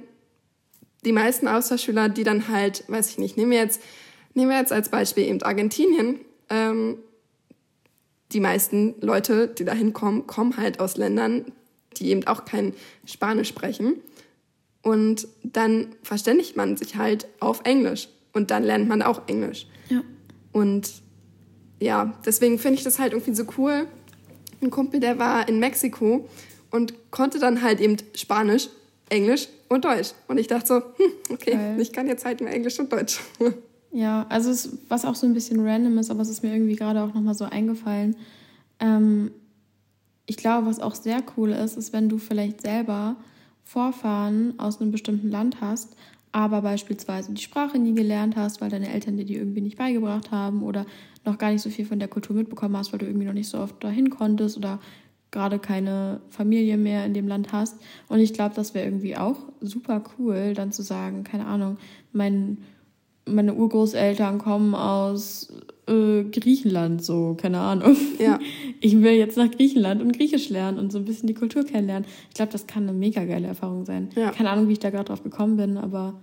die 1.04 1.12
meisten 1.12 1.48
Austauschschüler, 1.48 2.08
die 2.08 2.24
dann 2.24 2.48
halt, 2.48 2.86
weiß 2.88 3.10
ich 3.10 3.18
nicht, 3.18 3.36
nehmen 3.36 3.52
wir 3.52 3.60
jetzt, 3.60 3.82
nehmen 4.34 4.52
wir 4.52 4.58
jetzt 4.58 4.72
als 4.72 4.90
Beispiel 4.90 5.26
eben 5.26 5.42
Argentinien. 5.44 6.20
Ähm, 6.50 6.98
die 8.32 8.40
meisten 8.40 8.96
Leute, 9.02 9.48
die 9.48 9.66
da 9.66 9.74
hinkommen, 9.74 10.28
kommen 10.28 10.58
halt 10.58 10.80
aus 10.80 10.98
Ländern, 10.98 11.46
die 11.98 12.10
eben 12.10 12.28
auch 12.28 12.46
kein 12.46 12.74
Spanisch 13.06 13.50
sprechen. 13.50 13.96
Und 14.82 15.28
dann 15.44 15.96
verständigt 16.04 16.56
man 16.56 16.78
sich 16.78 16.96
halt 16.96 17.28
auf 17.40 17.62
Englisch. 17.64 18.10
Und 18.34 18.52
dann 18.52 18.64
lernt 18.64 18.88
man 18.88 19.02
auch 19.02 19.28
Englisch. 19.28 19.68
Ja. 19.90 20.02
Und 20.52 20.92
ja, 21.80 22.14
deswegen 22.26 22.60
finde 22.60 22.78
ich 22.78 22.84
das 22.84 23.00
halt 23.00 23.14
irgendwie 23.14 23.34
so 23.34 23.46
cool. 23.58 23.88
Ein 24.62 24.70
Kumpel, 24.70 25.00
der 25.00 25.20
war 25.20 25.48
in 25.48 25.60
Mexiko 25.60 26.28
und 26.72 26.94
konnte 27.12 27.40
dann 27.40 27.62
halt 27.62 27.80
eben 27.80 27.98
Spanisch, 28.16 28.70
Englisch 29.10 29.48
und 29.70 29.86
Deutsch. 29.86 30.14
Und 30.28 30.38
ich 30.38 30.48
dachte 30.48 30.68
so, 30.68 30.76
hm, 30.76 31.12
okay, 31.32 31.52
Geil. 31.52 31.80
ich 31.80 31.92
kann 31.92 32.08
jetzt 32.08 32.26
halt 32.26 32.42
nur 32.42 32.50
Englisch 32.50 32.80
und 32.80 32.92
Deutsch. 32.92 33.20
Ja, 33.96 34.26
also 34.28 34.52
es, 34.52 34.78
was 34.90 35.06
auch 35.06 35.16
so 35.16 35.26
ein 35.26 35.34
bisschen 35.34 35.66
random 35.66 35.98
ist, 36.00 36.12
aber 36.12 36.22
es 36.22 36.28
ist 36.28 36.44
mir 36.44 36.52
irgendwie 36.52 36.76
gerade 36.76 37.02
auch 37.02 37.14
nochmal 37.14 37.34
so 37.34 37.46
eingefallen. 37.46 38.18
Ähm, 38.82 39.32
ich 40.26 40.36
glaube, 40.36 40.68
was 40.68 40.82
auch 40.82 40.96
sehr 40.96 41.24
cool 41.38 41.52
ist, 41.52 41.78
ist, 41.78 41.94
wenn 41.94 42.10
du 42.10 42.18
vielleicht 42.18 42.62
selber 42.62 43.16
Vorfahren 43.64 44.60
aus 44.60 44.82
einem 44.82 44.92
bestimmten 44.92 45.30
Land 45.30 45.62
hast, 45.62 45.96
aber 46.34 46.62
beispielsweise 46.62 47.32
die 47.32 47.42
Sprache 47.42 47.80
nie 47.80 47.94
gelernt 47.94 48.36
hast, 48.36 48.60
weil 48.60 48.70
deine 48.70 48.92
Eltern 48.92 49.16
dir 49.16 49.24
die 49.24 49.38
irgendwie 49.38 49.62
nicht 49.62 49.78
beigebracht 49.78 50.30
haben 50.30 50.64
oder 50.64 50.86
noch 51.24 51.38
gar 51.38 51.52
nicht 51.52 51.62
so 51.62 51.70
viel 51.70 51.86
von 51.86 52.00
der 52.00 52.10
Kultur 52.10 52.36
mitbekommen 52.36 52.76
hast, 52.76 52.92
weil 52.92 53.00
du 53.00 53.06
irgendwie 53.06 53.28
noch 53.28 53.34
nicht 53.34 53.48
so 53.48 53.60
oft 53.60 53.82
dahin 53.82 54.10
konntest 54.10 54.58
oder 54.58 54.82
gerade 55.32 55.58
keine 55.58 56.20
Familie 56.28 56.76
mehr 56.76 57.06
in 57.06 57.14
dem 57.14 57.30
Land 57.30 57.54
hast. 57.54 57.78
Und 58.10 58.20
ich 58.20 58.34
glaube, 58.34 58.56
das 58.56 58.74
wäre 58.74 58.88
irgendwie 58.88 59.16
auch 59.16 59.38
super 59.62 60.04
cool, 60.18 60.54
dann 60.54 60.74
zu 60.74 60.82
sagen, 60.82 61.24
keine 61.24 61.46
Ahnung, 61.46 61.78
mein, 62.12 62.58
meine 63.26 63.54
Urgroßeltern 63.54 64.38
kommen 64.38 64.76
aus 64.76 65.52
äh, 65.88 66.24
Griechenland, 66.24 67.04
so, 67.04 67.36
keine 67.40 67.60
Ahnung. 67.60 67.96
Ja. 68.20 68.40
Ich 68.82 69.02
will 69.02 69.14
jetzt 69.14 69.36
nach 69.36 69.50
Griechenland 69.50 70.00
und 70.00 70.16
Griechisch 70.16 70.50
lernen 70.50 70.78
und 70.78 70.92
so 70.92 71.00
ein 71.00 71.06
bisschen 71.06 71.26
die 71.26 71.34
Kultur 71.34 71.64
kennenlernen. 71.64 72.08
Ich 72.30 72.36
glaube, 72.36 72.52
das 72.52 72.68
kann 72.68 72.84
eine 72.84 72.96
mega 72.96 73.24
geile 73.26 73.48
Erfahrung 73.48 73.84
sein. 73.86 74.10
Ja. 74.16 74.32
Keine 74.32 74.52
Ahnung, 74.52 74.68
wie 74.68 74.74
ich 74.74 74.80
da 74.80 74.92
gerade 74.92 75.06
drauf 75.06 75.24
gekommen 75.24 75.58
bin, 75.58 75.78
aber 75.78 76.14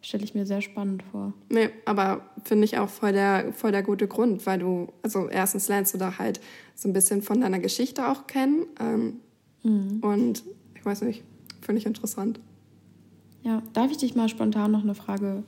stelle 0.00 0.24
ich 0.24 0.34
mir 0.34 0.46
sehr 0.46 0.62
spannend 0.62 1.02
vor. 1.02 1.34
Nee, 1.50 1.68
aber 1.84 2.22
finde 2.44 2.64
ich 2.64 2.78
auch 2.78 2.88
voll 2.88 3.12
der, 3.12 3.52
voll 3.52 3.72
der 3.72 3.82
gute 3.82 4.08
Grund, 4.08 4.46
weil 4.46 4.60
du, 4.60 4.88
also 5.02 5.28
erstens 5.28 5.68
lernst 5.68 5.92
du 5.92 5.98
da 5.98 6.18
halt 6.18 6.40
so 6.74 6.88
ein 6.88 6.94
bisschen 6.94 7.20
von 7.20 7.40
deiner 7.40 7.58
Geschichte 7.58 8.08
auch 8.08 8.26
kennen. 8.26 8.66
Ähm, 8.80 9.20
mhm. 9.62 9.98
Und 10.00 10.42
ich 10.74 10.86
weiß 10.86 11.02
nicht, 11.02 11.22
finde 11.60 11.80
ich 11.80 11.86
interessant. 11.86 12.40
Ja, 13.42 13.62
darf 13.74 13.90
ich 13.90 13.98
dich 13.98 14.14
mal 14.14 14.28
spontan 14.28 14.70
noch 14.70 14.84
eine 14.84 14.94
Frage 14.94 15.42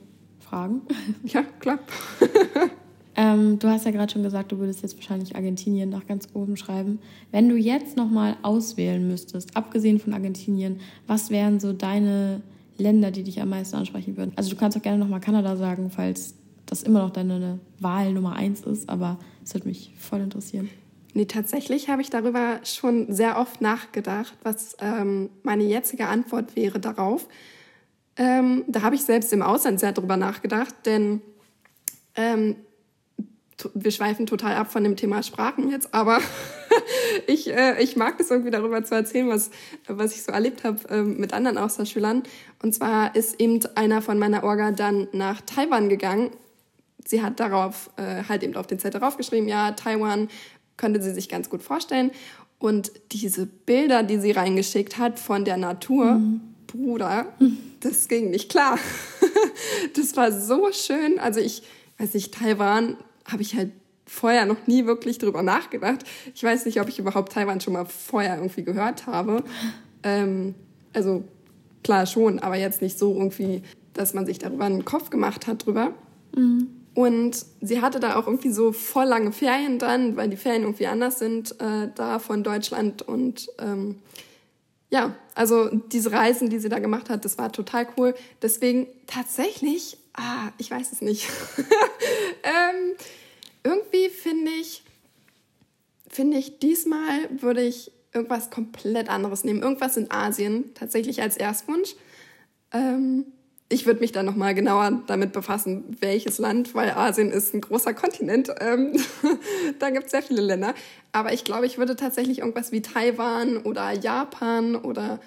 fragen? 0.49 0.81
Ja, 1.23 1.43
klar. 1.59 1.79
ähm, 3.15 3.59
du 3.59 3.67
hast 3.67 3.85
ja 3.85 3.91
gerade 3.91 4.11
schon 4.11 4.23
gesagt, 4.23 4.51
du 4.51 4.59
würdest 4.59 4.81
jetzt 4.81 4.95
wahrscheinlich 4.97 5.35
Argentinien 5.35 5.89
nach 5.89 6.07
ganz 6.07 6.27
oben 6.33 6.57
schreiben. 6.57 6.99
Wenn 7.31 7.49
du 7.49 7.55
jetzt 7.55 7.97
nochmal 7.97 8.37
auswählen 8.41 9.07
müsstest, 9.07 9.55
abgesehen 9.55 9.99
von 9.99 10.13
Argentinien, 10.13 10.79
was 11.07 11.29
wären 11.29 11.59
so 11.59 11.73
deine 11.73 12.41
Länder, 12.77 13.11
die 13.11 13.23
dich 13.23 13.41
am 13.41 13.49
meisten 13.49 13.75
ansprechen 13.75 14.17
würden? 14.17 14.31
Also 14.35 14.49
du 14.49 14.55
kannst 14.55 14.77
auch 14.77 14.81
gerne 14.81 14.97
nochmal 14.97 15.19
Kanada 15.19 15.55
sagen, 15.55 15.91
falls 15.91 16.35
das 16.65 16.83
immer 16.83 16.99
noch 16.99 17.11
deine 17.11 17.59
Wahl 17.79 18.13
Nummer 18.13 18.35
eins 18.35 18.61
ist, 18.61 18.89
aber 18.89 19.17
es 19.43 19.53
würde 19.53 19.67
mich 19.67 19.91
voll 19.97 20.21
interessieren. 20.21 20.69
Nee, 21.13 21.25
tatsächlich 21.25 21.89
habe 21.89 22.01
ich 22.01 22.09
darüber 22.09 22.59
schon 22.63 23.11
sehr 23.11 23.39
oft 23.39 23.61
nachgedacht, 23.61 24.37
was 24.43 24.77
ähm, 24.79 25.29
meine 25.43 25.63
jetzige 25.63 26.07
Antwort 26.07 26.55
wäre 26.55 26.79
darauf. 26.79 27.27
Ähm, 28.19 28.65
da 28.67 28.81
habe 28.81 28.95
ich 28.95 29.03
selbst 29.03 29.31
im 29.31 29.41
Ausland 29.41 29.79
sehr 29.79 29.93
darüber 29.93 30.17
nachgedacht, 30.17 30.75
denn 30.85 31.21
ähm, 32.15 32.57
wir 33.73 33.91
schweifen 33.91 34.25
total 34.25 34.55
ab 34.55 34.71
von 34.71 34.83
dem 34.83 34.97
Thema 34.97 35.23
Sprachen 35.23 35.71
jetzt, 35.71 35.93
aber 35.93 36.19
ich, 37.27 37.49
äh, 37.49 37.81
ich 37.81 37.95
mag 37.95 38.17
das 38.17 38.29
irgendwie 38.29 38.51
darüber 38.51 38.83
zu 38.83 38.93
erzählen, 38.93 39.29
was, 39.29 39.51
was 39.87 40.13
ich 40.13 40.23
so 40.23 40.33
erlebt 40.33 40.65
habe 40.65 40.79
äh, 40.89 41.01
mit 41.01 41.31
anderen 41.31 41.57
Austauschschülern. 41.57 42.23
Und 42.61 42.75
zwar 42.75 43.15
ist 43.15 43.39
eben 43.39 43.61
einer 43.75 44.01
von 44.01 44.19
meiner 44.19 44.43
Orga 44.43 44.71
dann 44.71 45.07
nach 45.13 45.39
Taiwan 45.39 45.87
gegangen. 45.87 46.31
Sie 47.05 47.23
hat 47.23 47.39
darauf 47.39 47.89
äh, 47.95 48.23
halt 48.27 48.43
eben 48.43 48.57
auf 48.57 48.67
den 48.67 48.79
Zettel 48.79 48.99
draufgeschrieben, 48.99 49.47
ja, 49.47 49.71
Taiwan 49.71 50.27
könnte 50.75 51.01
sie 51.01 51.13
sich 51.13 51.29
ganz 51.29 51.49
gut 51.49 51.63
vorstellen. 51.63 52.11
Und 52.57 52.91
diese 53.13 53.45
Bilder, 53.45 54.03
die 54.03 54.19
sie 54.19 54.31
reingeschickt 54.31 54.97
hat 54.97 55.19
von 55.19 55.45
der 55.45 55.55
Natur, 55.55 56.15
mhm. 56.15 56.48
Bruder, 56.71 57.33
das 57.79 58.07
ging 58.07 58.29
nicht 58.29 58.49
klar. 58.49 58.77
das 59.95 60.15
war 60.15 60.31
so 60.31 60.71
schön. 60.71 61.19
Also 61.19 61.39
ich 61.39 61.63
weiß 61.97 62.13
nicht, 62.13 62.33
Taiwan 62.33 62.97
habe 63.25 63.41
ich 63.41 63.55
halt 63.55 63.71
vorher 64.05 64.45
noch 64.45 64.67
nie 64.67 64.85
wirklich 64.85 65.17
drüber 65.17 65.41
nachgedacht. 65.41 66.03
Ich 66.33 66.43
weiß 66.43 66.65
nicht, 66.65 66.79
ob 66.79 66.87
ich 66.87 66.99
überhaupt 66.99 67.33
Taiwan 67.33 67.59
schon 67.59 67.73
mal 67.73 67.85
vorher 67.85 68.35
irgendwie 68.35 68.63
gehört 68.63 69.07
habe. 69.07 69.43
Ähm, 70.03 70.55
also 70.93 71.23
klar 71.83 72.05
schon, 72.05 72.39
aber 72.39 72.55
jetzt 72.55 72.81
nicht 72.81 72.97
so 72.97 73.13
irgendwie, 73.13 73.63
dass 73.93 74.13
man 74.13 74.25
sich 74.25 74.39
darüber 74.39 74.65
einen 74.65 74.85
Kopf 74.85 75.09
gemacht 75.09 75.47
hat 75.47 75.65
drüber. 75.65 75.93
Mhm. 76.35 76.67
Und 76.93 77.45
sie 77.61 77.81
hatte 77.81 77.99
da 77.99 78.15
auch 78.15 78.27
irgendwie 78.27 78.51
so 78.51 78.73
voll 78.73 79.05
lange 79.05 79.31
Ferien 79.31 79.79
dann, 79.79 80.17
weil 80.17 80.29
die 80.29 80.37
Ferien 80.37 80.63
irgendwie 80.63 80.87
anders 80.87 81.19
sind 81.19 81.59
äh, 81.61 81.89
da 81.95 82.19
von 82.19 82.43
Deutschland. 82.43 83.01
Und 83.01 83.47
ähm, 83.59 83.95
ja, 84.89 85.15
also 85.35 85.69
diese 85.69 86.11
Reisen, 86.11 86.49
die 86.49 86.59
sie 86.59 86.69
da 86.69 86.79
gemacht 86.79 87.09
hat, 87.09 87.23
das 87.25 87.37
war 87.37 87.51
total 87.51 87.87
cool. 87.97 88.15
Deswegen 88.41 88.87
tatsächlich, 89.07 89.97
ah, 90.13 90.49
ich 90.57 90.71
weiß 90.71 90.91
es 90.91 91.01
nicht. 91.01 91.27
ähm, 92.43 92.95
irgendwie 93.63 94.09
finde 94.09 94.51
ich, 94.51 94.83
finde 96.07 96.37
ich, 96.37 96.59
diesmal 96.59 97.29
würde 97.41 97.61
ich 97.61 97.91
irgendwas 98.13 98.49
komplett 98.49 99.09
anderes 99.09 99.43
nehmen. 99.43 99.61
Irgendwas 99.61 99.95
in 99.95 100.09
Asien, 100.09 100.73
tatsächlich 100.73 101.21
als 101.21 101.37
Erstwunsch. 101.37 101.95
Ähm, 102.71 103.25
ich 103.71 103.85
würde 103.85 103.99
mich 103.99 104.11
dann 104.11 104.25
nochmal 104.25 104.55
genauer 104.55 105.03
damit 105.05 105.31
befassen, 105.31 105.95
welches 105.99 106.39
Land, 106.39 106.73
weil 106.73 106.89
Asien 106.89 107.31
ist 107.31 107.53
ein 107.53 107.61
großer 107.61 107.93
Kontinent. 107.93 108.51
Ähm, 108.59 108.99
da 109.79 109.91
gibt 109.91 110.05
es 110.05 110.11
sehr 110.11 110.23
viele 110.23 110.41
Länder. 110.41 110.73
Aber 111.11 111.33
ich 111.33 111.43
glaube, 111.43 111.67
ich 111.67 111.77
würde 111.77 111.95
tatsächlich 111.95 112.39
irgendwas 112.39 112.71
wie 112.71 112.81
Taiwan 112.81 113.57
oder 113.57 113.91
Japan 113.91 114.75
oder, 114.75 115.19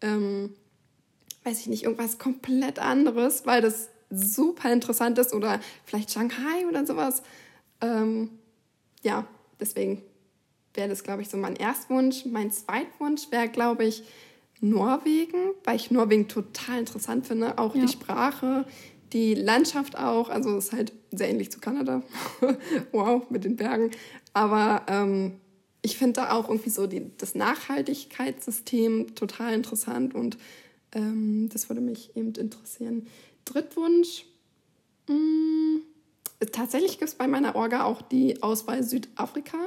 ähm, 0.00 0.54
weiß 1.44 1.60
ich 1.60 1.68
nicht, 1.68 1.84
irgendwas 1.84 2.18
komplett 2.18 2.80
anderes, 2.80 3.46
weil 3.46 3.62
das 3.62 3.90
super 4.10 4.72
interessant 4.72 5.18
ist 5.18 5.32
oder 5.32 5.60
vielleicht 5.84 6.10
Shanghai 6.10 6.66
oder 6.68 6.84
sowas. 6.84 7.22
Ähm, 7.80 8.30
ja, 9.02 9.24
deswegen 9.60 10.02
wäre 10.74 10.88
das, 10.88 11.04
glaube 11.04 11.22
ich, 11.22 11.28
so 11.28 11.36
mein 11.36 11.54
Erstwunsch. 11.54 12.26
Mein 12.26 12.50
Zweitwunsch 12.50 13.30
wäre, 13.30 13.48
glaube 13.48 13.84
ich, 13.84 14.02
Norwegen, 14.64 15.52
weil 15.64 15.76
ich 15.76 15.90
Norwegen 15.90 16.26
total 16.28 16.80
interessant 16.80 17.26
finde. 17.26 17.58
Auch 17.58 17.74
ja. 17.74 17.82
die 17.82 17.88
Sprache, 17.88 18.66
die 19.12 19.34
Landschaft 19.34 19.98
auch. 19.98 20.30
Also 20.30 20.56
es 20.56 20.66
ist 20.66 20.72
halt 20.72 20.92
sehr 21.12 21.28
ähnlich 21.28 21.52
zu 21.52 21.60
Kanada. 21.60 22.02
wow, 22.92 23.22
mit 23.30 23.44
den 23.44 23.56
Bergen. 23.56 23.90
Aber 24.32 24.82
ähm, 24.88 25.40
ich 25.82 25.98
finde 25.98 26.14
da 26.14 26.32
auch 26.32 26.48
irgendwie 26.48 26.70
so 26.70 26.86
die, 26.86 27.10
das 27.18 27.34
Nachhaltigkeitssystem 27.34 29.14
total 29.14 29.52
interessant 29.52 30.14
und 30.14 30.38
ähm, 30.92 31.50
das 31.52 31.68
würde 31.68 31.82
mich 31.82 32.16
eben 32.16 32.32
interessieren. 32.32 33.06
Drittwunsch. 33.44 34.24
Mh, 35.08 35.14
mm, 35.14 35.82
tatsächlich 36.52 36.98
gibt 36.98 37.10
es 37.10 37.16
bei 37.16 37.28
meiner 37.28 37.54
Orga 37.54 37.84
auch 37.84 38.00
die 38.00 38.42
Auswahl 38.42 38.82
Südafrika. 38.82 39.58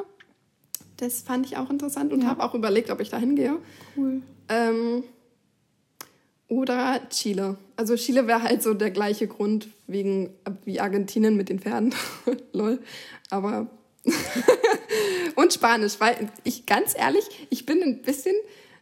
Das 0.97 1.21
fand 1.21 1.45
ich 1.45 1.57
auch 1.57 1.69
interessant 1.69 2.11
und 2.11 2.21
ja. 2.21 2.27
habe 2.27 2.43
auch 2.43 2.53
überlegt, 2.53 2.89
ob 2.89 2.99
ich 2.99 3.09
da 3.09 3.17
hingehe. 3.17 3.57
Cool. 3.95 4.21
Ähm, 4.49 5.03
oder 6.47 7.01
Chile. 7.09 7.57
Also 7.75 7.95
Chile 7.95 8.27
wäre 8.27 8.41
halt 8.41 8.63
so 8.63 8.73
der 8.73 8.91
gleiche 8.91 9.27
Grund 9.27 9.69
wegen 9.85 10.31
wie 10.65 10.79
Argentinien 10.79 11.35
mit 11.35 11.49
den 11.49 11.59
Pferden. 11.59 11.93
Lol. 12.53 12.79
Aber 13.29 13.67
und 15.35 15.53
Spanisch, 15.53 15.99
weil 15.99 16.31
ich 16.43 16.65
ganz 16.65 16.95
ehrlich, 16.97 17.25
ich 17.49 17.65
bin 17.65 17.83
ein 17.83 18.01
bisschen 18.01 18.35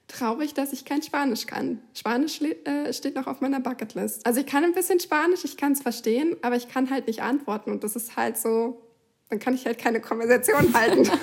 traurig, 0.07 0.53
dass 0.53 0.71
ich 0.71 0.85
kein 0.85 1.01
Spanisch 1.01 1.47
kann. 1.47 1.81
Spanisch 1.93 2.39
äh, 2.41 2.93
steht 2.93 3.15
noch 3.15 3.25
auf 3.27 3.41
meiner 3.41 3.59
Bucketlist. 3.59 4.25
Also 4.25 4.41
ich 4.41 4.45
kann 4.45 4.63
ein 4.63 4.73
bisschen 4.73 4.99
Spanisch, 4.99 5.43
ich 5.43 5.57
kann 5.57 5.71
es 5.71 5.81
verstehen, 5.81 6.35
aber 6.43 6.55
ich 6.55 6.69
kann 6.69 6.91
halt 6.91 7.07
nicht 7.07 7.23
antworten 7.23 7.71
und 7.71 7.83
das 7.83 7.95
ist 7.95 8.15
halt 8.15 8.37
so, 8.37 8.81
dann 9.29 9.39
kann 9.39 9.55
ich 9.55 9.65
halt 9.65 9.79
keine 9.79 9.99
Konversation 9.99 10.73
halten. 10.73 11.09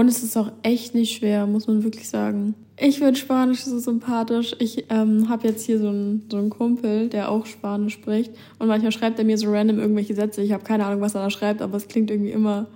Und 0.00 0.08
es 0.08 0.22
ist 0.22 0.34
auch 0.38 0.50
echt 0.62 0.94
nicht 0.94 1.14
schwer, 1.14 1.46
muss 1.46 1.66
man 1.66 1.84
wirklich 1.84 2.08
sagen. 2.08 2.54
Ich 2.78 3.00
finde 3.00 3.16
Spanisch 3.16 3.64
so 3.64 3.78
sympathisch. 3.78 4.56
Ich 4.58 4.86
ähm, 4.88 5.28
habe 5.28 5.46
jetzt 5.46 5.66
hier 5.66 5.78
so 5.78 5.88
einen, 5.88 6.24
so 6.30 6.38
einen 6.38 6.48
Kumpel, 6.48 7.10
der 7.10 7.30
auch 7.30 7.44
Spanisch 7.44 7.92
spricht. 7.92 8.32
Und 8.58 8.68
manchmal 8.68 8.92
schreibt 8.92 9.18
er 9.18 9.26
mir 9.26 9.36
so 9.36 9.52
random 9.52 9.78
irgendwelche 9.78 10.14
Sätze. 10.14 10.40
Ich 10.40 10.52
habe 10.52 10.64
keine 10.64 10.86
Ahnung, 10.86 11.02
was 11.02 11.14
er 11.14 11.24
da 11.24 11.28
schreibt, 11.28 11.60
aber 11.60 11.76
es 11.76 11.86
klingt 11.86 12.10
irgendwie 12.10 12.30
immer 12.30 12.66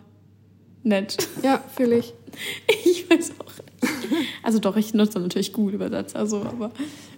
nett. 0.82 1.16
Ja, 1.42 1.64
fühle 1.74 1.96
ich. 1.96 2.12
ich 2.84 3.08
weiß 3.08 3.32
auch 3.38 3.46
nicht. 3.46 4.04
Also 4.42 4.58
doch, 4.58 4.76
ich 4.76 4.92
nutze 4.92 5.18
natürlich 5.18 5.54
Google 5.54 5.76
Übersetzer, 5.76 6.18
also, 6.18 6.42
aber 6.42 6.72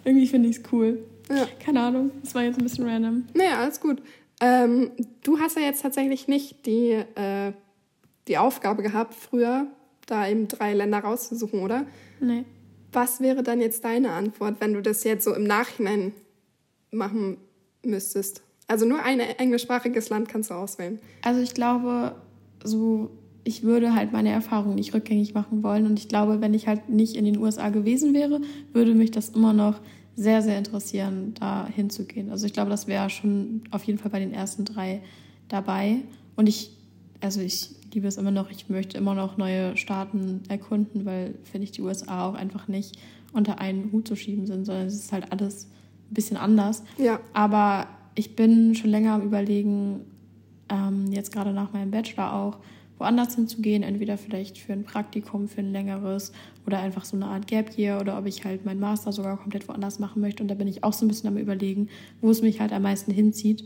irgendwie 0.05 0.29
finde 0.29 0.51
ich 0.51 0.59
es 0.59 0.63
cool. 0.71 1.01
Ja. 1.29 1.49
Keine 1.59 1.81
Ahnung, 1.81 2.13
das 2.23 2.33
war 2.33 2.45
jetzt 2.45 2.61
ein 2.61 2.63
bisschen 2.63 2.89
random. 2.89 3.25
Naja, 3.35 3.59
alles 3.59 3.81
gut. 3.81 4.01
Ähm, 4.41 4.93
du 5.25 5.41
hast 5.41 5.57
ja 5.57 5.63
jetzt 5.63 5.83
tatsächlich 5.83 6.29
nicht 6.29 6.65
die, 6.65 6.93
äh, 6.93 7.53
die 8.29 8.39
Aufgabe 8.39 8.85
gehabt, 8.85 9.13
früher 9.13 9.67
da 10.07 10.29
eben 10.29 10.49
drei 10.49 10.75
Länder 10.75 11.01
rauszusuchen, 11.01 11.61
oder? 11.61 11.87
Nee. 12.21 12.45
Was 12.93 13.21
wäre 13.21 13.43
dann 13.43 13.61
jetzt 13.61 13.85
deine 13.85 14.13
Antwort, 14.13 14.57
wenn 14.61 14.73
du 14.73 14.81
das 14.81 15.05
jetzt 15.05 15.25
so 15.25 15.35
im 15.35 15.45
Nachhinein 15.45 16.13
machen 16.91 17.37
müsstest? 17.85 18.43
Also 18.69 18.87
nur 18.87 19.03
ein 19.03 19.21
englischsprachiges 19.21 20.09
Land 20.09 20.29
kannst 20.29 20.51
du 20.51 20.55
auswählen. 20.55 20.99
Also 21.23 21.41
ich 21.41 21.55
glaube, 21.55 22.15
so 22.65 23.11
ich 23.47 23.63
würde 23.63 23.95
halt 23.95 24.13
meine 24.13 24.31
Erfahrung 24.31 24.75
nicht 24.75 24.93
rückgängig 24.93 25.33
machen 25.33 25.63
wollen. 25.63 25.87
Und 25.87 26.01
ich 26.01 26.09
glaube, 26.09 26.41
wenn 26.41 26.53
ich 26.53 26.67
halt 26.67 26.89
nicht 26.89 27.15
in 27.15 27.25
den 27.25 27.39
USA 27.39 27.69
gewesen 27.69 28.13
wäre, 28.13 28.41
würde 28.73 28.93
mich 28.93 29.13
das 29.13 29.29
immer 29.29 29.53
noch 29.53 29.81
sehr, 30.17 30.43
sehr 30.43 30.59
interessieren, 30.59 31.35
da 31.39 31.69
hinzugehen. 31.69 32.31
Also 32.31 32.45
ich 32.47 32.53
glaube, 32.53 32.71
das 32.71 32.89
wäre 32.89 33.09
schon 33.09 33.63
auf 33.71 33.85
jeden 33.85 34.01
Fall 34.01 34.11
bei 34.11 34.19
den 34.19 34.33
ersten 34.33 34.65
drei 34.65 35.01
dabei. 35.49 35.99
Und 36.35 36.49
ich, 36.49 36.76
also 37.21 37.41
ich 37.41 37.71
liebe 37.93 38.07
es 38.07 38.17
immer 38.17 38.31
noch, 38.31 38.51
ich 38.51 38.69
möchte 38.69 38.99
immer 38.99 39.15
noch 39.15 39.37
neue 39.37 39.77
Staaten 39.77 40.43
erkunden, 40.49 41.05
weil 41.05 41.35
finde 41.45 41.65
ich 41.65 41.73
die 41.73 41.83
USA 41.83 42.29
auch 42.29 42.35
einfach 42.35 42.69
nicht 42.69 42.99
unter 43.33 43.61
einen 43.61 43.91
Hut 43.93 44.09
zu 44.09 44.17
schieben 44.17 44.47
sind, 44.47 44.65
sondern 44.65 44.87
es 44.87 44.95
ist 44.95 45.13
halt 45.13 45.33
alles 45.33 45.67
ein 46.11 46.15
bisschen 46.15 46.37
anders. 46.37 46.83
Ja. 46.99 47.21
Aber 47.33 47.87
ich 48.15 48.37
bin 48.37 48.75
schon 48.75 48.91
länger 48.91 49.15
am 49.15 49.23
überlegen, 49.23 50.01
ähm, 50.69 51.13
jetzt 51.13 51.33
gerade 51.33 51.53
nach 51.53 51.73
meinem 51.73 51.91
Bachelor 51.91 52.33
auch, 52.33 52.59
woanders 52.99 53.35
hinzugehen, 53.35 53.83
entweder 53.83 54.17
vielleicht 54.17 54.57
für 54.57 54.73
ein 54.73 54.85
Praktikum, 54.85 55.49
für 55.49 55.61
ein 55.61 55.71
längeres 55.71 56.33
oder 56.67 56.79
einfach 56.79 57.05
so 57.05 57.17
eine 57.17 57.27
Art 57.27 57.47
Gap 57.47 57.77
Year 57.77 58.01
oder 58.01 58.19
ob 58.19 58.27
ich 58.27 58.45
halt 58.45 58.65
meinen 58.65 58.81
Master 58.81 59.13
sogar 59.13 59.37
komplett 59.37 59.69
woanders 59.69 59.99
machen 59.99 60.23
möchte. 60.23 60.43
Und 60.43 60.49
da 60.49 60.55
bin 60.55 60.67
ich 60.67 60.83
auch 60.83 60.95
so 60.95 61.05
ein 61.05 61.09
bisschen 61.09 61.29
am 61.29 61.37
Überlegen, 61.37 61.89
wo 62.23 62.31
es 62.31 62.41
mich 62.41 62.61
halt 62.61 62.73
am 62.73 62.83
meisten 62.83 63.13
hinzieht. 63.13 63.65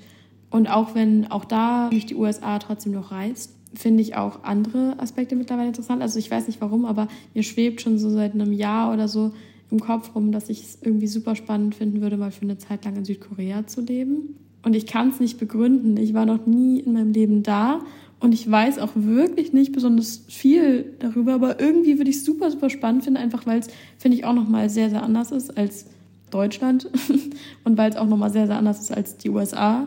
Und 0.51 0.69
auch 0.69 0.95
wenn 0.95 1.31
auch 1.31 1.45
da 1.45 1.89
mich 1.93 2.07
die 2.07 2.17
USA 2.17 2.59
trotzdem 2.59 2.93
noch 2.93 3.13
reizt, 3.13 3.55
finde 3.73 4.03
ich 4.03 4.17
auch 4.17 4.43
andere 4.43 4.99
Aspekte 4.99 5.37
mittlerweile 5.37 5.69
interessant. 5.69 6.03
Also 6.03 6.19
ich 6.19 6.31
weiß 6.31 6.49
nicht 6.49 6.61
warum, 6.61 6.85
aber 6.85 7.09
mir 7.35 7.43
schwebt 7.43 7.81
schon 7.81 7.99
so 7.99 8.11
seit 8.11 8.35
einem 8.35 8.53
Jahr 8.53 8.93
oder 8.93 9.07
so 9.07 9.33
im 9.71 9.79
Kopf 9.79 10.15
rum, 10.15 10.33
dass 10.33 10.49
ich 10.49 10.63
es 10.63 10.79
irgendwie 10.83 11.07
super 11.07 11.37
spannend 11.37 11.77
finden 11.77 12.01
würde, 12.01 12.17
mal 12.17 12.33
für 12.33 12.43
eine 12.43 12.59
Zeit 12.59 12.85
lang 12.85 12.97
in 12.97 13.05
Südkorea 13.05 13.67
zu 13.69 13.81
leben. 13.81 14.37
Und 14.65 14.75
ich 14.75 14.87
kann 14.87 15.11
es 15.11 15.21
nicht 15.21 15.39
begründen. 15.39 15.97
Ich 15.97 16.13
war 16.13 16.27
noch 16.27 16.47
nie 16.47 16.81
in 16.81 16.93
meinem 16.93 17.13
Leben 17.13 17.43
da 17.45 17.81
und 18.21 18.35
ich 18.35 18.49
weiß 18.49 18.79
auch 18.79 18.91
wirklich 18.95 19.55
nicht 19.55 19.73
besonders 19.73 20.25
viel 20.29 20.95
darüber, 20.99 21.33
aber 21.35 21.59
irgendwie 21.59 21.99
würde 21.99 22.11
ich 22.11 22.17
es 22.17 22.25
super, 22.25 22.51
super 22.51 22.69
spannend 22.69 23.05
finden, 23.05 23.17
einfach 23.17 23.47
weil 23.47 23.61
es, 23.61 23.69
finde 23.97 24.19
ich, 24.19 24.27
auch 24.27 24.35
nochmal 24.35 24.69
sehr, 24.69 24.91
sehr 24.91 25.03
anders 25.03 25.33
ist 25.33 25.57
als 25.57 25.87
Deutschland 26.31 26.91
und 27.65 27.79
weil 27.79 27.91
es 27.91 27.97
auch 27.97 28.07
nochmal 28.07 28.31
sehr, 28.31 28.47
sehr 28.47 28.59
anders 28.59 28.81
ist 28.81 28.93
als 28.93 29.17
die 29.17 29.31
USA. 29.31 29.87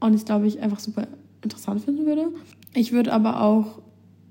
Und 0.00 0.14
ich 0.14 0.24
glaube, 0.24 0.46
ich 0.46 0.60
einfach 0.60 0.80
super 0.80 1.06
interessant 1.42 1.82
finden 1.82 2.06
würde. 2.06 2.28
Ich 2.74 2.92
würde 2.92 3.12
aber 3.12 3.42
auch 3.42 3.80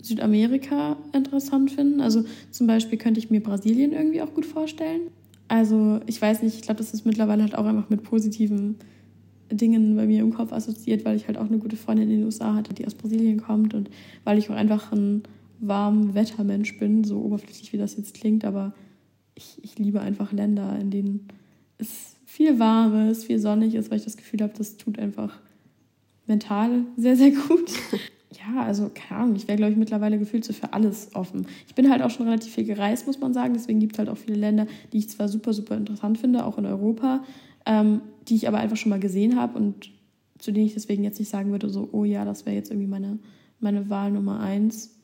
Südamerika 0.01 0.97
interessant 1.13 1.72
finden. 1.72 2.01
Also 2.01 2.24
zum 2.51 2.67
Beispiel 2.67 2.97
könnte 2.97 3.20
ich 3.20 3.30
mir 3.30 3.41
Brasilien 3.41 3.93
irgendwie 3.93 4.22
auch 4.22 4.34
gut 4.34 4.45
vorstellen. 4.45 5.01
Also 5.47 5.99
ich 6.05 6.22
weiß 6.22 6.43
nicht, 6.43 6.55
ich 6.55 6.61
glaube, 6.61 6.78
das 6.78 6.93
ist 6.93 7.05
mittlerweile 7.05 7.43
halt 7.43 7.55
auch 7.55 7.65
einfach 7.65 7.89
mit 7.89 8.03
positiven 8.03 8.76
Dingen 9.51 9.95
bei 9.95 10.05
mir 10.05 10.22
im 10.22 10.34
Kopf 10.34 10.53
assoziiert, 10.53 11.05
weil 11.05 11.15
ich 11.15 11.28
halt 11.28 11.38
auch 11.38 11.47
eine 11.47 11.57
gute 11.57 11.76
Freundin 11.76 12.09
in 12.09 12.17
den 12.17 12.26
USA 12.26 12.53
hatte, 12.53 12.74
die 12.74 12.86
aus 12.86 12.93
Brasilien 12.93 13.41
kommt 13.41 13.74
und 13.74 13.89
weil 14.24 14.38
ich 14.38 14.49
auch 14.49 14.55
einfach 14.55 14.91
ein 14.91 15.24
warm 15.59 16.13
Wettermensch 16.13 16.78
bin, 16.78 17.03
so 17.03 17.20
oberflächlich 17.20 17.74
wie 17.74 17.78
das 17.78 17.97
jetzt 17.97 18.13
klingt, 18.13 18.45
aber 18.45 18.74
ich, 19.36 19.57
ich 19.63 19.80
liebe 19.80 20.01
einfach 20.01 20.32
Länder, 20.32 20.78
in 20.80 20.91
denen 20.91 21.28
es 21.80 22.15
viel 22.26 22.59
warm 22.59 23.09
ist, 23.09 23.26
viel 23.26 23.39
sonnig 23.39 23.74
ist, 23.74 23.89
weil 23.89 23.97
ich 23.97 24.03
das 24.03 24.17
Gefühl 24.17 24.41
habe, 24.41 24.53
das 24.55 24.78
tut 24.78 24.99
einfach 24.99 25.39
mental 26.30 26.86
sehr, 26.95 27.15
sehr 27.15 27.32
gut. 27.32 27.71
ja, 28.32 28.63
also 28.63 28.89
keine 28.93 29.21
Ahnung, 29.21 29.36
ich 29.36 29.47
wäre, 29.47 29.57
glaube 29.57 29.73
ich, 29.73 29.77
mittlerweile 29.77 30.17
gefühlt 30.17 30.45
so 30.45 30.53
für 30.53 30.73
alles 30.73 31.13
offen. 31.15 31.47
Ich 31.67 31.75
bin 31.75 31.89
halt 31.89 32.01
auch 32.01 32.09
schon 32.09 32.27
relativ 32.27 32.53
viel 32.53 32.63
gereist, 32.63 33.07
muss 33.07 33.19
man 33.19 33.34
sagen. 33.34 33.53
Deswegen 33.53 33.80
gibt 33.80 33.93
es 33.93 33.99
halt 33.99 34.09
auch 34.09 34.17
viele 34.17 34.38
Länder, 34.38 34.67
die 34.93 34.99
ich 34.99 35.09
zwar 35.09 35.27
super, 35.27 35.53
super 35.53 35.75
interessant 35.75 36.17
finde, 36.17 36.45
auch 36.45 36.57
in 36.57 36.65
Europa, 36.65 37.23
ähm, 37.65 38.01
die 38.27 38.36
ich 38.36 38.47
aber 38.47 38.59
einfach 38.59 38.77
schon 38.77 38.91
mal 38.91 38.99
gesehen 38.99 39.36
habe 39.36 39.57
und 39.57 39.91
zu 40.38 40.51
denen 40.53 40.67
ich 40.67 40.73
deswegen 40.73 41.03
jetzt 41.03 41.19
nicht 41.19 41.30
sagen 41.30 41.51
würde, 41.51 41.69
so, 41.69 41.89
oh 41.91 42.05
ja, 42.05 42.23
das 42.23 42.45
wäre 42.45 42.55
jetzt 42.55 42.71
irgendwie 42.71 42.88
meine, 42.88 43.19
meine 43.59 43.89
Wahl 43.89 44.11
Nummer 44.11 44.39
eins. 44.39 44.95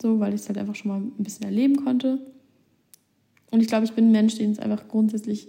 So, 0.00 0.18
weil 0.18 0.34
ich 0.34 0.40
es 0.40 0.48
halt 0.48 0.58
einfach 0.58 0.74
schon 0.74 0.90
mal 0.90 1.00
ein 1.00 1.22
bisschen 1.22 1.44
erleben 1.44 1.76
konnte. 1.76 2.18
Und 3.52 3.60
ich 3.60 3.68
glaube, 3.68 3.84
ich 3.84 3.92
bin 3.92 4.06
ein 4.08 4.12
Mensch, 4.12 4.36
den 4.36 4.50
es 4.50 4.58
einfach 4.58 4.88
grundsätzlich 4.88 5.48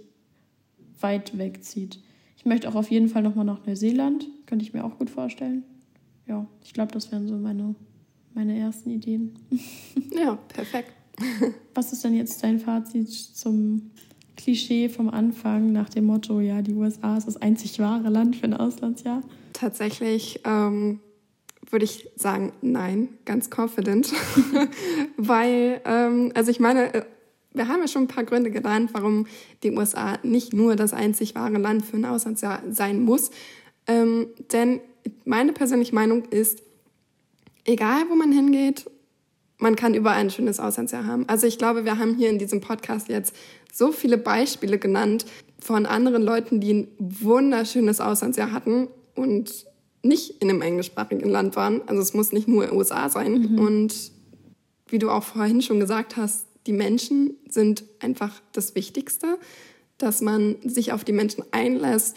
weit 1.00 1.36
wegzieht. 1.36 1.98
Ich 2.44 2.46
möchte 2.46 2.68
auch 2.68 2.74
auf 2.74 2.90
jeden 2.90 3.08
Fall 3.08 3.22
nochmal 3.22 3.46
nach 3.46 3.64
Neuseeland. 3.64 4.28
Könnte 4.44 4.66
ich 4.66 4.74
mir 4.74 4.84
auch 4.84 4.98
gut 4.98 5.08
vorstellen. 5.08 5.62
Ja, 6.26 6.46
ich 6.62 6.74
glaube, 6.74 6.92
das 6.92 7.10
wären 7.10 7.26
so 7.26 7.36
meine, 7.38 7.74
meine 8.34 8.58
ersten 8.58 8.90
Ideen. 8.90 9.34
Ja, 10.14 10.36
perfekt. 10.36 10.92
Was 11.74 11.92
ist 11.92 12.04
denn 12.04 12.14
jetzt 12.14 12.42
dein 12.44 12.60
Fazit 12.60 13.10
zum 13.10 13.90
Klischee 14.36 14.88
vom 14.88 15.08
Anfang 15.08 15.72
nach 15.72 15.88
dem 15.88 16.04
Motto, 16.04 16.40
ja, 16.40 16.60
die 16.60 16.74
USA 16.74 17.16
ist 17.16 17.26
das 17.26 17.36
einzig 17.36 17.78
wahre 17.78 18.10
Land 18.10 18.36
für 18.36 18.44
ein 18.44 18.54
Auslandsjahr? 18.54 19.22
Tatsächlich 19.54 20.40
ähm, 20.44 21.00
würde 21.70 21.86
ich 21.86 22.10
sagen, 22.14 22.52
nein, 22.60 23.08
ganz 23.24 23.48
confident. 23.50 24.12
Weil, 25.16 25.80
ähm, 25.86 26.30
also 26.34 26.50
ich 26.50 26.60
meine, 26.60 26.94
äh, 26.94 27.04
wir 27.54 27.68
haben 27.68 27.80
ja 27.80 27.88
schon 27.88 28.02
ein 28.02 28.08
paar 28.08 28.24
Gründe 28.24 28.50
genannt, 28.50 28.90
warum 28.92 29.26
die 29.62 29.70
USA 29.70 30.18
nicht 30.22 30.52
nur 30.52 30.76
das 30.76 30.92
einzig 30.92 31.34
wahre 31.34 31.58
Land 31.58 31.86
für 31.86 31.96
ein 31.96 32.04
Auslandsjahr 32.04 32.62
sein 32.68 33.02
muss. 33.02 33.30
Ähm, 33.86 34.26
denn 34.52 34.80
meine 35.24 35.52
persönliche 35.52 35.94
Meinung 35.94 36.24
ist, 36.26 36.62
egal 37.64 38.02
wo 38.10 38.16
man 38.16 38.32
hingeht, 38.32 38.90
man 39.58 39.76
kann 39.76 39.94
überall 39.94 40.18
ein 40.18 40.30
schönes 40.30 40.58
Auslandsjahr 40.58 41.06
haben. 41.06 41.28
Also 41.28 41.46
ich 41.46 41.58
glaube, 41.58 41.84
wir 41.84 41.98
haben 41.98 42.16
hier 42.16 42.28
in 42.28 42.38
diesem 42.38 42.60
Podcast 42.60 43.08
jetzt 43.08 43.34
so 43.72 43.92
viele 43.92 44.18
Beispiele 44.18 44.78
genannt 44.78 45.24
von 45.60 45.86
anderen 45.86 46.22
Leuten, 46.22 46.60
die 46.60 46.74
ein 46.74 46.88
wunderschönes 46.98 48.00
Auslandsjahr 48.00 48.52
hatten 48.52 48.88
und 49.14 49.66
nicht 50.02 50.42
in 50.42 50.50
einem 50.50 50.60
englischsprachigen 50.60 51.30
Land 51.30 51.56
waren. 51.56 51.82
Also 51.86 52.02
es 52.02 52.14
muss 52.14 52.32
nicht 52.32 52.48
nur 52.48 52.72
USA 52.72 53.08
sein. 53.08 53.52
Mhm. 53.52 53.58
Und 53.58 54.12
wie 54.88 54.98
du 54.98 55.08
auch 55.10 55.22
vorhin 55.22 55.62
schon 55.62 55.80
gesagt 55.80 56.16
hast, 56.16 56.46
die 56.66 56.72
Menschen 56.72 57.36
sind 57.48 57.84
einfach 58.00 58.40
das 58.52 58.74
Wichtigste, 58.74 59.38
dass 59.98 60.20
man 60.20 60.56
sich 60.64 60.92
auf 60.92 61.04
die 61.04 61.12
Menschen 61.12 61.44
einlässt 61.50 62.16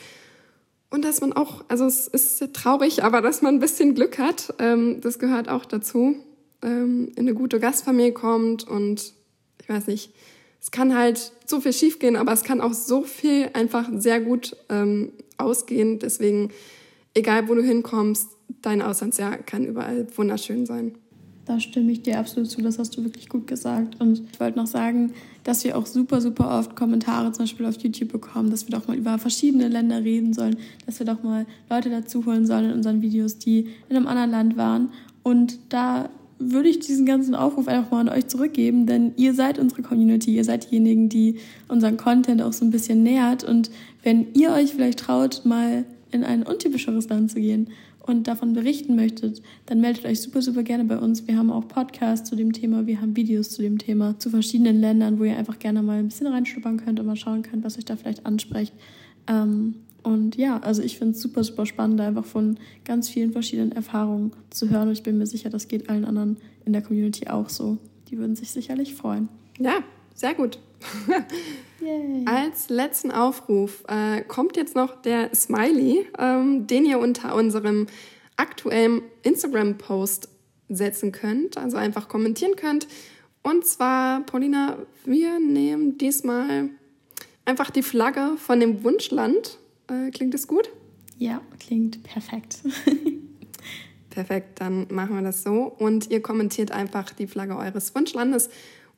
und 0.90 1.04
dass 1.04 1.22
man 1.22 1.34
auch, 1.34 1.66
also 1.68 1.86
es 1.86 2.08
ist 2.08 2.54
traurig, 2.54 3.04
aber 3.04 3.22
dass 3.22 3.42
man 3.42 3.56
ein 3.56 3.60
bisschen 3.60 3.94
Glück 3.94 4.18
hat, 4.20 4.54
ähm, 4.60 5.02
das 5.02 5.20
gehört 5.20 5.50
auch 5.50 5.66
dazu, 5.66 6.16
ähm, 6.62 7.12
in 7.16 7.28
eine 7.28 7.34
gute 7.34 7.60
Gastfamilie 7.60 8.14
kommt 8.14 8.68
und 8.68 9.14
ich 9.62 9.70
weiß 9.70 9.88
nicht, 9.88 10.14
es 10.62 10.72
kann 10.72 10.96
halt 10.96 11.32
so 11.46 11.62
viel 11.62 11.74
schiefgehen, 11.74 12.16
aber 12.16 12.34
es 12.34 12.44
kann 12.44 12.62
auch 12.62 12.74
so 12.74 13.04
viel 13.04 13.50
einfach 13.54 13.90
sehr 13.98 14.20
gut 14.20 14.56
ähm, 14.70 15.14
ausgehen. 15.38 16.00
Deswegen, 16.00 16.52
egal 17.14 17.48
wo 17.48 17.56
du 17.56 17.62
hinkommst, 17.62 18.30
dein 18.62 18.82
Auslandsjahr 18.82 19.38
kann 19.38 19.66
überall 19.66 20.08
wunderschön 20.16 20.66
sein. 20.66 20.98
Da 21.48 21.62
stimme 21.62 21.94
ich 21.94 22.02
dir 22.02 22.20
absolut 22.20 22.50
zu, 22.50 22.62
das 22.62 22.78
hast 22.78 22.98
du 22.98 23.06
wirklich 23.06 23.30
gut 23.30 23.48
gesagt. 23.48 24.02
Und 24.02 24.22
ich 24.34 24.40
wollte 24.40 24.60
noch 24.60 24.68
sagen, 24.68 25.14
dass 25.46 25.64
wir 25.64 25.78
auch 25.78 25.86
super, 25.86 26.20
super 26.20 26.60
oft 26.60 26.76
Kommentare 26.76 27.32
zum 27.32 27.44
Beispiel 27.46 27.66
auf 27.66 27.78
YouTube 27.82 28.12
bekommen, 28.12 28.52
dass 28.52 28.68
wir 28.68 28.78
doch 28.78 28.86
mal 28.90 28.98
über 28.98 29.18
verschiedene 29.18 29.70
Länder 29.70 30.04
reden 30.04 30.34
sollen, 30.34 30.58
dass 30.86 31.00
wir 31.00 31.06
doch 31.06 31.24
mal 31.24 31.46
Leute 31.70 31.90
dazu 31.90 32.26
holen 32.26 32.46
sollen 32.46 32.66
in 32.66 32.74
unseren 32.74 33.02
Videos, 33.02 33.38
die 33.38 33.70
in 33.88 33.96
einem 33.96 34.08
anderen 34.08 34.32
Land 34.32 34.58
waren. 34.58 34.90
Und 35.24 35.58
da 35.70 36.10
würde 36.38 36.68
ich 36.68 36.80
diesen 36.80 37.06
ganzen 37.06 37.34
Aufruf 37.34 37.70
einfach 37.70 37.92
mal 37.92 38.02
an 38.02 38.10
euch 38.10 38.28
zurückgeben, 38.28 38.86
denn 38.86 39.14
ihr 39.16 39.34
seid 39.34 39.58
unsere 39.58 39.84
Community, 39.84 40.36
ihr 40.36 40.44
seid 40.44 40.70
diejenigen, 40.70 41.08
die 41.08 41.38
unseren 41.70 41.96
Content 41.96 42.42
auch 42.42 42.52
so 42.52 42.66
ein 42.66 42.72
bisschen 42.72 43.04
nährt. 43.04 43.46
Und 43.46 43.72
wenn 44.04 44.34
ihr 44.34 44.52
euch 44.52 44.74
vielleicht 44.74 45.00
traut, 45.00 45.44
mal 45.46 45.86
in 46.12 46.26
ein 46.26 46.44
untypischeres 46.44 47.08
Land 47.08 47.32
zu 47.32 47.40
gehen 47.40 47.70
und 48.08 48.28
davon 48.28 48.54
berichten 48.54 48.96
möchtet, 48.96 49.42
dann 49.66 49.82
meldet 49.82 50.06
euch 50.06 50.22
super, 50.22 50.42
super 50.42 50.64
gerne 50.64 50.86
bei 50.86 50.98
uns. 50.98 51.28
Wir 51.28 51.38
haben 51.38 51.52
auch 51.52 51.68
Podcasts 51.68 52.30
zu 52.30 52.36
dem 52.36 52.54
Thema, 52.54 52.88
wir 52.88 53.02
haben 53.02 53.16
Videos 53.16 53.50
zu 53.50 53.62
dem 53.62 53.78
Thema, 53.78 54.18
zu 54.18 54.30
verschiedenen 54.30 54.80
Ländern, 54.80 55.20
wo 55.20 55.26
ihr 55.26 55.38
einfach 55.38 55.60
gerne 55.60 55.84
mal 55.84 56.00
ein 56.00 56.08
bisschen 56.08 56.28
reinschnuppern 56.28 56.78
könnt 56.78 57.00
und 57.00 57.06
mal 57.06 57.18
schauen 57.18 57.44
könnt, 57.44 57.64
was 57.64 57.78
euch 57.78 57.86
da 57.86 57.98
vielleicht 57.98 58.26
anspricht. 58.26 58.74
Ähm, 59.28 59.76
und 60.04 60.38
ja, 60.38 60.60
also 60.60 60.82
ich 60.82 60.98
finde 60.98 61.16
es 61.16 61.22
super, 61.22 61.44
super 61.44 61.66
spannend, 61.66 62.00
einfach 62.00 62.24
von 62.24 62.58
ganz 62.86 63.10
vielen 63.10 63.34
verschiedenen 63.34 63.74
Erfahrungen 63.74 64.32
zu 64.50 64.70
hören. 64.70 64.88
Und 64.88 64.94
ich 64.94 65.04
bin 65.04 65.18
mir 65.18 65.26
sicher, 65.26 65.50
das 65.50 65.68
geht 65.68 65.90
allen 65.90 66.06
anderen 66.06 66.38
in 66.66 66.72
der 66.72 66.82
Community 66.82 67.28
auch 67.28 67.50
so. 67.50 67.78
die 68.10 68.18
würden 68.18 68.38
sich 68.38 68.52
sicherlich 68.52 68.96
freuen. 68.96 69.28
Ja, 69.60 69.84
sehr 70.16 70.34
gut. 70.34 70.60
Als 72.26 72.70
letzten 72.70 73.12
Aufruf 73.12 73.84
äh, 73.88 74.22
kommt 74.22 74.58
jetzt 74.58 74.76
noch 74.76 75.02
der 75.02 75.34
Smiley, 75.36 76.08
ähm, 76.18 76.68
den 76.68 76.86
ihr 76.86 77.00
unter 77.00 77.36
unserem 77.36 77.88
aktuellen 78.36 79.02
Instagram-Post 79.24 80.30
setzen 80.70 81.12
könnt, 81.12 81.58
also 81.58 81.78
einfach 81.78 82.08
kommentieren 82.08 82.56
könnt. 82.56 82.88
Und 83.44 83.66
zwar, 83.66 84.22
Paulina, 84.22 84.78
wir 85.06 85.40
nehmen 85.40 85.98
diesmal 85.98 86.70
einfach 87.46 87.70
die 87.70 87.84
Flagge 87.84 88.36
von 88.38 88.60
dem 88.60 88.84
Wunschland. 88.84 89.58
Äh, 89.88 90.12
klingt 90.12 90.34
das 90.34 90.48
gut? 90.48 90.70
Ja, 91.18 91.42
klingt 91.60 92.04
perfekt. 92.04 92.60
perfekt, 94.10 94.60
dann 94.60 94.88
machen 94.90 95.16
wir 95.16 95.22
das 95.22 95.44
so. 95.44 95.64
Und 95.64 96.12
ihr 96.12 96.22
kommentiert 96.22 96.72
einfach 96.72 97.12
die 97.12 97.28
Flagge 97.28 97.56
eures 97.56 97.96
Wunschlandes 97.96 98.50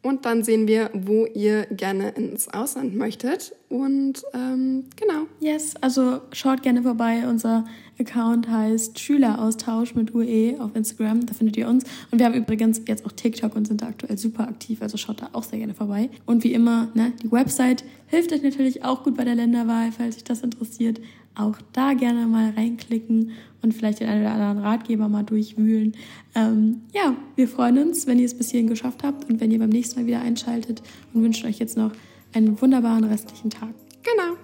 und 0.02 0.26
dann 0.26 0.44
sehen 0.44 0.66
wir, 0.66 0.92
wo 0.94 1.26
ihr 1.26 1.66
gerne 1.66 2.10
ins 2.12 2.48
Ausland 2.48 2.96
möchtet. 2.96 3.54
Und 3.68 4.24
ähm, 4.34 4.86
genau. 4.96 5.28
Yes, 5.42 5.76
also 5.82 6.22
schaut 6.32 6.64
gerne 6.64 6.84
vorbei. 6.84 7.28
Unser 7.28 7.66
Account 8.00 8.50
heißt 8.50 8.98
Schüleraustausch 8.98 9.96
mit 9.96 10.16
UE 10.16 10.56
auf 10.60 10.74
Instagram. 10.74 11.26
Da 11.26 11.34
findet 11.34 11.58
ihr 11.58 11.68
uns. 11.68 11.84
Und 12.12 12.20
wir 12.20 12.26
haben 12.26 12.34
übrigens 12.34 12.82
jetzt 12.88 13.06
auch 13.06 13.12
TikTok 13.12 13.58
und 13.58 13.68
sind 13.68 13.82
da 13.82 13.88
aktuell 13.88 14.18
super 14.18 14.48
aktiv. 14.48 14.82
Also 14.82 14.96
schaut 14.96 15.22
da 15.22 15.32
auch 15.34 15.44
sehr 15.44 15.60
gerne 15.60 15.74
vorbei. 15.74 16.10
Und 16.26 16.46
wie 16.46 16.54
immer, 16.54 16.88
ne, 16.94 17.12
die 17.22 17.30
Website 17.30 17.84
hilft 18.08 18.32
euch 18.32 18.42
natürlich 18.42 18.86
auch 18.86 19.04
gut 19.04 19.18
bei 19.18 19.26
der 19.26 19.36
Länderwahl, 19.36 19.92
falls 19.92 20.16
euch 20.16 20.24
das 20.24 20.42
interessiert. 20.44 21.02
Auch 21.36 21.56
da 21.74 21.94
gerne 21.94 22.26
mal 22.26 22.52
reinklicken 22.52 23.32
und 23.62 23.74
vielleicht 23.74 24.00
den 24.00 24.10
einen 24.10 24.22
oder 24.22 24.32
anderen 24.32 24.58
Ratgeber 24.60 25.08
mal 25.10 25.24
durchwühlen. 25.24 25.96
Ähm, 26.36 26.82
ja, 26.94 27.16
wir 27.36 27.48
freuen 27.48 27.78
uns, 27.78 28.08
wenn 28.08 28.20
ihr 28.20 28.26
es 28.26 28.38
bis 28.38 28.52
hierhin 28.52 28.68
geschafft 28.68 29.04
habt 29.04 29.30
und 29.30 29.40
wenn 29.40 29.52
ihr 29.52 29.60
beim 29.60 29.70
nächsten 29.70 30.00
Mal 30.00 30.08
wieder 30.08 30.22
einschaltet 30.22 30.82
und 31.14 31.24
wünschen 31.24 31.48
euch 31.48 31.60
jetzt 31.60 31.78
noch 31.78 31.92
einen 32.34 32.60
wunderbaren 32.62 33.04
restlichen 33.04 33.50
Tag. 33.50 33.74
Genau. 34.04 34.38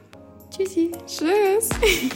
Tschüssi. 0.56 0.92
Tschüss. 1.06 1.70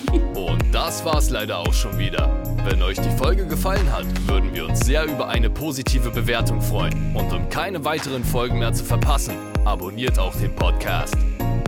Und 0.35 0.63
das 0.71 1.03
war's 1.03 1.29
leider 1.29 1.57
auch 1.59 1.73
schon 1.73 1.97
wieder. 1.97 2.41
Wenn 2.63 2.81
euch 2.81 2.97
die 2.97 3.17
Folge 3.17 3.45
gefallen 3.45 3.91
hat, 3.91 4.05
würden 4.27 4.53
wir 4.53 4.65
uns 4.65 4.85
sehr 4.85 5.05
über 5.05 5.27
eine 5.27 5.49
positive 5.49 6.09
Bewertung 6.09 6.61
freuen. 6.61 7.15
Und 7.15 7.33
um 7.33 7.49
keine 7.49 7.83
weiteren 7.83 8.23
Folgen 8.23 8.59
mehr 8.59 8.71
zu 8.71 8.85
verpassen, 8.85 9.33
abonniert 9.65 10.19
auch 10.19 10.35
den 10.35 10.55
Podcast. 10.55 11.17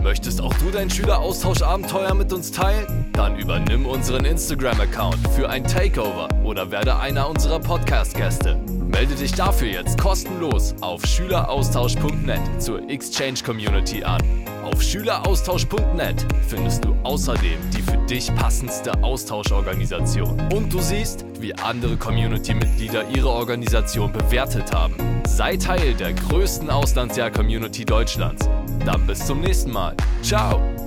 Möchtest 0.02 0.40
auch 0.40 0.52
du 0.54 0.70
dein 0.72 0.90
Schüleraustauschabenteuer 0.90 2.14
mit 2.14 2.32
uns 2.32 2.50
teilen? 2.50 3.06
Dann 3.12 3.38
übernimm 3.38 3.86
unseren 3.86 4.24
Instagram-Account 4.24 5.28
für 5.36 5.48
ein 5.48 5.64
Takeover 5.64 6.28
oder 6.42 6.72
werde 6.72 6.96
einer 6.96 7.28
unserer 7.28 7.60
Podcast-Gäste. 7.60 8.58
Melde 8.92 9.14
dich 9.14 9.32
dafür 9.32 9.68
jetzt 9.68 9.98
kostenlos 9.98 10.74
auf 10.80 11.04
schüleraustausch.net 11.04 12.62
zur 12.62 12.88
Exchange 12.88 13.40
Community 13.44 14.04
an. 14.04 14.20
Auf 14.64 14.80
schüleraustausch.net 14.82 16.26
findest 16.46 16.84
du 16.84 16.94
außerdem 17.02 17.58
die 17.74 17.82
für 17.82 17.96
dich 18.06 18.32
passendste 18.36 18.92
Austauschorganisation. 19.02 20.40
Und 20.52 20.72
du 20.72 20.78
siehst, 20.78 21.24
wie 21.40 21.54
andere 21.54 21.96
Community-Mitglieder 21.96 23.08
ihre 23.08 23.30
Organisation 23.30 24.12
bewertet 24.12 24.72
haben. 24.72 24.94
Sei 25.26 25.56
Teil 25.56 25.94
der 25.94 26.12
größten 26.12 26.70
Auslandsjahr-Community 26.70 27.84
Deutschlands. 27.84 28.48
Dann 28.84 29.06
bis 29.06 29.26
zum 29.26 29.40
nächsten 29.40 29.72
Mal. 29.72 29.96
Ciao! 30.22 30.81